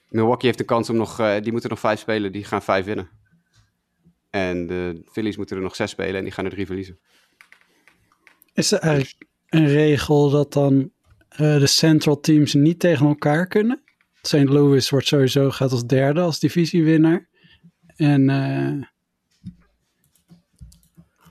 [0.08, 2.84] Milwaukee heeft de kans om nog, eh, die moeten nog vijf spelen, die gaan vijf
[2.84, 3.08] winnen.
[4.30, 6.98] En de Phillies moeten er nog zes spelen en die gaan er drie verliezen.
[8.56, 10.90] Is er eigenlijk een regel dat dan
[11.28, 13.82] eh, de central teams niet tegen elkaar kunnen?
[14.22, 14.32] St.
[14.32, 17.28] Louis wordt sowieso gaat als derde als divisiewinnaar.
[17.96, 18.82] En eh,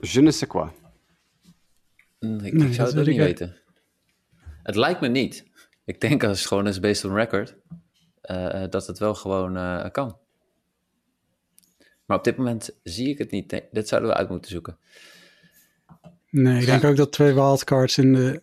[0.00, 0.70] Je ne sais quoi.
[2.20, 3.56] Mm, Ik, Nee, zou dat het ook niet ik weten.
[4.62, 5.44] Het lijkt me niet.
[5.84, 7.56] Ik denk als het gewoon is based on record,
[8.20, 10.18] eh, eh, dat het wel gewoon eh, kan.
[12.04, 13.50] Maar op dit moment zie ik het niet.
[13.50, 14.78] Nee, dit zouden we uit moeten zoeken.
[16.42, 18.42] Nee, ik denk ook dat twee wildcards in de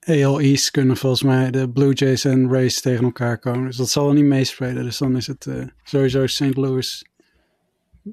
[0.00, 3.66] AL East kunnen volgens mij de Blue Jays en Rays tegen elkaar komen.
[3.66, 4.84] Dus dat zal wel niet meespelen.
[4.84, 6.56] Dus dan is het eh, sowieso St.
[6.56, 7.04] Louis,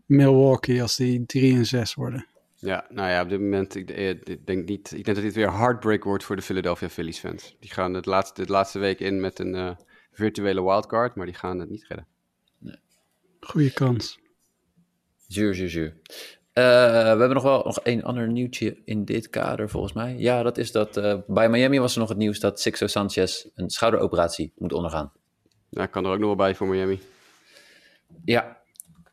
[0.06, 2.26] Milwaukee als die 3 en 6 worden.
[2.56, 5.36] Ja, nou ja, op dit moment, ik, eh, ik denk niet, ik denk dat dit
[5.36, 7.56] weer heartbreak wordt voor de Philadelphia Phillies fans.
[7.60, 9.76] Die gaan het laatste, de laatste week in met een eh,
[10.12, 12.08] virtuele wildcard, maar die gaan het niet redden.
[13.40, 14.20] Goeie kans.
[15.28, 15.98] Zuur, zuur, zuur.
[16.54, 20.16] Eh, we hebben nog wel nog één ander nieuwtje in dit kader, volgens mij.
[20.18, 23.46] Ja, dat is dat eh, bij Miami was er nog het nieuws dat Sixto Sanchez
[23.56, 25.12] een schouderoperatie moet ondergaan.
[25.70, 27.02] Ik kan er ook nog wel bij voor Miami.
[28.26, 28.58] Ja,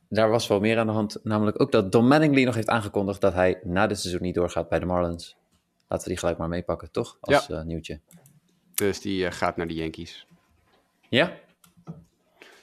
[0.09, 1.19] daar was wel meer aan de hand.
[1.23, 4.69] Namelijk ook dat Don Mattingly nog heeft aangekondigd dat hij na dit seizoen niet doorgaat
[4.69, 5.37] bij de Marlins.
[5.89, 7.19] Laten we die gelijk maar meepakken, toch?
[7.21, 8.01] Als eh, nieuwtje.
[8.75, 10.27] Dus die gaat naar de Yankees.
[11.09, 11.37] Ja?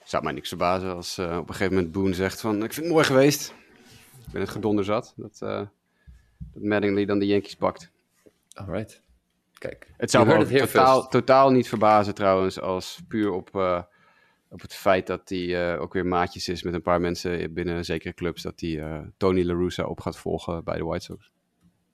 [0.03, 2.95] Zou mij niks verbazen als op een gegeven moment Boone zegt van, ik vind het
[2.95, 3.53] mooi geweest.
[4.36, 5.61] Ben het gedonder zat, dat, eh
[6.53, 7.91] dat Mattingly dan de Yankees pakt.
[8.53, 9.01] Alright.
[9.53, 9.91] Kijk.
[9.97, 13.81] Het zou me totaal, totaal niet verbazen trouwens, als puur op, eh,
[14.49, 17.86] op het feit dat hij eh, ook weer maatjes is met een paar mensen binnen
[17.86, 21.31] zekere clubs, dat hij eh, Tony La Russa op gaat volgen bij de White Sox.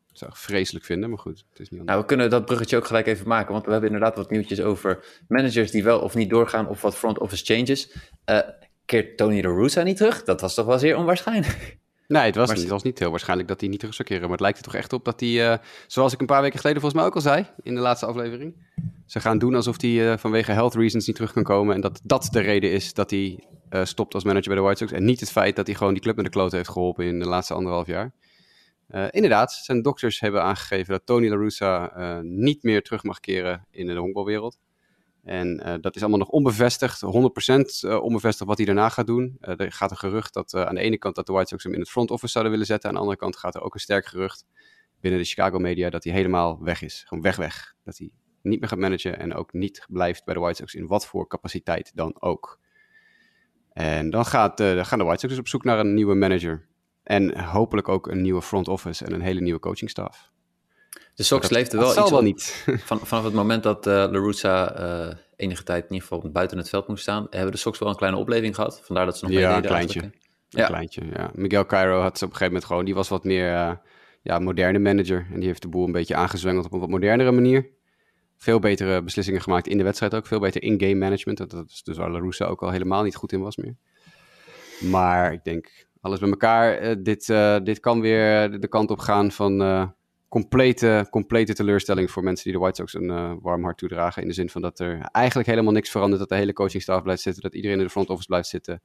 [0.07, 1.87] Dat zou ik vreselijk vinden, maar goed, het is niet anders.
[1.89, 4.61] Nou, we kunnen dat bruggetje ook gelijk even maken, want we hebben inderdaad wat nieuwtjes
[4.61, 7.95] over managers die wel of niet doorgaan of wat front office changes.
[8.23, 8.39] Eh
[8.85, 10.23] keert Tony La Russa niet terug?
[10.23, 11.79] Dat was toch wel zeer onwaarschijnlijk.
[12.12, 13.95] Nee, het was, Maar niet, ze- het was niet heel waarschijnlijk dat hij niet terug
[13.95, 14.24] zou keren.
[14.24, 15.57] Maar het lijkt er toch echt op dat hij, eh,
[15.88, 18.55] zoals ik een paar weken geleden volgens mij ook al zei, in de laatste aflevering.
[19.05, 21.76] Ze gaan doen alsof hij eh, vanwege health reasons niet terug kan komen.
[21.76, 24.80] En dat dat de reden is dat hij eh, stopt als manager bij de White
[24.86, 24.91] Sox.
[24.91, 27.20] En niet het feit dat hij gewoon die club naar de kloot heeft geholpen in
[27.20, 28.12] de laatste anderhalf jaar.
[29.09, 31.91] Inderdaad, zijn dokters hebben aangegeven dat Tony La Russa
[32.22, 34.57] niet meer terug mag keren in de honkbalwereld.
[35.24, 39.38] En eh, dat is allemaal nog onbevestigd, 100% eh, onbevestigd wat hij daarna gaat doen.
[39.39, 41.74] Eh, er gaat een gerucht dat aan de ene kant dat de White Sox hem
[41.74, 42.89] in het front office zouden willen zetten.
[42.89, 44.45] Aan de andere kant gaat er ook een sterk gerucht
[44.99, 47.03] binnen de Chicago media dat hij helemaal weg is.
[47.07, 47.76] Gewoon weg weg.
[47.84, 48.11] Dat hij
[48.41, 51.28] niet meer gaat managen en ook niet blijft bij de White Sox in wat voor
[51.28, 52.59] capaciteit dan ook.
[53.74, 56.67] En dan, gaat, gaan de White Sox dus op zoek naar een nieuwe manager.
[57.03, 60.30] En hopelijk ook een nieuwe front office en een hele nieuwe coachingstaf.
[61.16, 62.64] De Sox leefde wel iets wel niet.
[62.86, 64.03] Van, vanaf het moment dat eh,
[65.36, 67.95] enige tijd in ieder geval buiten het veld moest staan, hebben de Sox wel een
[67.95, 68.82] kleine opleving gehad.
[68.84, 69.76] Vandaar dat ze nog Ja, een kleintje.
[69.76, 70.14] eigenlijk.
[70.49, 70.66] Een Ja.
[70.68, 71.32] kleintje, ja.
[71.36, 72.86] Miguel Cairo had ze op een gegeven moment gewoon...
[72.86, 73.72] Die was wat meer eh,
[74.22, 75.28] ja, moderne manager.
[75.32, 77.70] En die heeft de boel een beetje aangezwengeld op een wat modernere manier.
[78.38, 80.26] Veel betere beslissingen gemaakt in de wedstrijd ook.
[80.28, 81.38] Veel beter in-game management.
[81.38, 83.76] Dat, dat is dus waar La Russa ook al helemaal niet goed in was meer.
[84.80, 87.01] Maar ik denk, alles bij elkaar.
[87.03, 87.26] dit,
[87.64, 89.57] dit kan weer de kant op gaan van
[90.32, 94.21] complete, complete teleurstelling voor mensen die de White Sox een eh, warm hart toedragen.
[94.21, 96.19] In de zin van dat er eigenlijk helemaal niks verandert.
[96.19, 97.43] Dat de hele coachingstaf blijft zitten.
[97.43, 98.82] Dat iedereen in de front office blijft zitten.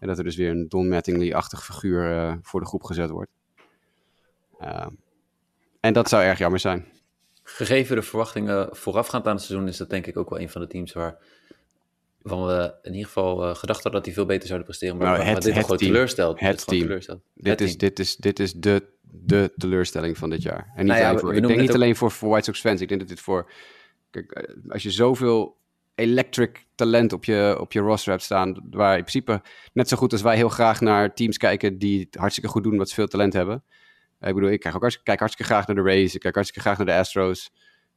[0.00, 3.30] En dat er dus weer een Don Mattingly-achtig figuur eh, voor de groep gezet wordt.
[4.60, 4.86] Uh,
[5.80, 6.86] en dat zou erg jammer zijn.
[7.42, 10.60] Gegeven de verwachtingen voorafgaand aan het seizoen is dat denk ik ook wel een van
[10.60, 11.18] de teams waar
[12.22, 14.96] waarvan we in ieder geval uh, gedacht hadden dat die veel beter zouden presteren.
[14.96, 16.40] Maar, nou, maar het, dit het gewoon teleurstelt.
[16.40, 16.80] Het dit team.
[16.80, 17.20] Teleurstelt.
[17.34, 17.78] Dit, het is, team.
[17.78, 20.72] dit is, dit is de, de teleurstelling van dit jaar.
[20.74, 22.44] En niet Nou ja, alleen voor, we ik denk niet ook- alleen voor, voor White
[22.44, 22.80] Sox fans.
[22.80, 23.50] Ik denk dat dit voor...
[24.10, 25.56] Kijk, eh, als je zoveel
[25.94, 28.66] electric talent op je, op je roster hebt staan.
[28.70, 29.42] Waar in principe
[29.72, 32.76] net zo goed als wij heel graag naar teams kijken die het hartstikke goed doen,
[32.76, 33.64] wat ze veel talent hebben.
[34.20, 36.14] Ik bedoel, ik kijk ook hartstikke, kijk hartstikke graag naar de Rays.
[36.14, 37.50] Ik kijk hartstikke graag naar de Astros.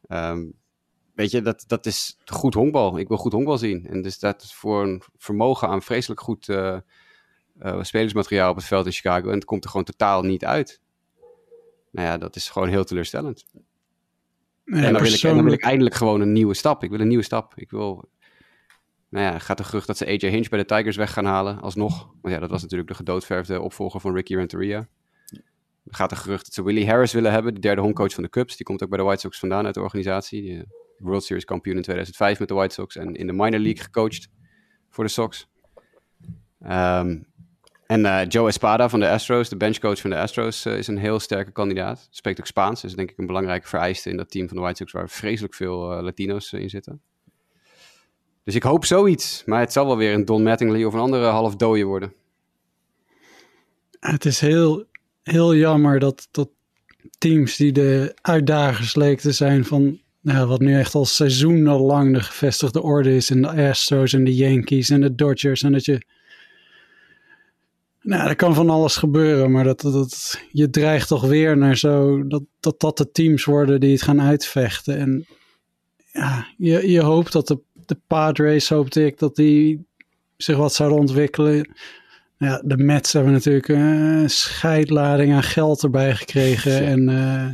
[0.08, 0.46] Ehm,
[1.16, 2.98] weet je, dat, dat is goed honkbal.
[3.00, 3.88] Ik wil goed honkbal zien.
[3.88, 6.78] En dus dat is voor een vermogen aan vreselijk goed uh,
[7.62, 9.28] uh, spelersmateriaal op het veld in Chicago.
[9.28, 10.82] En het komt er gewoon totaal niet uit.
[11.92, 13.46] Nou ja, dat is gewoon heel teleurstellend.
[14.66, 16.84] Nee, en, dan wil ik, en dan wil ik eindelijk gewoon een nieuwe stap.
[16.84, 17.54] Ik wil een nieuwe stap.
[17.56, 18.10] Ik wil...
[19.10, 21.62] Nou ja, gaat de gerucht dat ze AJ Hinch bij de Tigers weg gaan halen,
[21.62, 22.10] alsnog.
[22.22, 24.88] Want ja, dat was natuurlijk de gedoodverfde opvolger van Ricky Renteria.
[25.86, 28.30] Er gaat de gerucht dat ze Willie Harris willen hebben, de derde homecoach van de
[28.30, 28.56] Cubs.
[28.58, 30.42] Die komt ook bij de White Sox vandaan uit de organisatie.
[30.42, 30.66] Die,
[31.00, 34.30] World Series kampioen in 2005 met de White Sox en in de minor league gecoacht
[34.90, 35.48] voor de Sox.
[36.64, 37.28] Um,
[37.90, 40.98] en uh, Joe Espada van de Astros, de benchcoach van de Astros, uh, is een
[40.98, 42.08] heel sterke kandidaat.
[42.12, 44.78] Spreekt ook Spaans, is denk ik een belangrijke vereiste in dat team van de White
[44.78, 47.02] Sox waar vreselijk veel uh, Latino's in zitten.
[48.44, 51.26] Dus ik hoop zoiets, maar het zal wel weer een Don Mattingly of een andere
[51.26, 52.14] half dode worden.
[54.00, 54.86] Het is heel,
[55.24, 56.50] heel jammer dat, dat
[57.18, 62.22] teams die de uitdagers leken te zijn van nou, wat nu echt al seizoenenlang de
[62.22, 65.62] gevestigde orde is in de Astros en de Yankees en de Dodgers.
[65.62, 66.18] En dat je.
[68.10, 72.28] Nou, er kan van alles gebeuren, maar dat, dat, je dreigt toch weer naar zo.
[72.28, 74.98] Dat, dat dat de teams worden die het gaan uitvechten.
[74.98, 75.26] En
[76.12, 79.86] ja, je, je hoopt dat de, de Padres, hoopte ik, dat die
[80.38, 81.74] zich wat zouden ontwikkelen.
[82.38, 86.86] Ja, de Mets hebben natuurlijk een scheidlading aan geld erbij gekregen.
[86.86, 87.10] En.
[87.10, 87.54] Uh,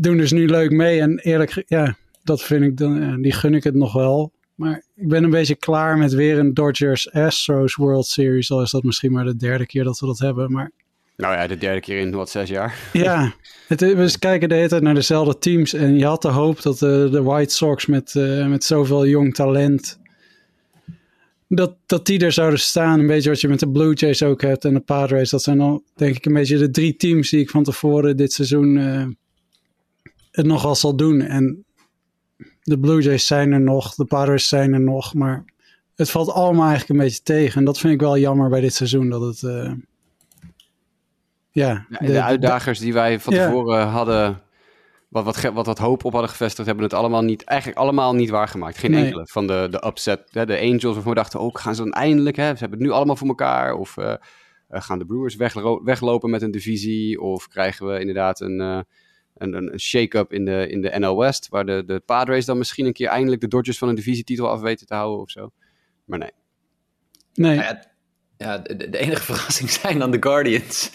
[0.00, 1.00] doen dus nu leuk mee.
[1.00, 4.32] En eerlijk, ja, dat vind ik dan, die gun ik het nog wel.
[4.54, 8.50] Maar ik ben een beetje klaar met weer een Dodgers Astros World Series.
[8.50, 10.52] Al is dat misschien maar de derde keer dat we dat hebben.
[10.52, 10.70] Maar
[11.16, 12.78] nou ja, de derde keer in wat, zes jaar?
[12.92, 13.34] Ja,
[13.68, 15.72] het, we kijken de hele tijd naar dezelfde teams.
[15.72, 19.34] En je had de hoop dat de, de White Sox met, uh, met zoveel jong
[19.34, 20.02] talent...
[21.48, 23.00] Dat, dat die er zouden staan.
[23.00, 25.30] Een beetje wat je met de Blue Jays ook hebt en de Padres.
[25.30, 28.32] Dat zijn al, denk ik, een beetje de drie teams die ik van tevoren dit
[28.32, 28.76] seizoen...
[28.76, 29.06] Uh,
[30.30, 31.20] het nogal zal doen.
[31.20, 31.64] En
[32.64, 35.44] de Blue Jays zijn er nog, de Padres zijn er nog, maar
[35.94, 37.58] het valt allemaal eigenlijk een beetje tegen.
[37.58, 39.42] En dat vind ik wel jammer bij dit seizoen, dat het...
[39.42, 39.72] Uh,
[41.50, 44.42] ja, de, de, uitdagers die wij van tevoren hadden,
[45.08, 48.30] wat, wat, wat, wat hoop op hadden gevestigd, hebben het allemaal niet, eigenlijk allemaal niet
[48.30, 48.78] waargemaakt.
[48.78, 51.74] Geen enkele van de, de upset, hè, de Angels waarvan we dachten, ook oh, gaan
[51.74, 53.74] ze dan eindelijk, hè, ze hebben het nu allemaal voor elkaar.
[53.74, 54.14] Of uh,
[54.68, 55.36] gaan de Brewers
[55.82, 58.60] weglopen met een divisie, of krijgen we inderdaad een...
[58.60, 58.80] Uh,
[59.52, 61.48] een, een shake-up in de, in de NL West.
[61.48, 64.60] Waar de, de Padres dan misschien een keer eindelijk de Dodgers van een divisietitel af
[64.60, 65.50] weten te houden of zo.
[66.04, 66.30] Maar nee.
[67.34, 67.56] Nee.
[67.56, 67.84] Nou ja,
[68.36, 70.90] ja de, de, enige verrassing zijn dan de Guardians.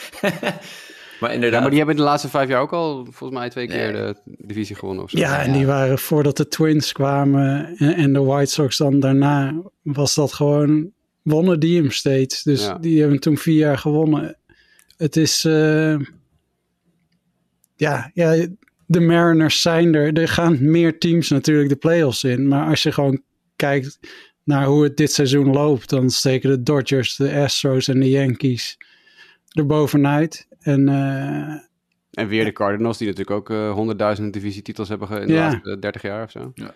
[1.20, 1.52] maar inderdaad.
[1.52, 4.16] Ja, maar die hebben de laatste vijf jaar ook al volgens mij twee keer de
[4.26, 5.18] divisie gewonnen of zo.
[5.18, 9.62] Ja, en die waren voordat de Twins kwamen en, en, de White Sox dan daarna,
[9.82, 10.92] was dat gewoon,
[11.22, 12.44] wonnen die hem steeds.
[12.44, 14.38] Dus die hebben toen vier jaar gewonnen.
[14.98, 15.46] Het is...
[15.46, 16.00] Uh,
[17.80, 18.48] ja, ja,
[18.86, 20.14] de Mariners zijn er.
[20.14, 22.48] Er gaan meer teams natuurlijk de playoffs in.
[22.48, 23.22] Maar als je gewoon
[23.56, 24.00] kijkt
[24.44, 28.78] naar hoe het dit seizoen loopt, dan steken de Dodgers, de Astros en de Yankees
[29.50, 30.48] er bovenuit.
[30.60, 31.54] En, uh,
[32.12, 35.50] en weer de Cardinals, die natuurlijk ook uh, honderdduizenden divisietitels hebben in de ja.
[35.50, 36.52] laatste 30 jaar of zo.
[36.54, 36.74] Ja.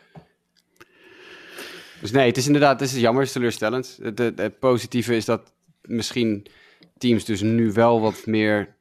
[2.01, 3.99] Dus nee, het is inderdaad, het is jammer, het is teleurstellend.
[4.01, 6.45] Het, het, het positieve is dat misschien
[6.97, 8.75] teams dus nu wel wat meer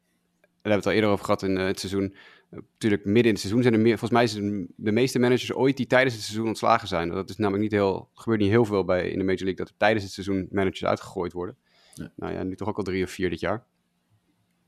[0.62, 2.14] hebben we het al eerder over gehad in uh, het seizoen.
[2.50, 5.76] Natuurlijk, midden in het seizoen zijn er meer, volgens mij zijn de meeste managers ooit
[5.76, 7.08] die tijdens het seizoen ontslagen zijn.
[7.08, 9.68] Dat is namelijk niet heel, gebeurt niet heel veel bij in de Major League dat
[9.68, 11.56] er tijdens het seizoen managers uitgegooid worden.
[12.16, 13.64] Nou ja, nu toch ook al drie of vier dit jaar.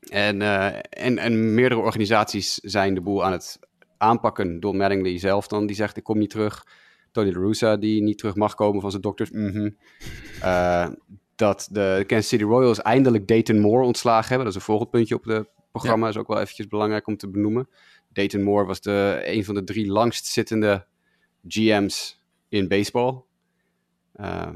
[0.09, 3.59] En, uh, en, en meerdere organisaties zijn de boel aan het
[3.97, 4.59] aanpakken.
[4.59, 6.65] Don Mattingly zelf dan, die zegt ik kom niet terug.
[7.11, 9.31] Tony La Russa, die niet terug mag komen van zijn dokters.
[9.31, 9.75] Mm -hmm.
[11.35, 14.45] dat de Kansas City Royals eindelijk Dayton Moore ontslagen hebben.
[14.45, 15.47] Dat is een volgend puntje op de
[15.79, 17.69] programma is ook wel eventjes belangrijk om te benoemen.
[18.13, 20.85] Dayton Moore was de, een van de drie langst zittende
[21.47, 22.19] GM's
[22.49, 23.21] in baseball.
[24.19, 24.49] Uh,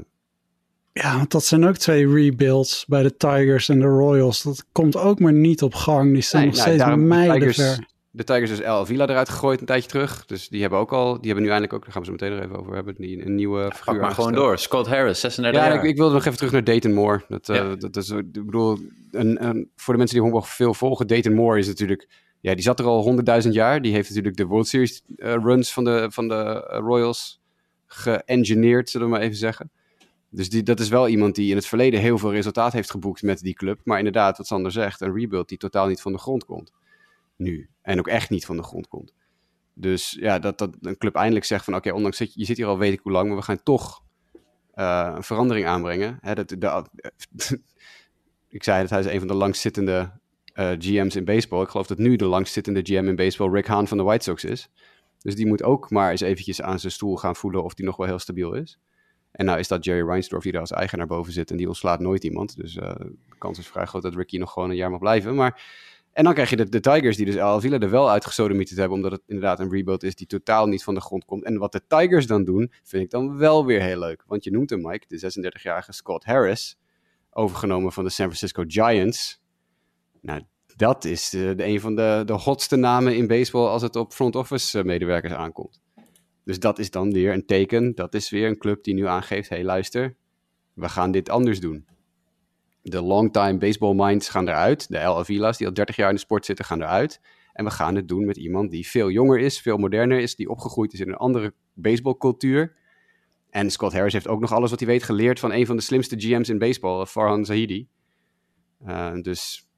[0.92, 4.42] ja, want dat zijn ook twee rebuilds bij de Tigers en de Royals.
[4.42, 6.12] Dat komt ook maar niet op gang.
[6.12, 7.88] Die staan nog nou, steeds mijlen ver.
[8.12, 10.26] De Tigers is El Villa eruit gegooid een tijdje terug.
[10.26, 12.30] Dus die hebben ook al, die hebben nu eindelijk ook, daar gaan we zo meteen
[12.30, 14.58] nog even over hebben, die, een nieuwe figuur Pak maar gewoon door.
[14.58, 15.84] Scott Harris, 36 ja, jaar.
[15.84, 17.24] Ik, ik wilde nog even terug naar Dayton Moore.
[17.28, 18.78] Dat, uh, dat, is, ik bedoel,
[19.10, 22.08] een, een, voor de mensen die honkbal veel volgen, Dayton Moore is natuurlijk,
[22.40, 23.82] ja, die zat er al honderdduizend jaar.
[23.82, 27.40] Die heeft natuurlijk de World Series uh, runs van de, van de uh, Royals
[27.86, 29.70] geëngineerd, zullen we maar even zeggen.
[30.30, 33.22] Dus die, dat is wel iemand die in het verleden heel veel resultaat heeft geboekt
[33.22, 33.80] met die club.
[33.84, 36.72] Maar inderdaad, wat Sander zegt, een rebuild die totaal niet van de grond komt.
[37.36, 37.68] Nu.
[37.90, 39.14] En ook echt niet van de grond komt.
[39.74, 42.56] Dus ja, dat, dat een club eindelijk zegt van oké, ondanks dat je, je zit
[42.56, 44.02] hier al weet ik hoe lang, maar we gaan toch
[44.74, 46.18] uh, een verandering aanbrengen.
[46.20, 46.50] Hè, dat,
[48.48, 50.12] ik zei dat hij is een van de langstzittende
[50.54, 51.62] uh, GM's in baseball.
[51.62, 54.44] Ik geloof dat nu de langstzittende GM in baseball Rick Hahn van de White Sox
[54.44, 54.70] is.
[55.18, 57.96] Dus die moet ook maar eens eventjes aan zijn stoel gaan voelen of die nog
[57.96, 58.78] wel heel stabiel is.
[59.30, 62.00] En nou is dat Jerry Reinsdorf die er als eigenaar boven zit en die ontslaat
[62.00, 62.56] nooit iemand.
[62.56, 65.34] Dus uh, de kans is vrij groot dat Ricky nog gewoon een jaar mag blijven.
[65.34, 65.62] Maar,
[66.12, 69.12] en dan krijg je de, de Tigers die dus Al er wel uitgesodemieterd hebben, omdat
[69.12, 71.44] het inderdaad een rebuild is die totaal niet van de grond komt.
[71.44, 74.22] En wat de Tigers dan doen, vind ik dan wel weer heel leuk.
[74.26, 76.78] Want je noemt hem, Mike, de 36-jarige Scott Harris,
[77.30, 79.42] overgenomen van de San Francisco Giants.
[80.20, 80.42] Nou,
[80.76, 84.12] dat is de, de, een van de, de hotste namen in baseball als het op
[84.12, 85.80] front office eh, medewerkers aankomt.
[86.44, 87.94] Dus dat is dan weer een teken.
[87.94, 90.16] Dat is weer een club die nu aangeeft: hé, hey, luister,
[90.72, 91.86] we gaan dit anders doen.
[92.82, 94.88] De longtime baseball minds gaan eruit.
[94.88, 97.20] De El Avila's, die al 30 jaar in de sport zitten, gaan eruit.
[97.52, 100.48] En we gaan het doen met iemand die veel jonger is, veel moderner is, die
[100.48, 102.76] opgegroeid is in een andere baseballcultuur.
[103.50, 105.82] En Scott Harris heeft ook nog alles wat hij weet geleerd van een van de
[105.82, 107.88] slimste GM's in baseball, Farhan Zahidi.
[108.86, 109.68] Uh, dus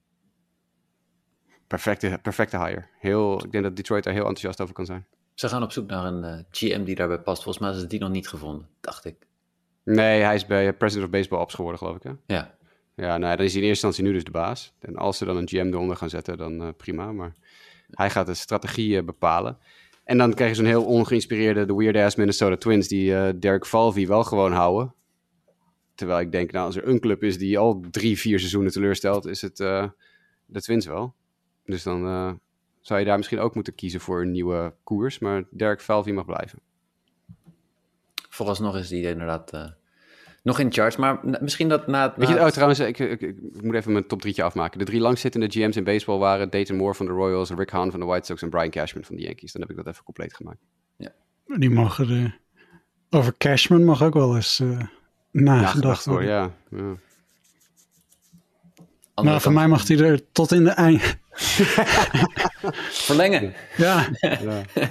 [1.67, 2.85] perfecte, perfecte hire.
[2.99, 5.05] Heel, ik denk dat Detroit daar heel enthousiast over kan zijn.
[5.33, 7.43] Ze gaan op zoek naar een uh, GM die daarbij past.
[7.43, 9.15] Volgens mij is die nog niet gevonden, dacht ik.
[9.83, 12.03] Nee, hij is bij President of Baseball Ops geworden, geloof ik.
[12.03, 12.11] Hè?
[12.25, 12.55] Ja.
[12.95, 14.73] Ja, nou, dan is in eerste instantie nu dus de baas.
[14.79, 17.11] En als ze dan een GM eronder gaan zetten, dan uh, prima.
[17.11, 17.33] Maar
[17.89, 19.57] hij gaat de strategie uh, bepalen.
[20.03, 24.23] En dan krijg je zo'n heel ongeïnspireerde, de weird-ass Minnesota Twins, die Derek Falvey wel
[24.23, 24.93] gewoon houden.
[25.95, 29.25] Terwijl ik denk, nou, als er een club is die al drie, vier seizoenen teleurstelt,
[29.25, 29.57] is het
[30.45, 31.13] de Twins wel.
[31.65, 32.31] Dus dan uh,
[32.81, 35.19] zou je daar misschien ook moeten kiezen voor een nieuwe koers.
[35.19, 36.59] Maar Derek Falvey mag blijven.
[38.29, 39.69] Vooralsnog is die inderdaad uh,
[40.43, 40.99] nog in charge.
[40.99, 42.15] Maar misschien dat na het...
[42.15, 44.79] Weet je, oh, trouwens, ik, ik, ik, moet even mijn top drietje afmaken.
[44.79, 47.99] De drie langzittende GM's in baseball waren Dayton Moore van de Royals, Rick Hahn van
[47.99, 49.51] de White Sox en Brian Cashman van de Yankees.
[49.51, 50.59] Dan heb ik dat even compleet gemaakt.
[50.97, 51.11] Ja.
[51.45, 52.31] Die mogen de...
[53.09, 54.79] Over Cashman mag ook wel eens uh,
[55.31, 56.29] nagedacht worden.
[56.29, 56.95] Ja, ja.
[59.13, 61.17] Andere nou, voor mij mag hij er tot in de eind.
[63.07, 63.53] Verlengen.
[63.77, 64.09] Ja.
[64.19, 64.63] ja.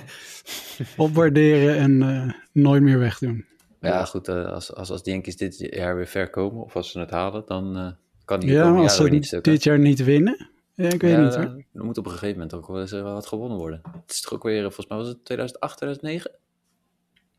[0.96, 3.44] Opwaarderen en uh, nooit meer wegdoen.
[3.82, 4.28] Ja, goed.
[4.28, 7.42] Uh, als, als, als Yankees dit jaar weer ver komen, of als ze het halen,
[7.46, 7.90] dan uh,
[8.24, 10.50] kan hij Ja, als ze niet dit jaar niet winnen.
[10.74, 11.34] Ja, ik weet ja, niet.
[11.34, 11.64] Hoor.
[11.72, 13.80] Er moet op een gegeven moment ook wel eens wat gewonnen worden.
[14.02, 16.30] Het is toch ook weer, volgens mij was het 2008, 2009?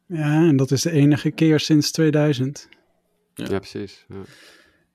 [0.08, 2.68] Ja, en dat is de enige keer sinds 2000.
[3.34, 4.06] Ja, ja precies.
[4.08, 4.22] Ja.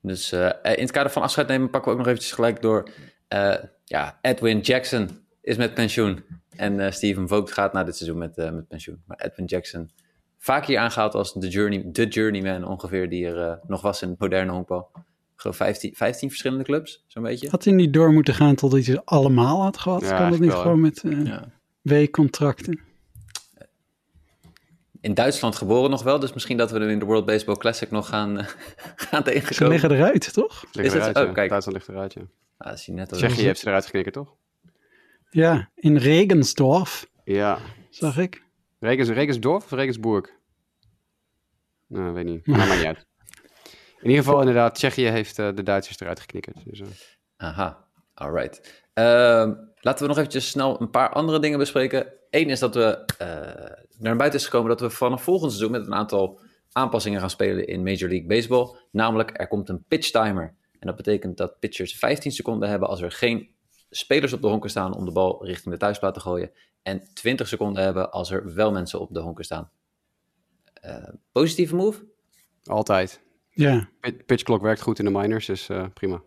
[0.03, 2.88] Dus uh, in het kader van afscheid nemen pakken we ook nog eventjes gelijk door.
[3.34, 5.09] Uh, ja, Edwin Jackson
[5.40, 6.24] is met pensioen.
[6.57, 9.03] En uh, Steven Vogt gaat na dit seizoen met, met pensioen.
[9.07, 9.90] Maar Edwin Jackson,
[10.39, 14.18] vaak hier aangehaald als de, journey, de journeyman ongeveer die er nog was in het
[14.18, 14.91] moderne honkbal.
[14.95, 17.49] Ik geloof 15, 15 verschillende clubs, zo'n beetje.
[17.51, 20.01] Had hij niet door moeten gaan tot hij ze allemaal had gehad?
[20.01, 21.53] Ja, kan dat niet wel, gewoon met ja.
[21.82, 22.86] W-contracten?
[25.01, 26.18] in Duitsland geboren nog wel.
[26.18, 28.47] Dus misschien dat we hem in de World Baseball Classic nog gaan,
[29.11, 29.55] gaan tegenkomen.
[29.55, 30.64] Ze liggen eruit, toch?
[30.72, 31.26] Is eruit, het?
[31.26, 31.51] Oh, kijk.
[31.51, 32.22] Duitsland ligt eruit, ja.
[32.57, 34.34] Ah, zie net Tsjechië heeft ze eruit geknikken, toch?
[35.30, 37.09] Ja, in Regensdorf.
[37.24, 37.59] Ja.
[37.91, 38.43] Zag ik.
[38.79, 40.31] Regens, Regensdorf of Regensburg?
[41.87, 42.47] Nou, weet niet.
[42.47, 43.07] Maar maakt niet uit.
[44.01, 46.64] In ieder geval, inderdaad, Tsjechië heeft uh, de Duitsers eruit geknikkerd.
[46.64, 46.87] Dus, uh.
[47.37, 48.85] Aha, alright.
[48.95, 49.05] Uh,
[49.81, 52.12] laten we nog eventjes snel een paar andere dingen bespreken.
[52.31, 55.87] Eén is dat we uh, naar buiten is gekomen dat we vanaf volgend seizoen met
[55.87, 56.41] een aantal
[56.72, 58.76] aanpassingen gaan spelen in Major League Baseball.
[58.91, 60.55] Namelijk, er komt een pitch timer.
[60.79, 63.49] En dat betekent dat pitchers 15 seconden hebben als er geen
[63.90, 66.50] spelers op de honken staan om de bal richting de thuisplaat te gooien.
[66.82, 69.70] En 20 seconden hebben als er wel mensen op de honken staan.
[70.84, 72.06] Uh, positieve move?
[72.64, 73.20] Altijd.
[73.50, 73.88] Ja.
[74.26, 76.22] Pitchklok werkt goed in de minors, dus uh, prima.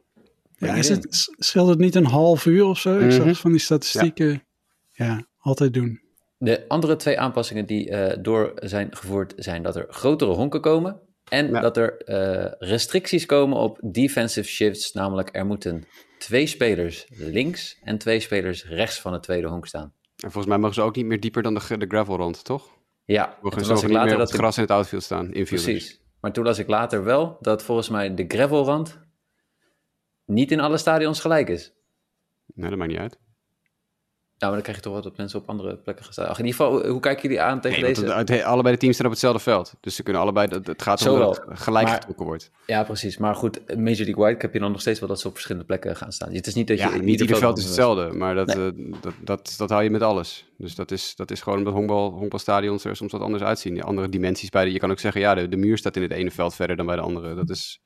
[0.57, 2.93] Ja, is het, scheelt het niet een half uur of zo?
[2.93, 3.27] Ik mm -hmm.
[3.27, 4.43] zag van die statistieken.
[4.91, 5.05] Ja.
[5.05, 6.01] ja, altijd doen.
[6.37, 10.99] De andere twee aanpassingen die uh, door zijn gevoerd zijn dat er grotere honken komen.
[11.31, 11.59] En ja.
[11.59, 14.93] dat er uh, restricties komen op defensive shifts.
[14.93, 15.85] Namelijk er moeten
[16.17, 19.93] twee spelers links en twee spelers rechts van het tweede honk staan.
[20.15, 22.69] En volgens mij mogen ze ook niet meer dieper dan de, de gravel rond, toch?
[23.05, 23.37] Ja.
[23.41, 25.25] Mogen ze ook niet meer op het gras in het outfield staan.
[25.25, 25.63] Infielders.
[25.63, 26.01] Precies.
[26.19, 28.99] Maar toen las ik later wel dat volgens mij de gravelrand
[30.25, 31.73] niet in alle stadions gelijk is.
[32.53, 33.19] Nee, dat maakt niet uit.
[34.41, 36.27] Nou, maar dan krijg je toch wat dat mensen op andere plekken gaan staan.
[36.27, 38.13] Ach, in ieder geval, hoe kijken jullie aan tegen nee, deze?
[38.13, 39.73] Het, het, allebei de teams staan op hetzelfde veld.
[39.79, 42.51] Dus ze kunnen allebei, het gaat om dat het gelijk maar, getrokken wordt.
[42.65, 43.17] Ja, precies.
[43.17, 45.67] Maar goed, Major League White heb je dan nog steeds wel dat ze op verschillende
[45.67, 46.33] plekken gaan staan.
[46.33, 46.83] Het is niet dat je...
[46.83, 48.73] Ja, niet ieder veld is hetzelfde, maar dat, nee.
[48.73, 50.45] uh, dat, dat, dat hou je met alles.
[50.57, 53.73] Dus dat is, dat is gewoon omdat honkbal, honkbalstadions er soms wat anders uitzien.
[53.73, 56.01] Die andere dimensies bij de, je kan ook zeggen, ja, de, de muur staat in
[56.01, 57.35] het ene veld verder dan bij de andere.
[57.35, 57.81] Dat is...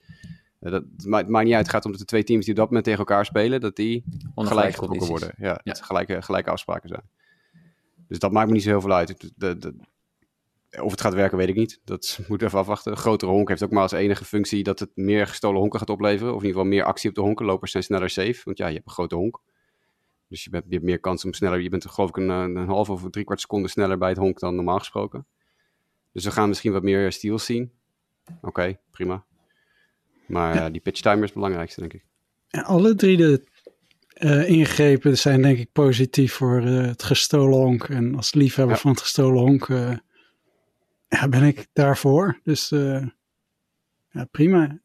[0.60, 1.66] Dat maakt, maakt niet uit.
[1.66, 3.76] Het gaat om dat de twee teams die op dat moment tegen elkaar spelen, dat
[3.76, 4.04] die
[4.36, 5.34] gelijk getrokken worden.
[5.38, 5.74] Ja, ja.
[5.74, 7.04] Gelijke, gelijke afspraken zijn.
[8.08, 9.08] Dus dat maakt me niet zo heel veel uit.
[9.08, 9.76] De, de, de,
[10.82, 11.82] of het gaat werken, weet ik niet.
[11.84, 12.92] Dat moet even afwachten.
[12.92, 15.90] Een grotere honk heeft ook maar als enige functie dat het meer gestolen honken gaat
[15.90, 16.34] opleveren.
[16.34, 17.46] Of in ieder geval meer actie op de honken.
[17.46, 19.42] Lopers zijn sneller safe, want ja, je hebt een grote honk.
[20.28, 21.62] Dus je, bent, je hebt meer kans om sneller...
[21.62, 24.40] Je bent geloof ik een, een half of drie kwart seconde sneller bij het honk
[24.40, 25.26] dan normaal gesproken.
[26.12, 27.72] Dus we gaan misschien wat meer steals zien.
[28.42, 29.26] Oké, prima.
[30.28, 30.70] Maar ja.
[30.70, 32.06] die pitch timer is het belangrijkste, denk ik.
[32.50, 33.44] En alle drie de
[34.20, 37.84] uh, ingrepen zijn denk ik positief voor uh, het gestolen honk.
[37.84, 38.82] En als liefhebber ja.
[38.82, 39.98] van het gestolen honk uh,
[41.08, 42.40] ja, ben ik daarvoor.
[42.44, 42.70] Dus
[44.10, 44.80] ja, prima.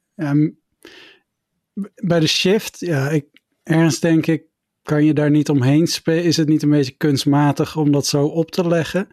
[1.95, 3.27] bij de shift, ja, ik,
[3.63, 4.45] ergens denk ik,
[4.83, 6.25] kan je daar niet omheen spelen?
[6.25, 9.09] Is het niet een beetje kunstmatig om dat zo op te leggen?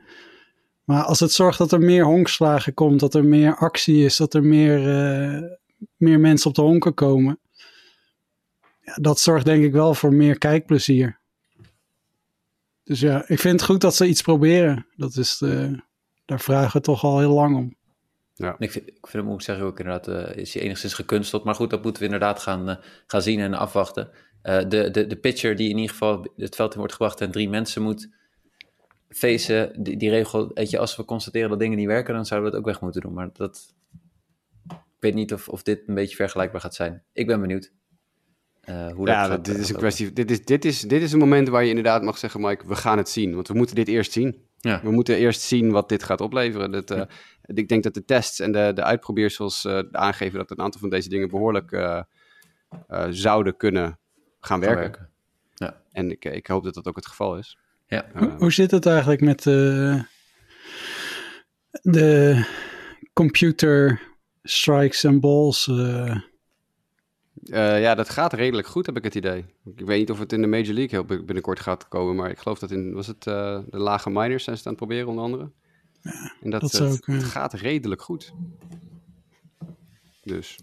[0.84, 4.34] Maar als het zorgt dat er meer honkslagen komt, dat er meer actie is, dat
[4.34, 4.80] er meer,
[5.96, 7.40] meer mensen op de honken komen
[8.88, 11.20] ja, dat zorgt denk ik wel voor meer kijkplezier.
[12.84, 14.86] Dus ja, ik vind het goed dat ze iets proberen.
[14.96, 15.84] Dat is de,
[16.26, 17.76] daar vragen we toch al heel lang om.
[18.34, 18.56] Ja.
[18.60, 21.44] Ik, vind, ik vind hem, moet ik zeggen, ook inderdaad, uh, is hij enigszins gekunsteld.
[21.44, 22.76] Maar goed, dat moeten we inderdaad gaan, uh,
[23.08, 24.10] gaan zien en afwachten.
[24.44, 27.32] Uh, de, de, de pitcher die in ieder geval het veld in wordt gebracht en
[27.32, 28.10] drie mensen moet
[29.10, 32.50] facen, die, die regel, weet je, als we constateren dat dingen niet werken, dan zouden
[32.50, 33.14] we het ook weg moeten doen.
[33.14, 33.76] Maar dat,
[35.00, 37.04] weet niet of, of dit een beetje vergelijkbaar gaat zijn.
[37.14, 37.72] Ik ben benieuwd.
[38.70, 40.14] Uh, hoe ja, dat dit is een kwestie.
[40.14, 42.76] Dit is, dit, is, dit is een moment waar je inderdaad mag zeggen, Mike, we
[42.76, 43.36] gaan het zien.
[43.36, 44.46] Want we moeten dit eerst zien.
[44.60, 44.82] Ja.
[44.84, 46.72] We moeten eerst zien wat dit gaat opleveren.
[46.72, 47.02] Dat, uh,
[47.46, 50.90] Ik denk dat de tests en de, de uitprobeersels uh, aangeven dat een aantal van
[50.90, 51.98] deze dingen behoorlijk
[53.10, 54.00] zouden kunnen
[54.40, 54.80] gaan werken.
[54.80, 55.10] werken.
[55.54, 55.82] Ja.
[55.92, 57.58] En ik, ik hoop dat dat ook het geval is.
[57.88, 58.06] Ja.
[58.14, 59.44] Hoe, hoe, zit het eigenlijk met
[61.82, 62.46] de
[63.14, 64.02] computer
[64.50, 65.68] strikes en balls?
[65.68, 66.16] Uh,
[67.82, 69.46] ja, dat gaat redelijk goed, heb ik het idee.
[69.76, 72.38] Ik weet niet of het in de Major League heel binnenkort gaat komen, maar ik
[72.38, 75.24] geloof dat in, was het uh, de lage minors zijn ze aan het proberen, onder
[75.24, 75.52] andere.
[76.02, 78.34] Ja, en dat, dat het, het gaat redelijk goed.
[80.24, 80.60] Dus.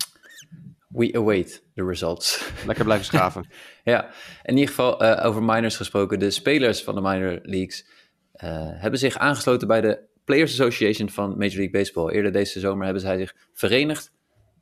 [0.88, 2.50] We await the results.
[2.66, 3.46] Lekker blijven schaven.
[3.84, 4.10] ja,
[4.42, 6.18] in ieder geval uh, over minors gesproken.
[6.18, 7.86] De spelers van de minor leagues
[8.76, 12.10] hebben zich aangesloten bij de Players Association van Major League Baseball.
[12.10, 14.12] Eerder deze zomer hebben zij zich verenigd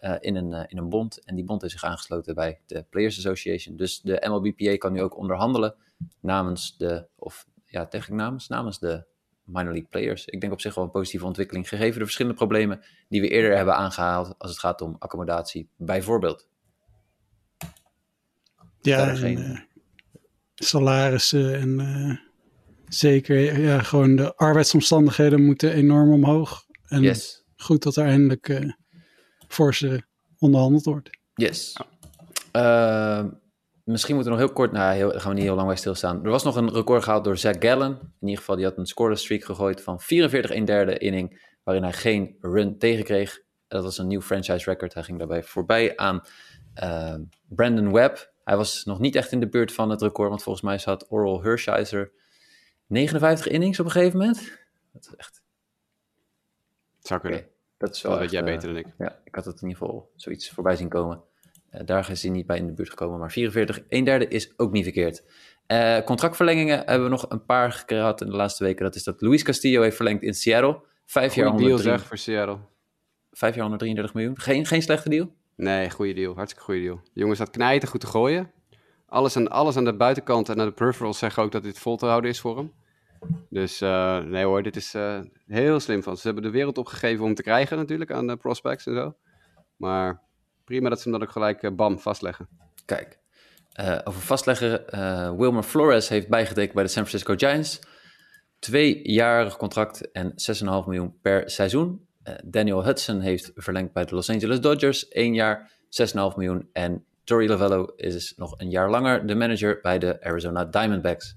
[0.01, 1.24] uh, in, een, uh, in een bond.
[1.24, 3.76] En die bond heeft zich aangesloten bij de Players Association.
[3.76, 5.74] Dus de MLBPA kan nu ook onderhandelen
[6.20, 9.05] namens de, of ja, tegen namens, namens de
[9.44, 10.26] minor league players.
[10.26, 13.56] Ik denk op zich wel een positieve ontwikkeling, gegeven de verschillende problemen die we eerder
[13.56, 16.48] hebben aangehaald als het gaat om accommodatie, bijvoorbeeld.
[18.80, 19.39] Ja, en, geen...
[19.39, 19.59] uh,
[20.55, 21.76] salarissen en
[22.94, 26.64] zeker ja, gewoon de arbeidsomstandigheden moeten enorm omhoog.
[26.89, 27.44] En yes.
[27.56, 28.74] goed dat er eindelijk
[29.48, 30.02] voor ze
[30.39, 31.10] onderhandeld wordt.
[31.35, 31.77] Yes.
[32.52, 33.24] Uh,
[33.85, 36.24] misschien moeten we nog heel kort, nou heel, gaan we niet heel lang bij stilstaan.
[36.24, 37.90] Er was nog een record gehaald door Zach Gallen.
[37.90, 41.82] In ieder geval, die had een scoreless streak gegooid van 44 in derde inning, waarin
[41.82, 43.40] hij geen run tegenkreeg.
[43.69, 44.94] Dat was een nieuw franchise record.
[44.94, 46.20] Hij ging daarbij voorbij aan
[46.82, 47.14] uh,
[47.48, 48.32] Brandon Webb.
[48.44, 51.10] Hij was nog niet echt in de buurt van het record, want volgens mij zat
[51.10, 52.12] Oral Hershiser
[52.86, 54.59] 59 innings op een gegeven moment.
[54.92, 55.42] Dat is echt...
[56.96, 57.46] Het zou kunnen.
[57.78, 58.12] Dat is wel.
[58.12, 58.86] Dat weet jij beter dan ik.
[58.98, 61.22] Ja, ik had het in ieder geval zoiets voorbij zien komen.
[61.72, 63.18] Uh, daar is hij niet bij in de buurt gekomen.
[63.18, 65.22] Maar 44, 1 derde is ook niet verkeerd.
[65.66, 68.84] Uh, contractverlengingen hebben we nog een paar gehad in de laatste weken.
[68.84, 70.80] Dat is dat Luis Castillo heeft verlengd in Seattle.
[71.04, 72.59] Vijf jaar, deal zeg voor Seattle.
[73.32, 74.38] Vijf jaar 133 miljoen.
[74.38, 75.34] Geen, geen slechte deal?
[75.56, 76.34] Nee, goede deal.
[76.34, 77.00] Hartstikke goede deal.
[77.12, 78.50] De jongen staat knijten goed te gooien.
[79.12, 81.97] Alles aan, alles aan de buitenkant en aan de peripherals zeggen ook dat dit vol
[81.97, 82.72] te houden is voor hem.
[83.51, 86.16] Dus uh, nee hoor, dit is uh, heel slim van.
[86.16, 89.14] Ze hebben de wereld opgegeven om te krijgen natuurlijk aan de prospects en zo.
[89.76, 90.20] Maar
[90.64, 92.48] prima dat ze hem dan ook gelijk uh, bam vastleggen.
[92.84, 93.18] Kijk,
[94.05, 94.84] over vastleggen.
[95.39, 97.80] Wilmer Flores heeft bijgetekend bij de San Francisco Giants.
[98.59, 100.34] Tweejarig contract en 6,5
[100.64, 102.06] miljoen per seizoen.
[102.44, 105.09] Daniel Hudson heeft verlengd bij de Los Angeles Dodgers.
[105.09, 105.70] 1 jaar,
[106.06, 106.68] 6,5 miljoen.
[106.72, 111.36] En Tori Lavello is nog een jaar langer de manager bij de Arizona Diamondbacks.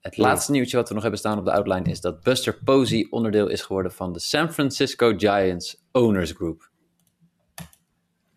[0.00, 3.06] Het laatste nieuwtje wat we nog hebben staan op de outline is dat Buster Posey
[3.10, 6.70] onderdeel is geworden van de San Francisco Giants Owners Group.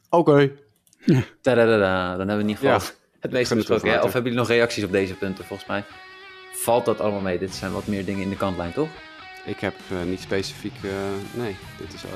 [0.10, 0.32] Oké.
[1.10, 1.56] Okay.
[1.56, 3.94] Dan hebben we in ieder geval het meeste besproken.
[3.96, 5.46] Of hebben jullie nog reacties op deze punten?
[5.46, 5.84] Volgens mij
[6.52, 7.38] valt dat allemaal mee.
[7.38, 8.90] Dit zijn wat meer dingen in de kantlijn, toch?
[9.46, 10.74] Ik heb uh, niet specifiek...
[10.84, 10.92] Uh,
[11.34, 12.10] nee, dit is uh,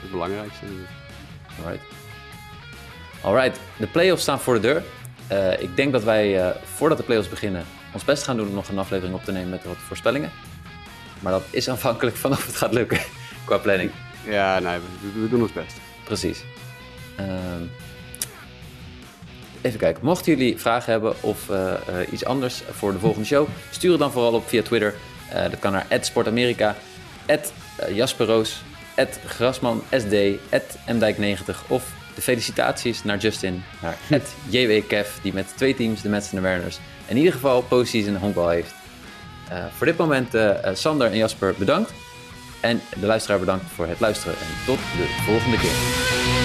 [0.00, 0.66] het belangrijkste.
[1.64, 2.05] Alright.
[3.20, 4.82] Alright, de playoffs staan voor de deur.
[5.60, 8.78] ik denk dat wij, voordat de playoffs beginnen, ons best gaan doen om nog een
[8.78, 10.30] aflevering op te nemen met wat voorspellingen.
[11.20, 13.00] Maar dat is afhankelijk van of het gaat lukken
[13.46, 13.90] qua planning.
[14.24, 14.78] Ja, nee,
[15.14, 15.76] we, doen ons best.
[16.04, 16.44] Precies.
[17.16, 17.62] Ehm,
[19.60, 20.04] even kijken.
[20.04, 21.72] Mochten jullie vragen hebben of uh,
[22.10, 24.94] iets anders voor de volgende show, stuur het dan vooral op via Twitter
[25.50, 26.76] dat kan naar @sportamerika,
[27.92, 28.62] Jasper Roos,
[29.26, 30.14] Grasman SD,
[30.86, 33.96] Mdijk90 of de felicitaties naar Justin, naar
[34.48, 38.48] JWKev, die met twee teams de Mets en de Mariners in ieder geval postseason honkbal
[38.48, 38.74] heeft.
[39.52, 41.92] Uh, voor dit moment uh, Sander en Jasper bedankt.
[42.60, 44.34] En de luisteraar bedankt voor het luisteren.
[44.34, 46.35] En tot de volgende keer.